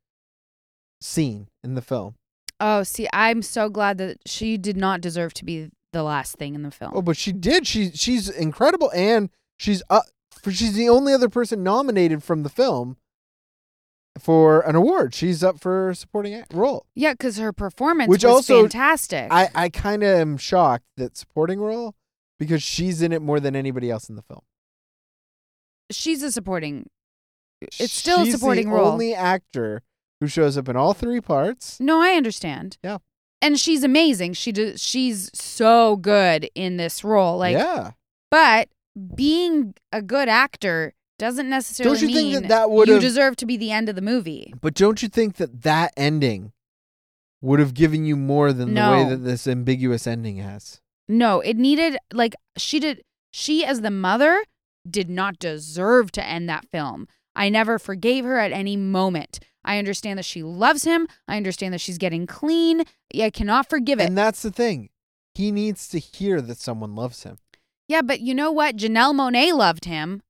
scene 1.01 1.49
in 1.65 1.75
the 1.75 1.83
film. 1.83 2.15
Oh, 2.61 2.83
see, 2.83 3.09
I'm 3.13 3.43
so 3.43 3.69
glad 3.69 3.99
that 3.99 4.19
she 4.27 4.57
did 4.57 4.77
not 4.77 5.01
deserve 5.01 5.33
to 5.35 5.45
be 5.45 5.71
the 5.93 6.03
last 6.03 6.37
thing 6.37 6.55
in 6.55 6.63
the 6.63 6.71
film. 6.71 6.93
Oh, 6.95 7.03
but 7.03 7.17
she 7.17 7.33
did. 7.33 7.67
She 7.67 7.91
she's 7.93 8.29
incredible, 8.29 8.91
and 8.95 9.31
she's 9.59 9.83
uh, 9.91 10.01
for, 10.33 10.51
she's 10.51 10.75
the 10.75 10.89
only 10.89 11.13
other 11.13 11.29
person 11.29 11.63
nominated 11.63 12.23
from 12.23 12.43
the 12.43 12.49
film 12.49 12.97
for 14.19 14.61
an 14.61 14.75
award. 14.77 15.15
She's 15.15 15.43
up 15.45 15.59
for 15.61 15.93
supporting 15.95 16.43
role. 16.53 16.87
yeah, 16.95 17.13
because 17.13 17.39
her 17.39 17.53
performance 17.53 18.09
Which 18.09 18.25
was 18.25 18.33
also- 18.35 18.63
fantastic. 18.63 19.29
I 19.31 19.49
I 19.55 19.69
kind 19.69 20.03
of 20.03 20.09
am 20.19 20.37
shocked 20.37 20.85
that 20.97 21.17
supporting 21.17 21.61
role 21.61 21.95
because 22.39 22.63
she's 22.63 23.03
in 23.03 23.13
it 23.13 23.23
more 23.23 23.41
than 23.41 23.57
anybody 23.57 23.91
else 23.91 24.09
in 24.09 24.17
the 24.17 24.23
film. 24.23 24.43
She's 25.91 26.23
a 26.23 26.31
supporting. 26.31 26.89
It's 27.61 27.93
still 27.93 28.21
a 28.21 28.25
She's 28.25 28.35
supporting 28.35 28.69
the 28.69 28.75
role. 28.77 28.93
Only 28.93 29.15
actor 29.15 29.83
who 30.21 30.27
shows 30.27 30.57
up 30.59 30.69
in 30.69 30.77
all 30.77 30.95
three 30.95 31.21
parts. 31.21 31.81
No, 31.81 32.01
I 32.01 32.11
understand. 32.13 32.77
Yeah. 32.85 32.99
And 33.41 33.59
she's 33.59 33.83
amazing. 33.85 34.35
She 34.35 34.53
does. 34.53 34.83
She's 34.83 35.31
so 35.33 35.97
good 35.97 36.49
in 36.55 36.77
this 36.77 37.03
role. 37.05 37.39
Like, 37.39 37.57
yeah, 37.57 37.93
but 38.31 38.69
being 39.15 39.75
a 39.93 40.03
good 40.03 40.29
actor 40.29 40.93
doesn't 41.19 41.49
necessarily 41.49 41.99
Don't 41.99 42.09
you 42.09 42.15
think 42.15 42.35
that 42.43 42.49
that 42.49 42.71
would 42.71 42.89
you 42.89 42.99
deserve 43.01 43.37
to 43.37 43.47
be 43.47 43.57
the 43.57 43.71
end 43.73 43.89
of 43.89 43.95
the 43.97 44.03
movie. 44.03 44.53
but 44.61 44.75
don't 44.75 45.03
you 45.03 45.09
think 45.09 45.37
that 45.37 45.63
that 45.63 45.93
ending 45.97 46.53
would 47.41 47.61
have 47.61 47.75
given 47.75 48.05
you 48.05 48.17
more 48.17 48.53
than 48.53 48.75
the 48.75 48.81
way 48.81 49.09
that 49.09 49.25
this 49.25 49.47
ambiguous 49.47 50.07
ending 50.07 50.39
has? 50.39 50.81
No, 51.09 51.41
it 51.41 51.57
needed 51.57 51.99
like 52.13 52.35
she 52.57 52.81
did. 52.81 53.03
She 53.33 53.65
as 53.65 53.81
the 53.81 53.91
mother 53.91 54.45
did 54.89 55.09
not 55.11 55.39
deserve 55.39 56.11
to 56.13 56.25
end 56.25 56.49
that 56.49 56.67
film. 56.71 57.07
I 57.37 57.49
never 57.49 57.79
forgave 57.79 58.25
her 58.25 58.39
at 58.39 58.53
any 58.53 58.77
moment. 58.77 59.39
I 59.65 59.79
understand 59.79 60.19
that 60.19 60.25
she 60.25 60.43
loves 60.43 60.85
him. 60.85 61.07
I 61.27 61.37
understand 61.37 61.75
that 61.75 61.81
she's 61.81 61.99
getting 61.99 62.27
clean. 62.27 62.85
I 63.15 63.31
cannot 63.31 63.69
forgive 63.69 64.01
it. 64.01 64.09
And 64.09 64.17
that's 64.19 64.43
the 64.43 64.51
thing. 64.51 64.89
He 65.35 65.53
needs 65.53 65.89
to 65.91 65.99
hear 65.99 66.41
that 66.41 66.59
someone 66.59 66.95
loves 66.97 67.23
him. 67.23 67.39
yeah, 67.87 68.03
but 68.03 68.21
you 68.21 68.35
know 68.35 68.51
what? 68.51 68.77
Janelle 68.77 69.15
Monáe 69.15 69.53
loved 69.53 69.85
him. 69.85 70.23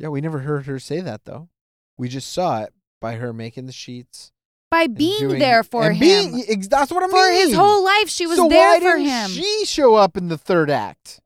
Yeah, 0.00 0.08
we 0.08 0.20
never 0.22 0.38
heard 0.40 0.64
her 0.64 0.78
say 0.78 1.00
that 1.00 1.24
though. 1.26 1.50
We 1.98 2.08
just 2.08 2.32
saw 2.32 2.62
it 2.62 2.72
by 3.00 3.16
her 3.16 3.32
making 3.34 3.66
the 3.66 3.72
sheets. 3.72 4.32
by 4.70 4.86
being 4.86 5.18
doing- 5.18 5.38
there 5.40 5.62
for 5.64 5.90
him. 5.90 5.98
being- 5.98 6.60
that's 6.68 6.90
what 6.92 7.02
I 7.02 7.08
for 7.08 7.28
mean. 7.28 7.48
his 7.48 7.54
whole 7.56 7.84
life, 7.84 8.08
she 8.08 8.26
was 8.26 8.36
so 8.38 8.48
there 8.48 8.74
why 8.74 8.78
for 8.78 8.96
didn't 8.96 9.08
him. 9.10 9.30
She 9.30 9.64
show 9.66 9.96
up 9.96 10.16
in 10.16 10.28
the 10.28 10.38
third 10.38 10.70
act. 10.70 11.20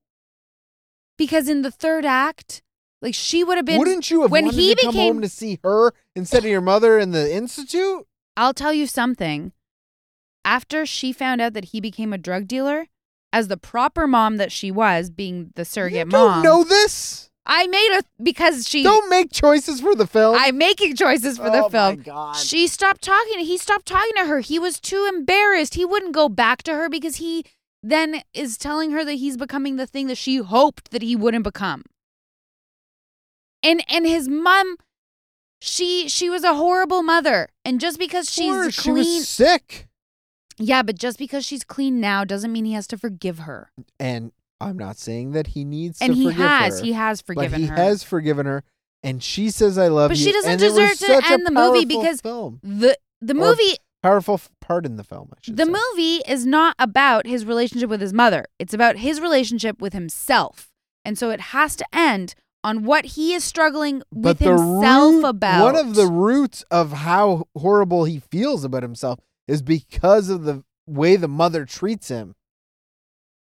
because 1.18 1.48
in 1.48 1.62
the 1.62 1.70
third 1.70 2.04
act, 2.04 2.62
like 3.02 3.14
she 3.14 3.44
would 3.44 3.56
have 3.56 3.66
been. 3.66 3.78
Wouldn't 3.78 4.10
you 4.10 4.22
have 4.22 4.30
when 4.32 4.46
wanted 4.46 4.58
he 4.58 4.74
to 4.74 4.82
come 4.82 4.94
home 4.94 5.20
to 5.22 5.28
see 5.28 5.60
her 5.62 5.92
instead 6.16 6.38
of 6.44 6.50
your 6.50 6.60
mother 6.62 6.98
in 6.98 7.12
the 7.12 7.32
institute? 7.32 8.06
I'll 8.36 8.54
tell 8.54 8.72
you 8.72 8.86
something. 8.88 9.52
After 10.44 10.84
she 10.86 11.12
found 11.12 11.40
out 11.40 11.52
that 11.52 11.66
he 11.66 11.80
became 11.80 12.12
a 12.12 12.18
drug 12.18 12.48
dealer, 12.48 12.88
as 13.32 13.48
the 13.48 13.56
proper 13.56 14.06
mom 14.06 14.38
that 14.38 14.50
she 14.50 14.70
was, 14.70 15.10
being 15.10 15.52
the 15.54 15.64
surrogate 15.64 16.06
you 16.06 16.10
don't 16.10 16.30
mom, 16.30 16.42
know 16.42 16.64
this. 16.64 17.30
I 17.46 17.66
made 17.66 17.98
a 17.98 18.22
because 18.22 18.66
she. 18.66 18.82
Don't 18.82 19.10
make 19.10 19.30
choices 19.30 19.80
for 19.80 19.94
the 19.94 20.06
film. 20.06 20.36
I'm 20.38 20.56
making 20.56 20.96
choices 20.96 21.36
for 21.36 21.50
the 21.50 21.64
Oh, 21.64 21.68
film. 21.68 21.96
my 21.98 22.02
God. 22.02 22.36
She 22.36 22.66
stopped 22.66 23.02
talking. 23.02 23.40
He 23.40 23.58
stopped 23.58 23.86
talking 23.86 24.12
to 24.16 24.26
her. 24.26 24.40
He 24.40 24.58
was 24.58 24.80
too 24.80 25.06
embarrassed. 25.14 25.74
He 25.74 25.84
wouldn't 25.84 26.14
go 26.14 26.28
back 26.28 26.62
to 26.62 26.72
her 26.74 26.88
because 26.88 27.16
he 27.16 27.44
then 27.82 28.22
is 28.32 28.56
telling 28.56 28.92
her 28.92 29.04
that 29.04 29.14
he's 29.14 29.36
becoming 29.36 29.76
the 29.76 29.86
thing 29.86 30.06
that 30.06 30.16
she 30.16 30.36
hoped 30.38 30.90
that 30.90 31.02
he 31.02 31.14
wouldn't 31.14 31.44
become. 31.44 31.82
And 33.62 33.82
and 33.88 34.06
his 34.06 34.28
mom, 34.28 34.76
she 35.60 36.08
she 36.08 36.28
was 36.30 36.44
a 36.44 36.54
horrible 36.54 37.02
mother. 37.02 37.48
And 37.64 37.80
just 37.80 37.98
because 37.98 38.30
she's 38.30 38.54
Or 38.54 38.70
she 38.70 38.82
clean, 38.90 38.96
was 39.18 39.28
sick. 39.28 39.88
yeah, 40.58 40.82
but 40.82 40.98
just 40.98 41.18
because 41.18 41.44
she's 41.44 41.64
clean 41.64 42.00
now 42.00 42.24
doesn't 42.24 42.52
mean 42.52 42.64
he 42.64 42.72
has 42.72 42.86
to 42.88 42.98
forgive 42.98 43.40
her. 43.40 43.70
And 44.00 44.32
I'm 44.64 44.76
not 44.78 44.96
saying 44.98 45.32
that 45.32 45.48
he 45.48 45.64
needs 45.64 46.00
And 46.00 46.12
to 46.12 46.18
he 46.18 46.24
forgive 46.26 46.38
has, 46.40 46.78
her, 46.80 46.84
he 46.86 46.92
has 46.92 47.22
but 47.22 47.34
forgiven 47.34 47.60
he 47.60 47.66
her. 47.66 47.74
He 47.74 47.80
has 47.80 48.02
forgiven 48.02 48.46
her, 48.46 48.64
and 49.02 49.22
she 49.22 49.50
says, 49.50 49.76
"I 49.78 49.88
love 49.88 50.10
But 50.10 50.18
you." 50.18 50.24
she 50.24 50.32
doesn't 50.32 50.50
and 50.50 50.60
deserve 50.60 50.98
to 50.98 51.22
end 51.30 51.46
the 51.46 51.50
movie 51.52 51.84
because 51.84 52.20
film, 52.20 52.60
the 52.62 52.96
the 53.20 53.34
movie 53.34 53.76
powerful 54.02 54.40
part 54.60 54.84
in 54.84 54.96
the 54.96 55.04
film. 55.04 55.30
I 55.32 55.36
should 55.42 55.56
the 55.56 55.64
say. 55.66 55.72
movie 55.72 56.16
is 56.28 56.44
not 56.44 56.74
about 56.78 57.26
his 57.26 57.44
relationship 57.46 57.88
with 57.88 58.00
his 58.00 58.12
mother. 58.12 58.46
It's 58.58 58.74
about 58.74 58.96
his 58.98 59.20
relationship 59.20 59.80
with 59.80 59.92
himself. 59.92 60.70
And 61.06 61.18
so 61.18 61.30
it 61.30 61.40
has 61.40 61.74
to 61.76 61.86
end 61.92 62.34
on 62.62 62.84
what 62.84 63.04
he 63.04 63.32
is 63.34 63.44
struggling 63.44 64.02
with 64.12 64.38
but 64.38 64.46
himself 64.46 65.14
root- 65.14 65.24
about. 65.24 65.62
One 65.62 65.76
of 65.76 65.94
the 65.94 66.06
roots 66.06 66.64
of 66.70 66.92
how 66.92 67.44
horrible 67.56 68.04
he 68.04 68.20
feels 68.20 68.64
about 68.64 68.82
himself 68.82 69.18
is 69.48 69.60
because 69.62 70.28
of 70.30 70.44
the 70.44 70.64
way 70.86 71.16
the 71.16 71.28
mother 71.28 71.64
treats 71.66 72.08
him. 72.08 72.34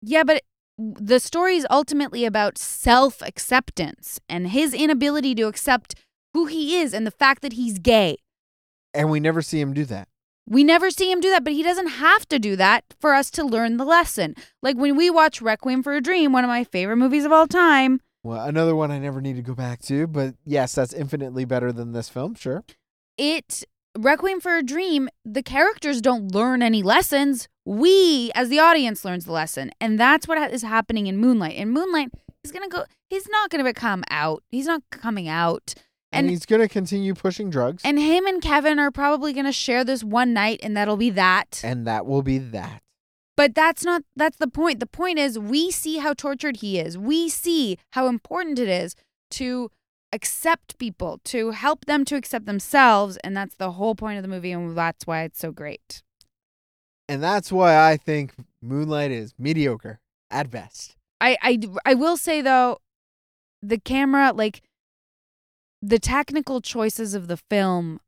Yeah, 0.02 0.24
but 0.24 0.44
the 0.80 1.20
story 1.20 1.58
is 1.58 1.68
ultimately 1.70 2.24
about 2.24 2.58
self 2.58 3.22
acceptance 3.22 4.20
and 4.30 4.48
his 4.48 4.74
inability 4.74 5.36
to 5.36 5.44
accept 5.44 5.96
who 6.34 6.46
he 6.46 6.78
is 6.78 6.94
and 6.94 7.06
the 7.06 7.12
fact 7.12 7.42
that 7.42 7.54
he's 7.54 7.80
gay. 7.80 8.18
And 8.94 9.12
we 9.12 9.20
never 9.20 9.42
see 9.42 9.60
him 9.60 9.74
do 9.74 9.84
that. 9.86 10.08
We 10.48 10.64
never 10.64 10.90
see 10.90 11.12
him 11.12 11.20
do 11.20 11.30
that, 11.32 11.44
but 11.44 11.54
he 11.54 11.62
doesn't 11.62 11.88
have 11.88 12.28
to 12.30 12.40
do 12.40 12.56
that 12.56 12.86
for 13.00 13.14
us 13.14 13.30
to 13.32 13.44
learn 13.44 13.78
the 13.78 13.86
lesson. 13.86 14.36
Like 14.64 14.78
when 14.78 14.96
we 14.96 15.10
watch 15.10 15.42
Requiem 15.42 15.84
for 15.84 15.94
a 15.94 16.02
Dream, 16.02 16.32
one 16.32 16.44
of 16.44 16.48
my 16.48 16.64
favorite 16.64 16.96
movies 16.98 17.26
of 17.26 17.32
all 17.32 17.46
time, 17.46 18.00
Well, 18.24 18.44
another 18.44 18.76
one 18.76 18.90
I 18.90 19.00
never 19.00 19.22
need 19.22 19.36
to 19.36 19.42
go 19.44 19.54
back 19.54 19.82
to, 19.84 20.08
but 20.08 20.36
yes, 20.46 20.74
that's 20.74 20.94
infinitely 20.94 21.46
better 21.46 21.72
than 21.72 21.92
this 21.92 22.10
film, 22.10 22.36
sure. 22.36 22.64
it 23.18 23.64
Requiem 23.98 24.40
for 24.40 24.56
a 24.56 24.64
Dream, 24.64 25.10
the 25.26 25.44
characters 25.44 26.00
don't 26.00 26.32
learn 26.32 26.62
any 26.62 26.82
lessons. 26.82 27.48
We, 27.70 28.32
as 28.34 28.50
the 28.50 28.58
audience, 28.58 29.06
learns 29.06 29.26
the 29.26 29.32
lesson, 29.32 29.70
and 29.80 30.00
that's 30.00 30.28
what 30.28 30.52
is 30.52 30.64
happening 30.64 31.06
in 31.06 31.18
Moonlight. 31.18 31.56
In 31.56 31.70
Moonlight, 31.70 32.10
he's 32.42 32.52
gonna 32.52 32.68
go. 32.68 32.86
He's 33.12 33.30
not 33.30 33.52
gonna 33.52 33.64
become 33.64 34.04
out. 34.10 34.42
He's 34.50 34.66
not 34.66 34.82
coming 34.90 35.28
out. 35.28 35.76
And, 36.12 36.26
And 36.26 36.30
he's 36.32 36.48
going 36.48 36.62
to 36.62 36.68
continue 36.68 37.14
pushing 37.14 37.52
drugs, 37.52 37.84
and 37.86 38.00
him 38.00 38.26
and 38.26 38.42
Kevin 38.42 38.80
are 38.80 38.90
probably 38.90 39.34
gonna 39.34 39.52
share 39.52 39.84
this 39.84 40.04
one 40.04 40.34
night, 40.34 40.60
and 40.64 40.76
that'll 40.76 40.98
be 40.98 41.12
that. 41.12 41.62
and 41.64 41.86
that 41.86 42.08
will 42.08 42.24
be 42.24 42.40
that. 42.40 42.82
But 43.38 43.54
that's 43.54 43.86
not 43.86 44.02
that's 44.16 44.38
the 44.38 44.48
point. 44.48 44.80
The 44.80 44.88
point 44.88 45.20
is 45.20 45.38
we 45.38 45.70
see 45.70 46.00
how 46.00 46.16
tortured 46.16 46.58
he 46.58 46.80
is. 46.80 46.98
We 46.98 47.30
see 47.30 47.78
how 47.92 48.08
important 48.08 48.58
it 48.58 48.68
is 48.68 48.96
to 49.32 49.70
accept 50.12 50.80
people, 50.80 51.22
to 51.26 51.52
help 51.52 51.86
them 51.86 52.04
to 52.06 52.16
accept 52.16 52.48
themselves, 52.48 53.18
and 53.18 53.38
that's 53.38 53.54
the 53.54 53.74
whole 53.74 53.94
point 53.94 54.18
of 54.18 54.24
the 54.24 54.28
movie 54.28 54.52
and 54.52 54.76
that's 54.76 55.06
why 55.06 55.22
it's 55.22 55.38
so 55.38 55.52
great. 55.52 56.02
And 57.10 57.24
that's 57.24 57.52
why 57.52 57.90
I 57.92 57.98
think 57.98 58.36
Moonlight 58.62 59.10
is 59.10 59.34
mediocre 59.40 60.00
at 60.30 60.52
best. 60.52 60.96
I 61.20 61.38
I 61.42 61.60
I 61.84 61.94
will 61.96 62.18
say 62.18 62.40
though 62.40 62.78
the 63.64 63.80
camera 63.80 64.32
like 64.32 64.62
the 65.82 65.98
technical 65.98 66.62
choices 66.62 67.16
of 67.16 67.28
the 67.28 67.38
film 67.38 68.00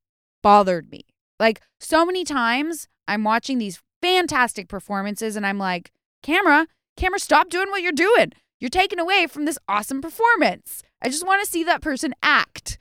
bothered 0.43 0.91
me. 0.91 1.06
Like 1.39 1.62
so 1.80 2.06
many 2.06 2.24
times 2.24 2.88
I'm 3.08 3.24
watching 3.24 3.58
these 3.58 3.82
fantastic 4.04 4.68
performances 4.68 5.36
and 5.36 5.47
I'm 5.47 5.58
like, 5.58 5.91
"Camera, 6.22 6.68
camera 6.95 7.20
stop 7.20 7.49
doing 7.49 7.72
what 7.72 7.82
you're 7.82 7.91
doing. 7.91 8.34
You're 8.60 8.70
taking 8.70 8.99
away 8.99 9.26
from 9.26 9.45
this 9.45 9.58
awesome 9.68 10.02
performance. 10.02 10.84
I 11.02 11.10
just 11.10 11.26
want 11.26 11.43
to 11.43 11.49
see 11.49 11.64
that 11.64 11.82
person 11.82 12.14
act." 12.22 12.78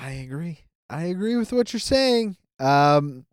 I 0.00 0.12
agree. 0.12 0.60
I 0.88 1.04
agree 1.04 1.36
with 1.36 1.52
what 1.52 1.74
you're 1.74 1.80
saying. 1.80 2.38
Um 2.58 3.26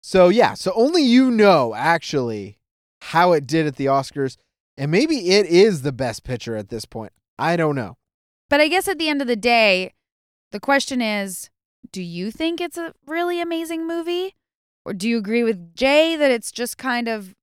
so 0.00 0.28
yeah, 0.28 0.54
so 0.54 0.72
only 0.74 1.02
you 1.02 1.30
know 1.30 1.74
actually 1.74 2.58
how 3.02 3.32
it 3.32 3.46
did 3.46 3.66
at 3.66 3.76
the 3.76 3.86
Oscars 3.86 4.36
and 4.80 4.90
maybe 4.90 5.30
it 5.30 5.44
is 5.44 5.82
the 5.82 5.92
best 5.92 6.24
picture 6.24 6.56
at 6.56 6.70
this 6.70 6.86
point. 6.86 7.12
I 7.38 7.56
don't 7.56 7.74
know. 7.74 7.98
But 8.48 8.60
I 8.60 8.68
guess 8.68 8.88
at 8.88 8.98
the 8.98 9.10
end 9.10 9.20
of 9.20 9.28
the 9.28 9.36
day, 9.36 9.92
the 10.52 10.58
question 10.58 11.02
is, 11.02 11.50
do 11.92 12.02
you 12.02 12.30
think 12.30 12.60
it's 12.60 12.78
a 12.78 12.94
really 13.06 13.42
amazing 13.42 13.86
movie? 13.86 14.36
Or 14.86 14.94
do 14.94 15.06
you 15.06 15.18
agree 15.18 15.42
with 15.42 15.74
Jay 15.74 16.16
that 16.16 16.30
it's 16.30 16.50
just 16.50 16.78
kind 16.78 17.08
of 17.08 17.34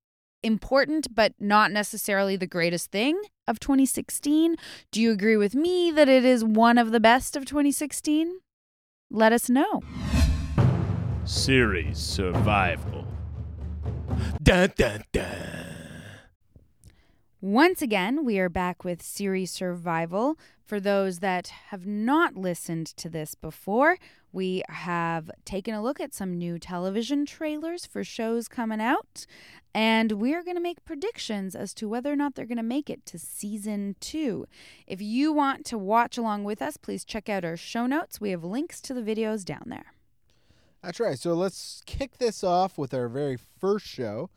important 0.42 1.14
but 1.14 1.34
not 1.40 1.72
necessarily 1.72 2.36
the 2.36 2.48
greatest 2.48 2.92
thing 2.92 3.22
of 3.48 3.60
2016? 3.60 4.56
Do 4.92 5.00
you 5.00 5.12
agree 5.12 5.38
with 5.38 5.54
me 5.54 5.92
that 5.92 6.10
it 6.10 6.26
is 6.26 6.44
one 6.44 6.80
of 6.80 6.92
the 6.92 7.00
best 7.00 7.36
of 7.36 7.46
2016? 7.46 8.40
Let 9.12 9.32
us 9.32 9.48
know. 9.48 9.84
Series 11.28 11.98
Survival. 11.98 13.06
Dun, 14.42 14.72
dun, 14.78 15.04
dun. 15.12 15.66
Once 17.42 17.82
again, 17.82 18.24
we 18.24 18.40
are 18.40 18.48
back 18.48 18.86
with 18.86 19.02
series 19.02 19.52
survival. 19.52 20.40
For 20.64 20.80
those 20.80 21.20
that 21.20 21.48
have 21.68 21.86
not 21.86 22.38
listened 22.38 22.88
to 22.96 23.10
this 23.10 23.36
before, 23.36 23.98
we 24.32 24.64
have 24.70 25.30
taken 25.44 25.74
a 25.74 25.84
look 25.84 26.00
at 26.00 26.14
some 26.14 26.38
new 26.38 26.58
television 26.58 27.26
trailers 27.26 27.86
for 27.86 28.06
shows 28.06 28.48
coming 28.48 28.80
out, 28.80 29.26
and 29.74 30.14
we're 30.14 30.44
going 30.44 30.56
to 30.56 30.62
make 30.62 30.86
predictions 30.86 31.56
as 31.58 31.74
to 31.74 31.90
whether 31.90 32.12
or 32.12 32.16
not 32.16 32.36
they're 32.36 32.46
going 32.46 32.56
to 32.56 32.64
make 32.64 32.90
it 32.90 33.06
to 33.06 33.20
season 33.20 33.98
two. 34.00 34.46
If 34.88 35.02
you 35.02 35.34
want 35.34 35.66
to 35.66 35.78
watch 35.78 36.18
along 36.18 36.46
with 36.46 36.62
us, 36.62 36.78
please 36.78 37.04
check 37.04 37.28
out 37.28 37.44
our 37.44 37.58
show 37.58 37.86
notes. 37.86 38.22
We 38.22 38.30
have 38.30 38.46
links 38.46 38.80
to 38.82 38.94
the 38.94 39.02
videos 39.02 39.44
down 39.44 39.64
there. 39.66 39.97
That's 40.84 41.00
right. 41.00 41.18
So 41.20 41.34
let's 41.34 41.82
kick 41.86 42.18
this 42.18 42.44
off 42.44 42.78
with 42.78 42.94
our 42.94 43.08
very 43.10 43.38
first 43.60 43.86
show. 43.86 44.30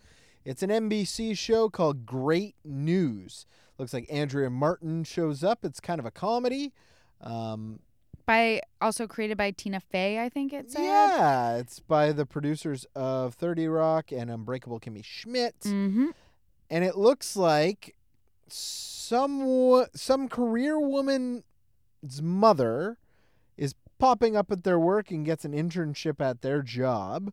It's 0.44 0.62
an 0.62 0.70
NBC 0.70 1.36
show 1.36 1.68
called 1.68 2.06
Great 2.06 2.56
News. 2.64 3.46
Looks 3.78 3.92
like 3.92 4.06
Andrea 4.10 4.50
Martin 4.50 5.04
shows 5.04 5.44
up. 5.44 5.64
It's 5.64 5.80
kind 5.80 6.00
of 6.00 6.06
a 6.06 6.10
comedy. 6.10 6.72
Um, 7.20 7.80
By 8.26 8.62
also 8.80 9.06
created 9.06 9.36
by 9.36 9.50
Tina 9.50 9.80
Fey, 9.80 10.18
I 10.18 10.28
think 10.28 10.52
it 10.52 10.70
said. 10.70 10.82
yeah, 10.82 11.56
it's 11.56 11.80
by 11.80 12.12
the 12.12 12.24
producers 12.26 12.86
of 12.94 13.34
30 13.34 13.68
Rock 13.68 14.12
and 14.12 14.30
Unbreakable 14.30 14.80
Kimmy 14.80 15.04
Schmidt. 15.04 15.60
Mm-hmm. 15.60 16.08
And 16.70 16.84
it 16.84 16.96
looks 16.96 17.36
like 17.36 17.94
some 18.48 19.86
some 19.94 20.28
career 20.28 20.78
woman's 20.78 21.42
mother 22.22 22.98
popping 24.00 24.36
up 24.36 24.50
at 24.50 24.64
their 24.64 24.78
work 24.78 25.10
and 25.10 25.24
gets 25.24 25.44
an 25.44 25.52
internship 25.52 26.20
at 26.20 26.42
their 26.42 26.62
job. 26.62 27.32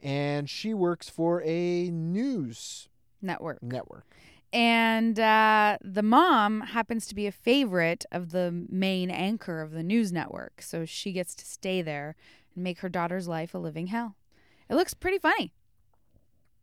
And 0.00 0.48
she 0.48 0.74
works 0.74 1.08
for 1.08 1.42
a 1.44 1.90
news 1.90 2.88
Network. 3.20 3.62
network. 3.62 4.04
And 4.52 5.18
uh, 5.18 5.78
the 5.80 6.02
mom 6.02 6.60
happens 6.60 7.06
to 7.06 7.14
be 7.14 7.26
a 7.26 7.32
favorite 7.32 8.04
of 8.12 8.32
the 8.32 8.66
main 8.68 9.10
anchor 9.10 9.62
of 9.62 9.70
the 9.70 9.82
news 9.82 10.12
network. 10.12 10.60
So 10.60 10.84
she 10.84 11.12
gets 11.12 11.34
to 11.36 11.44
stay 11.46 11.82
there 11.82 12.16
and 12.54 12.62
make 12.62 12.80
her 12.80 12.88
daughter's 12.88 13.26
life 13.26 13.54
a 13.54 13.58
living 13.58 13.86
hell. 13.86 14.16
It 14.68 14.74
looks 14.74 14.92
pretty 14.92 15.18
funny. 15.18 15.52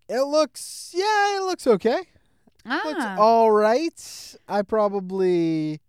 It 0.08 0.22
looks, 0.22 0.92
yeah, 0.94 1.38
it 1.38 1.44
looks 1.44 1.66
okay. 1.66 2.02
Ah. 2.66 2.82
Looks 2.84 3.06
all 3.18 3.52
right. 3.52 4.36
I 4.48 4.62
probably, 4.64 5.80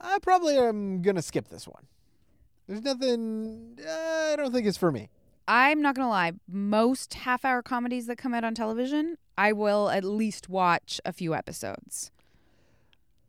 I 0.00 0.18
probably 0.20 0.56
am 0.56 1.02
gonna 1.02 1.22
skip 1.22 1.48
this 1.48 1.66
one. 1.66 1.86
There's 2.66 2.82
nothing. 2.82 3.78
Uh, 3.86 4.32
I 4.32 4.34
don't 4.36 4.52
think 4.52 4.66
it's 4.66 4.78
for 4.78 4.90
me. 4.90 5.10
I'm 5.46 5.82
not 5.82 5.94
gonna 5.94 6.08
lie. 6.08 6.32
Most 6.48 7.12
half-hour 7.14 7.62
comedies 7.62 8.06
that 8.06 8.16
come 8.16 8.32
out 8.32 8.44
on 8.44 8.54
television, 8.54 9.18
I 9.36 9.52
will 9.52 9.90
at 9.90 10.04
least 10.04 10.48
watch 10.48 11.00
a 11.04 11.12
few 11.12 11.34
episodes. 11.34 12.10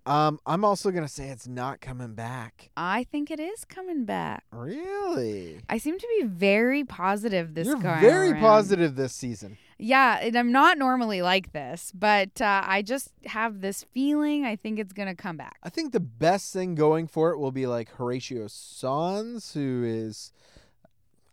Um, 0.06 0.40
I'm 0.46 0.64
also 0.64 0.92
gonna 0.92 1.08
say 1.08 1.30
it's 1.30 1.48
not 1.48 1.82
coming 1.82 2.14
back. 2.14 2.70
I 2.78 3.06
think 3.06 3.32
it 3.32 3.40
is 3.40 3.66
coming 3.66 4.06
back. 4.06 4.44
Really? 4.52 5.60
I 5.68 5.80
seem 5.80 5.98
to 5.98 6.08
be 6.20 6.28
very 6.28 6.84
positive 6.84 7.56
this 7.56 7.68
You're 7.68 7.78
very 7.78 8.32
around. 8.32 8.42
positive 8.42 8.96
this 8.96 9.14
season. 9.14 9.58
Yeah, 9.80 10.20
and 10.22 10.36
I'm 10.36 10.52
not 10.52 10.78
normally 10.78 11.22
like 11.24 11.54
this, 11.54 11.92
but 11.94 12.40
uh, 12.40 12.62
I 12.66 12.84
just 12.84 13.10
have 13.26 13.62
this 13.62 13.84
feeling. 13.84 14.46
I 14.46 14.56
think 14.56 14.78
it's 14.78 14.94
gonna 14.94 15.16
come 15.16 15.38
back. 15.38 15.58
I 15.64 15.70
think 15.70 15.92
the 15.92 16.00
best 16.00 16.54
thing 16.54 16.76
going 16.76 17.08
for 17.08 17.32
it 17.32 17.40
will 17.40 17.52
be 17.52 17.66
like 17.66 17.90
Horatio 17.90 18.46
Sanz, 18.48 19.54
who 19.56 19.84
is, 19.84 20.32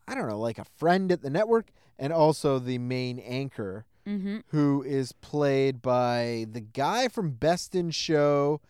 I 0.09 0.15
don't 0.15 0.29
know, 0.29 0.41
like 0.41 0.59
a 0.59 0.65
friend 0.65 1.13
at 1.13 1.21
the 1.21 1.31
network, 1.31 1.67
and 1.99 2.11
also 2.11 2.59
the 2.59 2.79
main 2.79 3.19
anchor, 3.19 3.85
Mm-hmm. 4.07 4.39
who 4.49 4.83
is 4.83 5.13
played 5.13 5.81
by 5.81 6.47
the 6.51 6.61
guy 6.61 7.07
from 7.09 7.31
Best 7.31 7.75
in 7.75 7.91
Show 7.91 8.61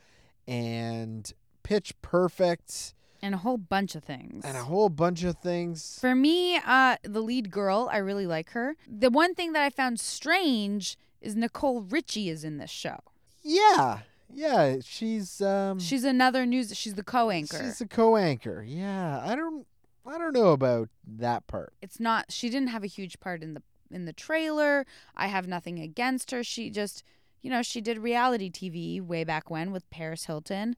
and 0.46 1.32
Pitch 1.62 1.94
Perfect 2.02 2.94
And 3.22 3.34
a 3.34 3.38
whole 3.38 3.56
bunch 3.56 3.94
of 3.94 4.04
things. 4.04 4.44
and 4.44 4.56
a 4.56 4.64
whole 4.64 4.88
bunch 4.88 5.22
of 5.24 5.38
things. 5.38 5.98
For 6.00 6.14
me, 6.14 6.56
uh, 6.56 6.96
the 7.02 7.20
lead 7.20 7.50
girl, 7.50 7.88
I 7.90 7.98
really 7.98 8.26
like 8.26 8.50
her. 8.50 8.76
The 8.86 9.10
one 9.10 9.34
thing 9.34 9.52
that 9.52 9.62
I 9.62 9.70
found 9.70 10.00
strange 10.00 10.98
is 11.20 11.36
Nicole 11.36 11.82
Richie 11.82 12.28
is 12.28 12.44
in 12.44 12.58
this 12.58 12.70
show. 12.70 12.98
Yeah, 13.42 14.00
yeah, 14.32 14.76
she's 14.84 15.40
um, 15.40 15.78
She's 15.78 16.04
another 16.04 16.44
news. 16.46 16.76
She's 16.76 16.94
the 16.94 17.02
co-anchor. 17.02 17.58
she's 17.62 17.80
a 17.80 17.86
co-anchor. 17.86 18.64
Yeah, 18.66 19.22
I 19.24 19.34
don't, 19.36 19.66
I 20.06 20.18
don't 20.18 20.32
know 20.34 20.48
about 20.48 20.88
that 21.06 21.46
part. 21.46 21.72
it's 21.80 21.98
not. 22.00 22.30
She 22.32 22.50
didn't 22.50 22.68
have 22.68 22.82
a 22.84 22.88
huge 22.88 23.18
part 23.20 23.42
in 23.42 23.54
the 23.54 23.62
in 23.94 24.04
the 24.04 24.12
trailer. 24.12 24.86
I 25.16 25.26
have 25.28 25.46
nothing 25.46 25.78
against 25.78 26.30
her. 26.30 26.42
She 26.42 26.70
just, 26.70 27.02
you 27.42 27.50
know, 27.50 27.62
she 27.62 27.80
did 27.80 27.98
reality 27.98 28.50
TV 28.50 29.00
way 29.00 29.24
back 29.24 29.50
when 29.50 29.72
with 29.72 29.88
Paris 29.90 30.24
Hilton. 30.26 30.76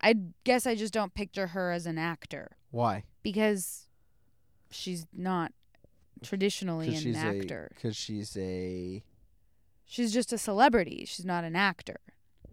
I 0.00 0.14
guess 0.44 0.66
I 0.66 0.74
just 0.74 0.92
don't 0.92 1.14
picture 1.14 1.48
her 1.48 1.72
as 1.72 1.86
an 1.86 1.98
actor 1.98 2.52
Why? 2.70 3.04
because 3.22 3.86
she's 4.70 5.06
not 5.12 5.52
traditionally 6.22 6.88
an 6.88 7.00
she's 7.00 7.16
actor. 7.16 7.70
because 7.74 7.96
she's 7.96 8.36
a. 8.36 9.02
She's 9.84 10.12
just 10.12 10.32
a 10.32 10.38
celebrity. 10.38 11.04
She's 11.06 11.24
not 11.24 11.44
an 11.44 11.56
actor. 11.56 11.98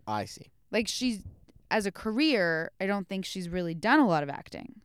I 0.07 0.25
see. 0.25 0.47
Like 0.71 0.87
she's 0.87 1.21
as 1.69 1.85
a 1.85 1.91
career, 1.91 2.71
I 2.79 2.85
don't 2.85 3.07
think 3.07 3.25
she's 3.25 3.49
really 3.49 3.73
done 3.73 3.99
a 3.99 4.07
lot 4.07 4.23
of 4.23 4.29
acting. 4.29 4.81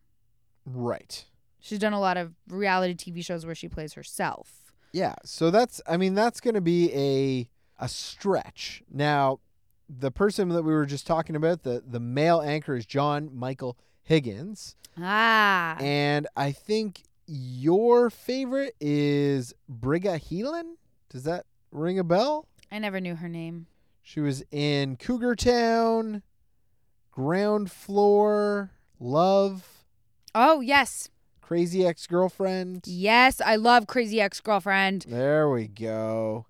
Right. 0.67 1.25
She's 1.61 1.79
done 1.79 1.93
a 1.93 2.01
lot 2.01 2.17
of 2.17 2.33
reality 2.49 2.95
TV 2.95 3.25
shows 3.25 3.45
where 3.45 3.55
she 3.55 3.69
plays 3.69 3.95
herself. 3.95 4.60
Yeah. 4.93 5.15
So 5.25 5.51
that's. 5.51 5.81
I 5.87 5.97
mean, 5.97 6.15
that's 6.15 6.41
going 6.41 6.55
to 6.55 6.61
be 6.61 6.93
a 6.95 7.49
a 7.85 7.89
stretch. 7.89 8.83
Now, 8.93 9.41
the 9.89 10.11
person 10.11 10.49
that 10.51 10.63
we 10.63 10.73
were 10.73 10.87
just 10.87 11.07
talking 11.07 11.37
about, 11.37 11.63
the 11.63 11.83
the 11.87 12.01
male 12.01 12.41
anchor 12.41 12.75
is 12.77 12.87
John 12.87 13.31
Michael 13.33 13.77
Higgins, 14.03 14.77
Ah. 14.99 15.77
and 15.81 16.27
I 16.37 16.53
think 16.53 17.03
your 17.27 18.11
favorite 18.11 18.75
is 18.81 19.55
Briga 19.71 20.21
Heelan. 20.21 20.75
Does 21.09 21.23
that 21.25 21.47
ring 21.71 21.99
a 21.99 22.05
bell? 22.05 22.47
I 22.73 22.79
never 22.81 23.01
knew 23.01 23.15
her 23.17 23.29
name. 23.29 23.67
She 24.03 24.21
was 24.21 24.43
in 24.51 24.97
Cougar 24.97 25.37
Town, 25.37 26.23
Ground 27.13 27.71
Floor, 27.71 28.71
Love, 28.99 29.85
Oh, 30.35 30.61
yes. 30.61 31.09
Crazy 31.51 31.85
Ex 31.85 32.07
Girlfriend. 32.07 32.85
Yes, 32.87 33.41
I 33.41 33.57
love 33.57 33.89
Crazy 33.89 34.21
Ex-Girlfriend. 34.21 35.07
There 35.09 35.51
we 35.51 35.67
go. 35.67 36.47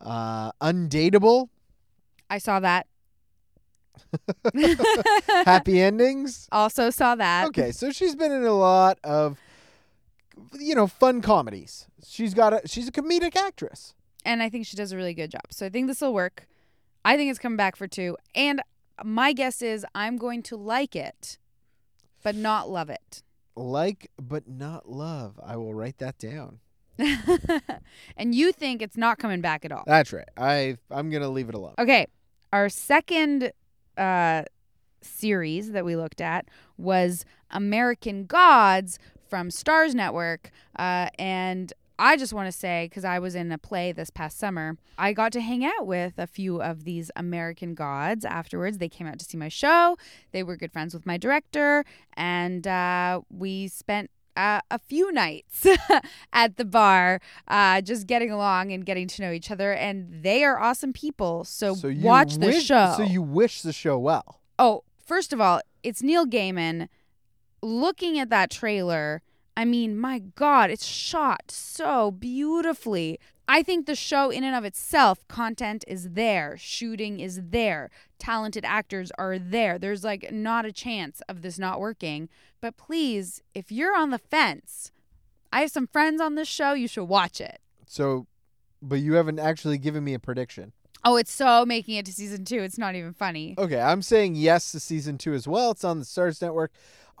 Uh, 0.00 0.50
Undateable. 0.60 1.50
I 2.28 2.38
saw 2.38 2.58
that. 2.58 2.88
Happy 5.44 5.80
Endings. 5.80 6.48
Also 6.50 6.90
saw 6.90 7.14
that. 7.14 7.46
Okay, 7.46 7.70
so 7.70 7.92
she's 7.92 8.16
been 8.16 8.32
in 8.32 8.42
a 8.42 8.52
lot 8.52 8.98
of, 9.04 9.38
you 10.58 10.74
know, 10.74 10.88
fun 10.88 11.20
comedies. 11.20 11.86
She's 12.04 12.34
got 12.34 12.52
a. 12.52 12.60
She's 12.66 12.88
a 12.88 12.92
comedic 12.92 13.36
actress. 13.36 13.94
And 14.24 14.42
I 14.42 14.48
think 14.48 14.66
she 14.66 14.76
does 14.76 14.90
a 14.90 14.96
really 14.96 15.14
good 15.14 15.30
job. 15.30 15.44
So 15.50 15.66
I 15.66 15.68
think 15.68 15.86
this 15.86 16.00
will 16.00 16.12
work. 16.12 16.48
I 17.04 17.16
think 17.16 17.30
it's 17.30 17.38
coming 17.38 17.56
back 17.56 17.76
for 17.76 17.86
two. 17.86 18.16
And 18.34 18.62
my 19.04 19.32
guess 19.32 19.62
is 19.62 19.86
I'm 19.94 20.16
going 20.16 20.42
to 20.42 20.56
like 20.56 20.96
it, 20.96 21.38
but 22.24 22.34
not 22.34 22.68
love 22.68 22.90
it. 22.90 23.22
Like 23.60 24.10
but 24.20 24.48
not 24.48 24.88
love. 24.88 25.38
I 25.44 25.56
will 25.56 25.74
write 25.74 25.98
that 25.98 26.18
down. 26.18 26.60
and 28.16 28.34
you 28.34 28.52
think 28.52 28.82
it's 28.82 28.96
not 28.96 29.18
coming 29.18 29.40
back 29.40 29.64
at 29.64 29.72
all. 29.72 29.84
That's 29.86 30.12
right. 30.12 30.28
I 30.36 30.76
I'm 30.90 31.10
gonna 31.10 31.28
leave 31.28 31.48
it 31.48 31.54
alone. 31.54 31.74
Okay. 31.78 32.06
Our 32.52 32.68
second 32.68 33.52
uh, 33.96 34.42
series 35.02 35.72
that 35.72 35.84
we 35.84 35.96
looked 35.96 36.20
at 36.20 36.46
was 36.76 37.24
American 37.50 38.26
Gods 38.26 38.98
from 39.28 39.48
Starz 39.48 39.94
Network. 39.94 40.50
Uh, 40.76 41.08
and 41.18 41.72
I 42.00 42.16
just 42.16 42.32
want 42.32 42.46
to 42.46 42.52
say, 42.52 42.86
because 42.86 43.04
I 43.04 43.18
was 43.18 43.34
in 43.34 43.52
a 43.52 43.58
play 43.58 43.92
this 43.92 44.08
past 44.08 44.38
summer, 44.38 44.78
I 44.96 45.12
got 45.12 45.32
to 45.32 45.40
hang 45.42 45.64
out 45.66 45.86
with 45.86 46.14
a 46.18 46.26
few 46.26 46.62
of 46.62 46.84
these 46.84 47.10
American 47.14 47.74
Gods 47.74 48.24
afterwards. 48.24 48.78
They 48.78 48.88
came 48.88 49.06
out 49.06 49.18
to 49.18 49.24
see 49.26 49.36
my 49.36 49.48
show. 49.48 49.98
They 50.32 50.42
were 50.42 50.56
good 50.56 50.72
friends 50.72 50.94
with 50.94 51.04
my 51.04 51.18
director. 51.18 51.84
And 52.14 52.66
uh, 52.66 53.20
we 53.28 53.68
spent 53.68 54.10
uh, 54.34 54.60
a 54.70 54.78
few 54.78 55.12
nights 55.12 55.66
at 56.32 56.56
the 56.56 56.64
bar, 56.64 57.20
uh, 57.48 57.82
just 57.82 58.06
getting 58.06 58.30
along 58.30 58.72
and 58.72 58.86
getting 58.86 59.06
to 59.06 59.20
know 59.20 59.30
each 59.30 59.50
other. 59.50 59.74
And 59.74 60.22
they 60.22 60.42
are 60.42 60.58
awesome 60.58 60.94
people. 60.94 61.44
So, 61.44 61.74
So 61.74 61.92
watch 62.00 62.36
the 62.38 62.52
show. 62.52 62.94
So 62.96 63.02
you 63.02 63.20
wish 63.20 63.60
the 63.60 63.74
show 63.74 63.98
well. 63.98 64.40
oh, 64.58 64.84
first 65.04 65.34
of 65.34 65.40
all, 65.40 65.60
it's 65.82 66.02
Neil 66.02 66.24
Gaiman. 66.26 66.88
Looking 67.62 68.18
at 68.18 68.30
that 68.30 68.50
trailer, 68.50 69.20
I 69.56 69.64
mean, 69.64 69.98
my 69.98 70.20
God, 70.20 70.70
it's 70.70 70.86
shot 70.86 71.50
so 71.50 72.10
beautifully. 72.10 73.18
I 73.48 73.64
think 73.64 73.86
the 73.86 73.96
show, 73.96 74.30
in 74.30 74.44
and 74.44 74.54
of 74.54 74.64
itself, 74.64 75.26
content 75.26 75.84
is 75.88 76.10
there, 76.10 76.56
shooting 76.56 77.18
is 77.18 77.40
there, 77.50 77.90
talented 78.18 78.64
actors 78.64 79.10
are 79.18 79.38
there. 79.40 79.76
There's 79.76 80.04
like 80.04 80.30
not 80.30 80.64
a 80.64 80.72
chance 80.72 81.20
of 81.28 81.42
this 81.42 81.58
not 81.58 81.80
working. 81.80 82.28
But 82.60 82.76
please, 82.76 83.42
if 83.52 83.72
you're 83.72 83.96
on 83.96 84.10
the 84.10 84.18
fence, 84.18 84.92
I 85.52 85.62
have 85.62 85.72
some 85.72 85.88
friends 85.88 86.20
on 86.20 86.36
this 86.36 86.46
show, 86.46 86.74
you 86.74 86.86
should 86.86 87.04
watch 87.04 87.40
it. 87.40 87.60
So, 87.86 88.28
but 88.80 89.00
you 89.00 89.14
haven't 89.14 89.40
actually 89.40 89.78
given 89.78 90.04
me 90.04 90.14
a 90.14 90.20
prediction. 90.20 90.72
Oh, 91.04 91.16
it's 91.16 91.32
so 91.32 91.64
making 91.66 91.96
it 91.96 92.06
to 92.06 92.12
season 92.12 92.44
two. 92.44 92.62
It's 92.62 92.78
not 92.78 92.94
even 92.94 93.14
funny. 93.14 93.54
Okay, 93.58 93.80
I'm 93.80 94.02
saying 94.02 94.34
yes 94.34 94.70
to 94.72 94.80
season 94.80 95.18
two 95.18 95.32
as 95.32 95.48
well. 95.48 95.72
It's 95.72 95.82
on 95.82 95.98
the 95.98 96.04
Starz 96.04 96.40
Network. 96.40 96.70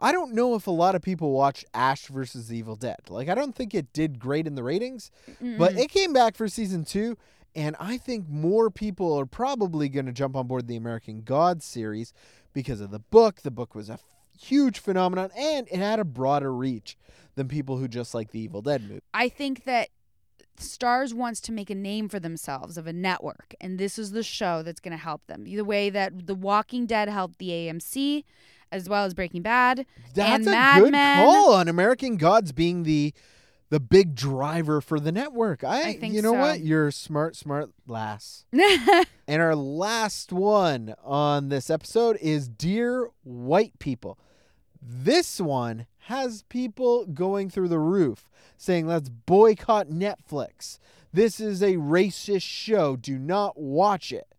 I 0.00 0.12
don't 0.12 0.32
know 0.32 0.54
if 0.54 0.66
a 0.66 0.70
lot 0.70 0.94
of 0.94 1.02
people 1.02 1.32
watch 1.32 1.64
Ash 1.74 2.06
versus 2.06 2.52
Evil 2.52 2.74
Dead. 2.76 3.00
Like, 3.08 3.28
I 3.28 3.34
don't 3.34 3.54
think 3.54 3.74
it 3.74 3.92
did 3.92 4.18
great 4.18 4.46
in 4.46 4.54
the 4.54 4.62
ratings, 4.62 5.10
but 5.58 5.76
it 5.76 5.90
came 5.90 6.12
back 6.12 6.36
for 6.36 6.48
season 6.48 6.84
two. 6.84 7.16
And 7.54 7.76
I 7.80 7.98
think 7.98 8.28
more 8.28 8.70
people 8.70 9.18
are 9.18 9.26
probably 9.26 9.88
going 9.88 10.06
to 10.06 10.12
jump 10.12 10.36
on 10.36 10.46
board 10.46 10.68
the 10.68 10.76
American 10.76 11.22
Gods 11.22 11.64
series 11.64 12.12
because 12.52 12.80
of 12.80 12.90
the 12.90 13.00
book. 13.00 13.42
The 13.42 13.50
book 13.50 13.74
was 13.74 13.90
a 13.90 13.94
f- 13.94 14.04
huge 14.38 14.78
phenomenon 14.78 15.30
and 15.36 15.66
it 15.68 15.78
had 15.78 15.98
a 15.98 16.04
broader 16.04 16.54
reach 16.54 16.96
than 17.34 17.48
people 17.48 17.76
who 17.76 17.88
just 17.88 18.14
like 18.14 18.30
the 18.30 18.38
Evil 18.40 18.62
Dead 18.62 18.82
movie. 18.82 19.02
I 19.12 19.28
think 19.28 19.64
that 19.64 19.88
Starz 20.58 21.12
wants 21.12 21.40
to 21.42 21.52
make 21.52 21.70
a 21.70 21.74
name 21.74 22.08
for 22.08 22.20
themselves 22.20 22.76
of 22.76 22.86
a 22.86 22.92
network, 22.92 23.54
and 23.60 23.78
this 23.78 23.98
is 23.98 24.12
the 24.12 24.22
show 24.22 24.62
that's 24.62 24.80
going 24.80 24.92
to 24.92 25.02
help 25.02 25.26
them. 25.26 25.44
The 25.44 25.62
way 25.62 25.90
that 25.90 26.26
The 26.26 26.34
Walking 26.34 26.86
Dead 26.86 27.08
helped 27.08 27.38
the 27.38 27.48
AMC, 27.48 28.24
as 28.72 28.88
well 28.88 29.04
as 29.04 29.14
Breaking 29.14 29.42
Bad. 29.42 29.86
That's 30.14 30.34
and 30.34 30.48
a 30.48 30.50
Mad 30.50 30.82
good 30.82 30.92
Men. 30.92 31.24
call 31.24 31.54
on 31.54 31.68
American 31.68 32.16
Gods 32.16 32.52
being 32.52 32.82
the 32.84 33.12
the 33.70 33.80
big 33.80 34.16
driver 34.16 34.80
for 34.80 34.98
the 34.98 35.12
network. 35.12 35.62
I, 35.62 35.90
I 35.90 35.96
think 35.96 36.12
you 36.12 36.22
know 36.22 36.32
so. 36.32 36.40
what? 36.40 36.60
You're 36.60 36.90
smart, 36.90 37.36
smart 37.36 37.70
lass. 37.86 38.44
and 38.52 39.40
our 39.40 39.54
last 39.54 40.32
one 40.32 40.94
on 41.04 41.50
this 41.50 41.70
episode 41.70 42.18
is 42.20 42.48
Dear 42.48 43.10
White 43.22 43.78
People. 43.78 44.18
This 44.82 45.40
one 45.40 45.86
has 46.04 46.42
people 46.48 47.06
going 47.06 47.48
through 47.48 47.68
the 47.68 47.78
roof 47.78 48.28
saying, 48.56 48.86
let's 48.86 49.08
boycott 49.08 49.88
Netflix. 49.88 50.78
This 51.12 51.38
is 51.38 51.62
a 51.62 51.74
racist 51.74 52.42
show. 52.42 52.96
Do 52.96 53.18
not 53.18 53.58
watch 53.58 54.12
it. 54.12 54.34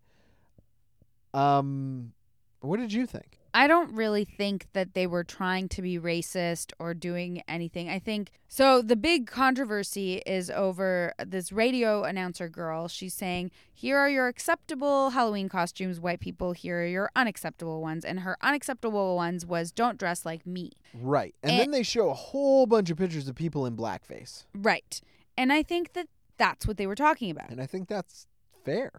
Um, 1.32 2.12
what 2.60 2.78
did 2.78 2.92
you 2.92 3.06
think? 3.06 3.38
I 3.54 3.66
don't 3.66 3.94
really 3.94 4.24
think 4.24 4.66
that 4.72 4.94
they 4.94 5.06
were 5.06 5.24
trying 5.24 5.68
to 5.70 5.82
be 5.82 5.98
racist 5.98 6.72
or 6.78 6.94
doing 6.94 7.42
anything. 7.46 7.90
I 7.90 7.98
think 7.98 8.30
so. 8.48 8.80
The 8.80 8.96
big 8.96 9.26
controversy 9.26 10.22
is 10.24 10.50
over 10.50 11.12
this 11.24 11.52
radio 11.52 12.04
announcer 12.04 12.48
girl. 12.48 12.88
She's 12.88 13.12
saying, 13.12 13.50
Here 13.74 13.98
are 13.98 14.08
your 14.08 14.28
acceptable 14.28 15.10
Halloween 15.10 15.50
costumes, 15.50 16.00
white 16.00 16.20
people. 16.20 16.52
Here 16.52 16.82
are 16.82 16.86
your 16.86 17.10
unacceptable 17.14 17.82
ones. 17.82 18.04
And 18.06 18.20
her 18.20 18.38
unacceptable 18.40 19.16
ones 19.16 19.44
was, 19.44 19.70
Don't 19.70 19.98
dress 19.98 20.24
like 20.24 20.46
me. 20.46 20.70
Right. 20.94 21.34
And 21.42 21.52
And- 21.52 21.60
then 21.60 21.70
they 21.72 21.82
show 21.82 22.08
a 22.08 22.14
whole 22.14 22.64
bunch 22.66 22.88
of 22.88 22.96
pictures 22.96 23.28
of 23.28 23.34
people 23.34 23.66
in 23.66 23.76
blackface. 23.76 24.44
Right. 24.54 25.00
And 25.36 25.52
I 25.52 25.62
think 25.62 25.92
that 25.92 26.08
that's 26.38 26.66
what 26.66 26.78
they 26.78 26.86
were 26.86 26.94
talking 26.94 27.30
about. 27.30 27.50
And 27.50 27.60
I 27.60 27.66
think 27.66 27.88
that's 27.88 28.26
fair. 28.64 28.90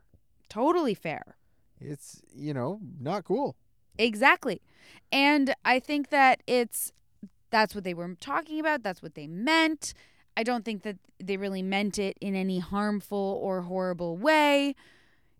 Totally 0.49 0.93
fair. 0.93 1.37
It's, 1.81 2.21
you 2.33 2.53
know, 2.53 2.79
not 2.99 3.23
cool. 3.25 3.55
Exactly. 3.97 4.61
And 5.11 5.53
I 5.63 5.79
think 5.79 6.09
that 6.09 6.41
it's 6.47 6.91
that's 7.49 7.75
what 7.75 7.83
they 7.83 7.93
were 7.93 8.15
talking 8.19 8.59
about, 8.59 8.81
that's 8.83 9.01
what 9.01 9.13
they 9.15 9.27
meant. 9.27 9.93
I 10.35 10.41
don't 10.43 10.65
think 10.65 10.81
that 10.83 10.97
they 11.19 11.37
really 11.37 11.61
meant 11.61 11.99
it 11.99 12.17
in 12.19 12.35
any 12.35 12.57
harmful 12.59 13.39
or 13.41 13.61
horrible 13.61 14.17
way. 14.17 14.75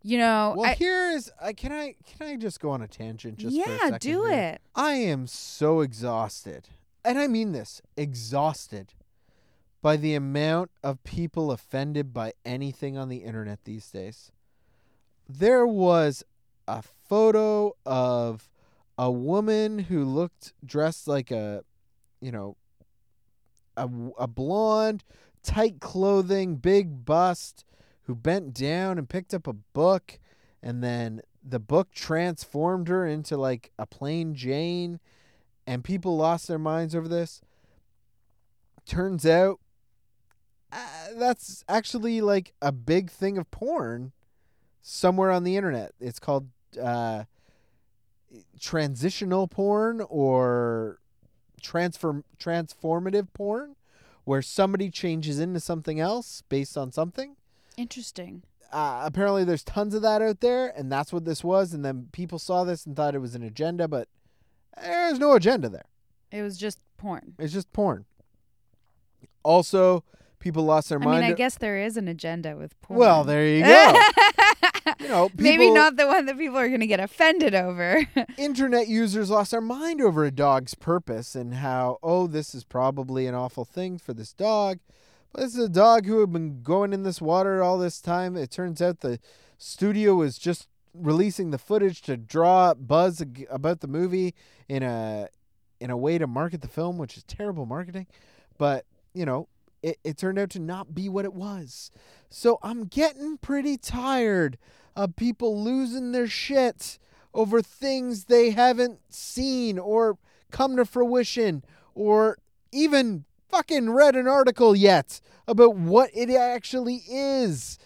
You 0.03 0.17
know, 0.19 0.53
Well, 0.57 0.69
I- 0.69 0.75
here 0.75 1.09
is 1.11 1.31
I 1.41 1.53
can 1.53 1.71
I 1.71 1.95
can 2.05 2.27
I 2.27 2.35
just 2.35 2.59
go 2.59 2.69
on 2.69 2.81
a 2.81 2.87
tangent 2.87 3.37
just 3.39 3.55
for 3.59 3.71
a 3.71 3.89
yeah, 3.89 3.97
do 3.97 4.25
here? 4.25 4.33
it. 4.55 4.61
I 4.75 4.93
am 4.95 5.25
so 5.27 5.79
exhausted. 5.81 6.69
And 7.05 7.17
I 7.17 7.27
mean 7.27 7.51
this, 7.53 7.81
exhausted 7.97 8.93
by 9.81 9.97
the 9.97 10.13
amount 10.15 10.71
of 10.83 11.03
people 11.03 11.51
offended 11.51 12.13
by 12.13 12.33
anything 12.45 12.97
on 12.97 13.09
the 13.09 13.17
internet 13.17 13.63
these 13.65 13.89
days. 13.89 14.31
There 15.27 15.65
was 15.65 16.23
a 16.67 16.83
photo 17.13 17.75
of 17.85 18.49
a 18.97 19.11
woman 19.11 19.77
who 19.77 20.03
looked 20.03 20.51
dressed 20.65 21.07
like 21.07 21.29
a, 21.29 21.63
you 22.19 22.31
know, 22.31 22.57
a, 23.77 23.87
a 24.17 24.25
blonde, 24.25 25.03
tight 25.43 25.79
clothing, 25.79 26.55
big 26.55 27.05
bust, 27.05 27.65
who 28.05 28.15
bent 28.15 28.51
down 28.51 28.97
and 28.97 29.07
picked 29.07 29.31
up 29.31 29.45
a 29.45 29.53
book, 29.53 30.17
and 30.63 30.83
then 30.83 31.21
the 31.47 31.59
book 31.59 31.91
transformed 31.93 32.87
her 32.87 33.05
into 33.05 33.37
like 33.37 33.71
a 33.77 33.85
plain 33.85 34.33
Jane, 34.33 34.99
and 35.67 35.83
people 35.83 36.17
lost 36.17 36.47
their 36.47 36.57
minds 36.57 36.95
over 36.95 37.07
this. 37.07 37.41
Turns 38.87 39.23
out 39.23 39.59
uh, 40.71 41.09
that's 41.15 41.63
actually 41.69 42.21
like 42.21 42.53
a 42.59 42.71
big 42.71 43.11
thing 43.11 43.37
of 43.37 43.51
porn 43.51 44.13
somewhere 44.81 45.29
on 45.29 45.43
the 45.43 45.55
internet. 45.55 45.91
It's 45.99 46.19
called 46.19 46.47
uh, 46.77 47.23
transitional 48.59 49.47
porn 49.47 50.01
or 50.09 50.99
transform 51.61 52.23
transformative 52.39 53.27
porn, 53.33 53.75
where 54.23 54.41
somebody 54.41 54.89
changes 54.89 55.39
into 55.39 55.59
something 55.59 55.99
else 55.99 56.43
based 56.49 56.77
on 56.77 56.91
something. 56.91 57.35
Interesting. 57.77 58.43
Uh, 58.71 59.03
apparently, 59.05 59.43
there's 59.43 59.63
tons 59.63 59.93
of 59.93 60.01
that 60.01 60.21
out 60.21 60.39
there, 60.39 60.67
and 60.75 60.91
that's 60.91 61.13
what 61.13 61.25
this 61.25 61.43
was. 61.43 61.73
And 61.73 61.85
then 61.85 62.09
people 62.11 62.39
saw 62.39 62.63
this 62.63 62.85
and 62.85 62.95
thought 62.95 63.13
it 63.15 63.19
was 63.19 63.35
an 63.35 63.43
agenda, 63.43 63.87
but 63.87 64.07
there's 64.81 65.19
no 65.19 65.33
agenda 65.33 65.69
there. 65.69 65.85
It 66.31 66.41
was 66.41 66.57
just 66.57 66.79
porn. 66.97 67.35
It's 67.37 67.53
just 67.53 67.71
porn. 67.71 68.05
Also, 69.43 70.03
people 70.39 70.63
lost 70.63 70.89
their 70.89 70.99
I 71.01 71.05
mind. 71.05 71.21
mean, 71.21 71.31
I 71.31 71.35
guess 71.35 71.57
there 71.59 71.77
is 71.77 71.97
an 71.97 72.07
agenda 72.07 72.55
with 72.55 72.79
porn. 72.81 72.99
well, 72.99 73.23
there 73.23 73.45
you 73.45 73.63
go. 73.63 74.01
you 74.99 75.07
know, 75.07 75.29
Maybe 75.37 75.69
not 75.71 75.95
the 75.95 76.07
one 76.07 76.25
that 76.25 76.37
people 76.37 76.57
are 76.57 76.67
going 76.67 76.79
to 76.79 76.87
get 76.87 76.99
offended 76.99 77.55
over. 77.55 78.05
internet 78.37 78.87
users 78.87 79.29
lost 79.29 79.51
their 79.51 79.61
mind 79.61 80.01
over 80.01 80.25
a 80.25 80.31
dog's 80.31 80.75
purpose 80.75 81.35
and 81.35 81.55
how, 81.55 81.97
oh, 82.03 82.27
this 82.27 82.53
is 82.53 82.63
probably 82.63 83.27
an 83.27 83.35
awful 83.35 83.65
thing 83.65 83.97
for 83.97 84.13
this 84.13 84.33
dog. 84.33 84.79
But 85.31 85.41
this 85.41 85.55
is 85.55 85.65
a 85.65 85.69
dog 85.69 86.05
who 86.05 86.19
had 86.19 86.31
been 86.31 86.61
going 86.61 86.93
in 86.93 87.03
this 87.03 87.21
water 87.21 87.63
all 87.63 87.77
this 87.77 87.99
time. 88.01 88.37
It 88.37 88.51
turns 88.51 88.81
out 88.81 88.99
the 88.99 89.19
studio 89.57 90.15
was 90.15 90.37
just 90.37 90.67
releasing 90.93 91.49
the 91.49 91.57
footage 91.57 92.01
to 92.03 92.15
draw 92.17 92.73
buzz 92.73 93.23
about 93.49 93.79
the 93.79 93.87
movie 93.87 94.35
in 94.67 94.83
a 94.83 95.27
in 95.79 95.89
a 95.89 95.97
way 95.97 96.17
to 96.17 96.27
market 96.27 96.61
the 96.61 96.67
film, 96.67 96.97
which 96.97 97.17
is 97.17 97.23
terrible 97.23 97.65
marketing. 97.65 98.07
But, 98.57 98.85
you 99.13 99.25
know, 99.25 99.49
it, 99.83 99.99
it 100.03 100.17
turned 100.17 100.39
out 100.39 100.49
to 100.51 100.59
not 100.59 100.95
be 100.95 101.09
what 101.09 101.25
it 101.25 101.33
was. 101.33 101.91
So 102.29 102.57
I'm 102.63 102.85
getting 102.85 103.37
pretty 103.37 103.77
tired 103.77 104.57
of 104.95 105.15
people 105.15 105.61
losing 105.61 106.11
their 106.11 106.27
shit 106.27 106.97
over 107.33 107.61
things 107.61 108.25
they 108.25 108.51
haven't 108.51 108.99
seen 109.09 109.77
or 109.77 110.17
come 110.51 110.77
to 110.77 110.85
fruition 110.85 111.63
or 111.93 112.37
even 112.71 113.25
fucking 113.49 113.89
read 113.89 114.15
an 114.15 114.27
article 114.27 114.75
yet 114.75 115.19
about 115.47 115.75
what 115.75 116.09
it 116.13 116.29
actually 116.29 117.03
is. 117.07 117.77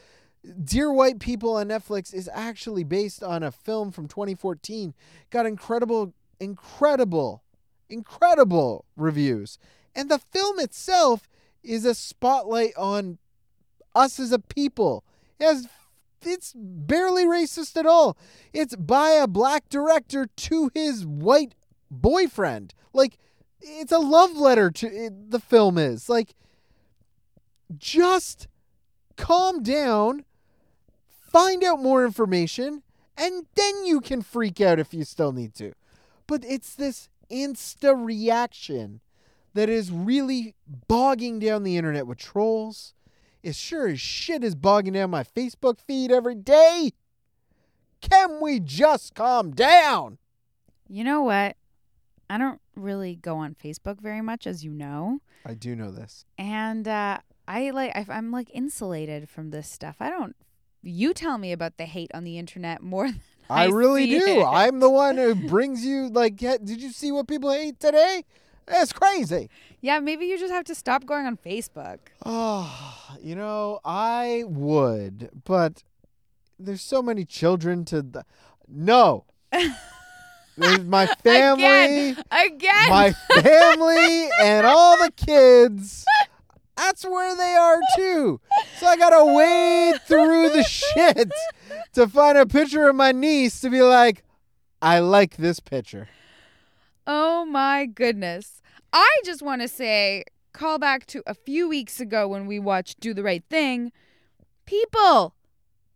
Dear 0.64 0.91
White 0.91 1.20
People 1.20 1.56
on 1.56 1.68
Netflix 1.70 2.14
is 2.14 2.30
actually 2.34 2.84
based 2.84 3.24
on 3.24 3.43
a 3.43 3.52
film 3.52 3.91
from 3.91 4.08
2014. 4.08 4.93
Got 5.30 5.45
incredible, 5.45 6.14
incredible, 6.39 7.43
incredible 7.89 8.86
reviews. 8.95 9.58
And 9.95 10.10
the 10.10 10.20
film 10.20 10.60
itself 10.60 11.28
is 11.64 11.86
a 11.86 11.95
spotlight 11.95 12.74
on 12.78 13.18
us 13.95 14.20
as 14.20 14.32
a 14.32 14.39
people. 14.39 15.03
It 15.39 15.45
has 15.45 15.68
it's 16.24 16.53
barely 16.55 17.26
racist 17.26 17.78
at 17.78 17.86
all. 17.86 18.18
It's 18.53 18.76
by 18.76 19.12
a 19.12 19.28
black 19.28 19.70
director 19.70 20.28
to 20.36 20.72
his 20.74 21.05
white 21.05 21.55
boyfriend. 21.89 22.74
Like 22.93 23.18
it's 23.62 23.91
a 23.91 23.99
love 23.99 24.36
letter 24.36 24.72
to 24.72 24.88
it, 24.88 25.32
the 25.32 25.39
film 25.39 25.78
is. 25.78 26.10
Like 26.10 26.34
just 27.78 28.47
calm 29.16 29.64
down, 29.64 30.26
find 31.08 31.64
out 31.64 31.82
more 31.82 32.05
information, 32.05 32.84
and 33.18 33.45
then 33.55 33.86
you 33.86 33.99
can 34.01 34.22
freak 34.22 34.62
out 34.62 34.80
if 34.80 34.93
you 34.93 35.03
still 35.03 35.32
need 35.32 35.53
to. 35.55 35.74
But 36.28 36.43
it's 36.45 36.76
this 36.76 37.10
insta 37.32 37.93
reaction 37.95 39.01
that 39.58 39.70
is 39.70 39.91
really 39.91 40.53
bogging 40.88 41.39
down 41.39 41.64
the 41.64 41.78
internet 41.78 42.05
with 42.05 42.20
trolls. 42.20 42.93
It 43.41 43.55
sure 43.55 43.88
as 43.88 43.99
shit 43.99 44.43
is 44.43 44.55
bogging 44.55 44.93
down 44.93 45.10
my 45.10 45.24
Facebook 45.24 45.80
feed 45.80 46.12
every 46.12 46.36
day. 46.36 46.91
Can 48.01 48.39
we 48.41 48.60
just 48.60 49.16
calm 49.16 49.51
down? 49.51 50.18
you 50.89 51.03
know 51.03 51.22
what? 51.22 51.58
I 52.30 52.38
don't 52.38 52.62
really 52.76 53.16
go 53.16 53.38
on 53.38 53.55
Facebook 53.55 53.99
very 53.99 54.22
much, 54.22 54.45
as 54.47 54.64
you 54.64 54.72
know. 54.72 55.20
I 55.45 55.53
do 55.53 55.76
know 55.76 55.91
this. 55.91 56.26
and 56.38 56.88
uh, 56.88 57.20
I 57.47 57.70
like 57.72 58.10
I'm 58.10 58.32
like 58.32 58.49
insulated 58.53 59.30
from 59.30 59.49
this 59.49 59.70
stuff. 59.70 59.97
I 59.99 60.10
don't. 60.10 60.36
You 60.84 61.14
tell 61.14 61.38
me 61.38 61.51
about 61.51 61.78
the 61.78 61.86
hate 61.86 62.12
on 62.14 62.24
the 62.24 62.38
internet 62.38 62.82
more. 62.82 63.08
Than 63.12 63.22
I, 63.49 63.64
I 63.64 63.68
really 63.68 64.08
do. 64.08 64.41
it. 64.41 64.43
I'm 64.45 64.80
the 64.82 64.89
one 64.89 65.18
who 65.18 65.34
brings 65.34 65.86
you 65.86 66.10
like. 66.10 66.36
Did 66.36 66.82
you 66.82 66.91
see 66.91 67.12
what 67.12 67.28
people 67.28 67.51
hate 67.51 67.80
today? 67.80 68.24
That's 68.68 68.91
crazy. 68.93 69.49
yeah, 69.82 69.99
maybe 69.99 70.26
you 70.26 70.38
just 70.38 70.51
have 70.53 70.65
to 70.65 70.76
stop 70.76 71.05
going 71.05 71.26
on 71.26 71.38
Facebook. 71.38 71.99
Oh, 72.26 73.05
you 73.22 73.36
know, 73.36 73.80
I 73.86 74.43
would, 74.45 75.30
but 75.45 75.84
there's 76.59 76.82
so 76.82 77.01
many 77.01 77.24
children 77.26 77.86
to. 77.86 78.01
The, 78.01 78.26
no, 78.68 79.26
my 80.57 81.05
family, 81.24 82.09
Again, 82.11 82.24
again. 82.32 82.89
my 82.89 83.11
family, 83.41 84.30
and 84.41 84.65
all 84.65 84.97
the 84.97 85.11
kids. 85.15 86.03
That's 86.76 87.03
where 87.05 87.36
they 87.36 87.53
are 87.55 87.80
too. 87.95 88.39
So 88.80 88.86
I 88.86 88.97
gotta 88.97 89.26
wade 89.34 89.99
through 90.03 90.49
the 90.49 90.63
shit 90.63 91.32
to 91.93 92.07
find 92.07 92.38
a 92.38 92.45
picture 92.45 92.88
of 92.88 92.95
my 92.95 93.11
niece 93.11 93.59
to 93.61 93.70
be 93.72 93.82
like, 93.82 94.24
I 94.80 94.99
like 94.99 95.38
this 95.38 95.59
picture. 95.59 96.07
Oh 97.08 97.45
my 97.45 97.86
goodness. 97.86 98.62
I 98.91 99.08
just 99.24 99.41
want 99.41 99.62
to 99.62 99.68
say, 99.68 100.26
call 100.53 100.78
back 100.78 101.05
to 101.08 101.24
a 101.26 101.34
few 101.34 101.70
weeks 101.70 101.99
ago 101.99 102.28
when 102.28 102.45
we 102.47 102.60
watched 102.60 102.99
Do 102.99 103.14
the 103.14 103.24
Right 103.24 103.43
Thing. 103.49 103.91
People, 104.66 105.34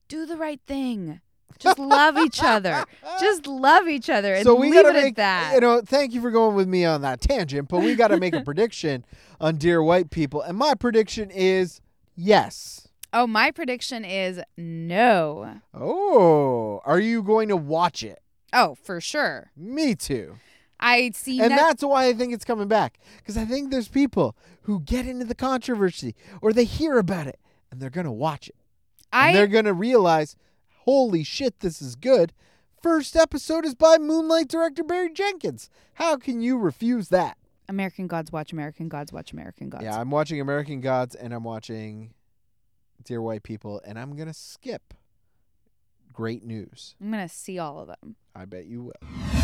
do 0.07 0.26
the 0.26 0.38
right 0.38 0.62
thing. 0.66 1.20
Just 1.59 1.78
love 1.78 2.18
each 2.18 2.41
other. 2.41 2.86
Just 3.20 3.45
love 3.45 3.88
each 3.88 4.09
other 4.09 4.34
and 4.34 4.43
so 4.43 4.55
we 4.55 4.68
leave 4.72 4.84
gotta 4.84 4.97
it 4.97 5.01
make 5.01 5.05
at 5.12 5.16
that. 5.18 5.51
you 5.55 5.59
know. 5.62 5.82
Thank 5.82 6.14
you 6.14 6.22
for 6.22 6.32
going 6.32 6.55
with 6.55 6.68
me 6.68 6.86
on 6.86 7.01
that 7.01 7.20
tangent, 7.22 7.68
but 7.70 7.82
we 7.82 7.95
gotta 7.95 8.18
make 8.18 8.34
a 8.34 8.41
prediction 8.45 9.05
on 9.39 9.57
Dear 9.57 9.84
White 9.84 10.09
People, 10.09 10.41
and 10.41 10.57
my 10.57 10.74
prediction 10.74 11.30
is 11.30 11.82
yes. 12.16 12.88
oh, 13.14 13.28
my 13.28 13.51
prediction 13.51 14.05
is 14.05 14.39
no. 14.57 15.59
Oh, 15.74 16.82
are 16.86 16.99
you 16.99 17.22
going 17.22 17.49
to 17.49 17.57
watch 17.57 18.03
it? 18.03 18.20
Oh, 18.53 18.76
for 18.84 18.99
sure. 19.01 19.51
Me 19.55 19.95
too. 19.95 20.38
I 20.82 21.12
see. 21.14 21.40
And 21.40 21.50
Net- 21.50 21.60
that's 21.60 21.84
why 21.84 22.08
I 22.08 22.14
think 22.14 22.34
it's 22.34 22.46
coming 22.46 22.68
back. 22.68 23.00
Because 23.18 23.38
I 23.38 23.46
think 23.46 23.72
there's 23.72 23.88
people 23.88 24.36
who 24.64 24.80
get 24.80 25.06
into 25.06 25.26
the 25.26 25.36
controversy 25.36 26.16
or 26.42 26.54
they 26.54 26.66
hear 26.66 26.98
about 26.98 27.28
it 27.28 27.40
and 27.72 27.80
they're 27.80 27.90
going 27.90 28.06
to 28.06 28.12
watch 28.12 28.48
it. 28.48 28.56
And 29.14 29.30
I 29.30 29.34
they're 29.34 29.48
going 29.48 29.66
to 29.66 29.74
realize, 29.74 30.36
holy 30.80 31.24
shit, 31.24 31.60
this 31.60 31.82
is 31.82 31.96
good. 31.96 32.34
first 32.82 33.16
episode 33.16 33.66
is 33.66 33.76
by 33.76 33.98
Moonlight 33.98 34.48
director 34.48 34.84
Barry 34.84 35.14
Jenkins. 35.14 35.70
How 35.96 36.18
can 36.18 36.42
you 36.42 36.58
refuse 36.58 37.10
that? 37.10 37.38
American 37.70 38.08
Gods 38.08 38.32
watch 38.32 38.52
American 38.52 38.90
Gods 38.90 39.14
watch 39.14 39.32
American 39.32 39.70
Gods. 39.70 39.84
Yeah, 39.84 40.00
I'm 40.00 40.10
watching 40.10 40.42
American 40.42 40.82
Gods 40.82 41.16
and 41.16 41.34
I'm 41.34 41.44
watching 41.44 42.14
Dear 43.04 43.22
White 43.22 43.44
People, 43.44 43.82
and 43.86 43.98
I'm 43.98 44.16
going 44.16 44.28
to 44.28 44.34
skip 44.34 44.94
Great 46.12 46.44
News. 46.44 46.96
I'm 47.02 47.12
gonna 47.12 47.30
see 47.30 47.58
all 47.58 47.80
of 47.80 47.88
them. 47.88 48.16
I 48.36 48.46
bet 48.46 48.66
you 48.66 48.84
will. 48.84 49.41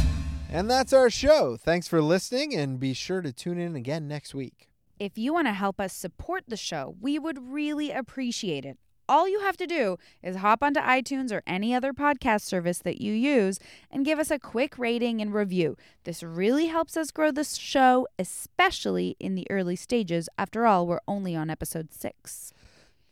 And 0.50 0.70
that's 0.70 0.94
our 0.94 1.10
show. 1.10 1.58
Thanks 1.58 1.88
for 1.88 2.02
listening, 2.02 2.56
and 2.56 2.80
be 2.80 2.94
sure 2.94 3.22
to 3.22 3.34
tune 3.34 3.60
in 3.60 3.76
again 3.76 4.08
next 4.08 4.34
week. 4.34 4.70
If 5.00 5.18
you 5.18 5.34
want 5.34 5.48
to 5.48 5.54
help 5.54 5.80
us 5.80 5.94
support 5.94 6.46
the 6.48 6.58
show, 6.58 6.96
we 7.02 7.20
would 7.20 7.52
really 7.52 7.92
appreciate 7.92 8.66
it. 8.66 8.78
All 9.10 9.30
you 9.30 9.40
have 9.42 9.56
to 9.58 9.68
do 9.68 9.98
is 10.22 10.38
hop 10.38 10.62
onto 10.62 10.82
iTunes 10.82 11.32
or 11.32 11.42
any 11.48 11.74
other 11.74 11.94
podcast 11.94 12.42
service 12.42 12.80
that 12.80 13.00
you 13.00 13.14
use 13.14 13.58
and 13.90 14.04
give 14.04 14.20
us 14.20 14.32
a 14.32 14.40
quick 14.40 14.78
rating 14.78 15.22
and 15.22 15.34
review. 15.34 15.78
This 16.04 16.24
really 16.24 16.66
helps 16.66 16.98
us 16.98 17.12
grow 17.12 17.32
the 17.32 17.46
show, 17.46 18.08
especially 18.20 19.16
in 19.20 19.36
the 19.36 19.48
early 19.50 19.78
stages. 19.78 20.28
After 20.38 20.66
all, 20.66 20.88
we're 20.88 21.00
only 21.08 21.36
on 21.36 21.50
episode 21.50 21.94
six. 21.94 22.52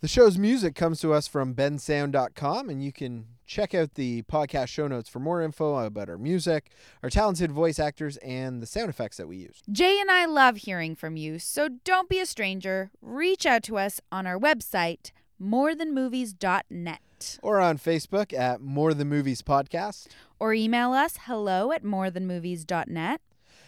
The 0.06 0.10
show's 0.10 0.38
music 0.38 0.76
comes 0.76 1.02
to 1.02 1.14
us 1.14 1.28
from 1.28 1.56
bensound.com, 1.56 2.70
and 2.70 2.84
you 2.84 2.92
can 2.92 3.26
check 3.48 3.74
out 3.74 3.96
the 3.96 4.22
podcast 4.22 4.68
show 4.68 4.88
notes 4.88 5.10
for 5.10 5.18
more 5.18 5.42
info 5.42 5.84
about 5.84 6.10
our 6.10 6.18
music, 6.20 6.70
our 7.02 7.10
talented 7.10 7.52
voice 7.52 7.80
actors, 7.80 8.18
and 8.18 8.62
the 8.62 8.68
sound 8.68 8.92
effects 8.92 9.18
that 9.18 9.28
we 9.28 9.38
use. 9.38 9.64
Jay 9.72 10.00
and 10.00 10.12
I 10.12 10.26
love 10.26 10.58
hearing 10.58 10.94
from 10.94 11.18
you, 11.18 11.40
so 11.40 11.70
don't 11.84 12.08
be 12.08 12.20
a 12.20 12.28
stranger. 12.28 12.92
Reach 13.02 13.48
out 13.48 13.64
to 13.64 13.80
us 13.80 14.00
on 14.12 14.28
our 14.28 14.38
website, 14.38 15.10
morethanmovies.net, 15.42 17.40
Or 17.42 17.60
on 17.60 17.80
Facebook 17.80 18.32
at 18.32 18.62
More 18.62 18.94
Than 18.94 19.10
Movies 19.10 19.42
Podcast. 19.42 20.10
or 20.38 20.54
email 20.54 20.94
us 20.94 21.18
hello 21.26 21.72
at 21.72 21.84
morethanmovies.net. 21.84 23.22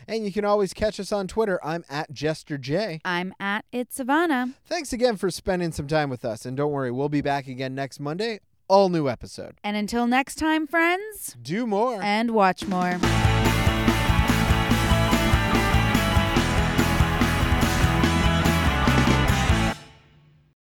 And 0.07 0.23
you 0.25 0.31
can 0.31 0.45
always 0.45 0.73
catch 0.73 0.99
us 0.99 1.11
on 1.11 1.27
Twitter. 1.27 1.59
I'm 1.63 1.83
at 1.89 2.11
Jester 2.13 2.57
J. 2.57 3.01
I'm 3.03 3.33
at 3.39 3.65
It's 3.71 3.95
Savannah. 3.97 4.53
Thanks 4.65 4.93
again 4.93 5.17
for 5.17 5.29
spending 5.29 5.71
some 5.73 5.87
time 5.87 6.09
with 6.09 6.23
us. 6.23 6.45
And 6.45 6.55
don't 6.55 6.71
worry, 6.71 6.91
we'll 6.91 7.09
be 7.09 7.21
back 7.21 7.47
again 7.47 7.75
next 7.75 7.99
Monday. 7.99 8.39
All 8.69 8.89
new 8.89 9.09
episode. 9.09 9.55
And 9.63 9.75
until 9.77 10.07
next 10.07 10.35
time, 10.35 10.65
friends, 10.67 11.35
Do 11.41 11.65
more. 11.67 12.01
and 12.01 12.31
watch 12.31 12.65
more. 12.67 12.97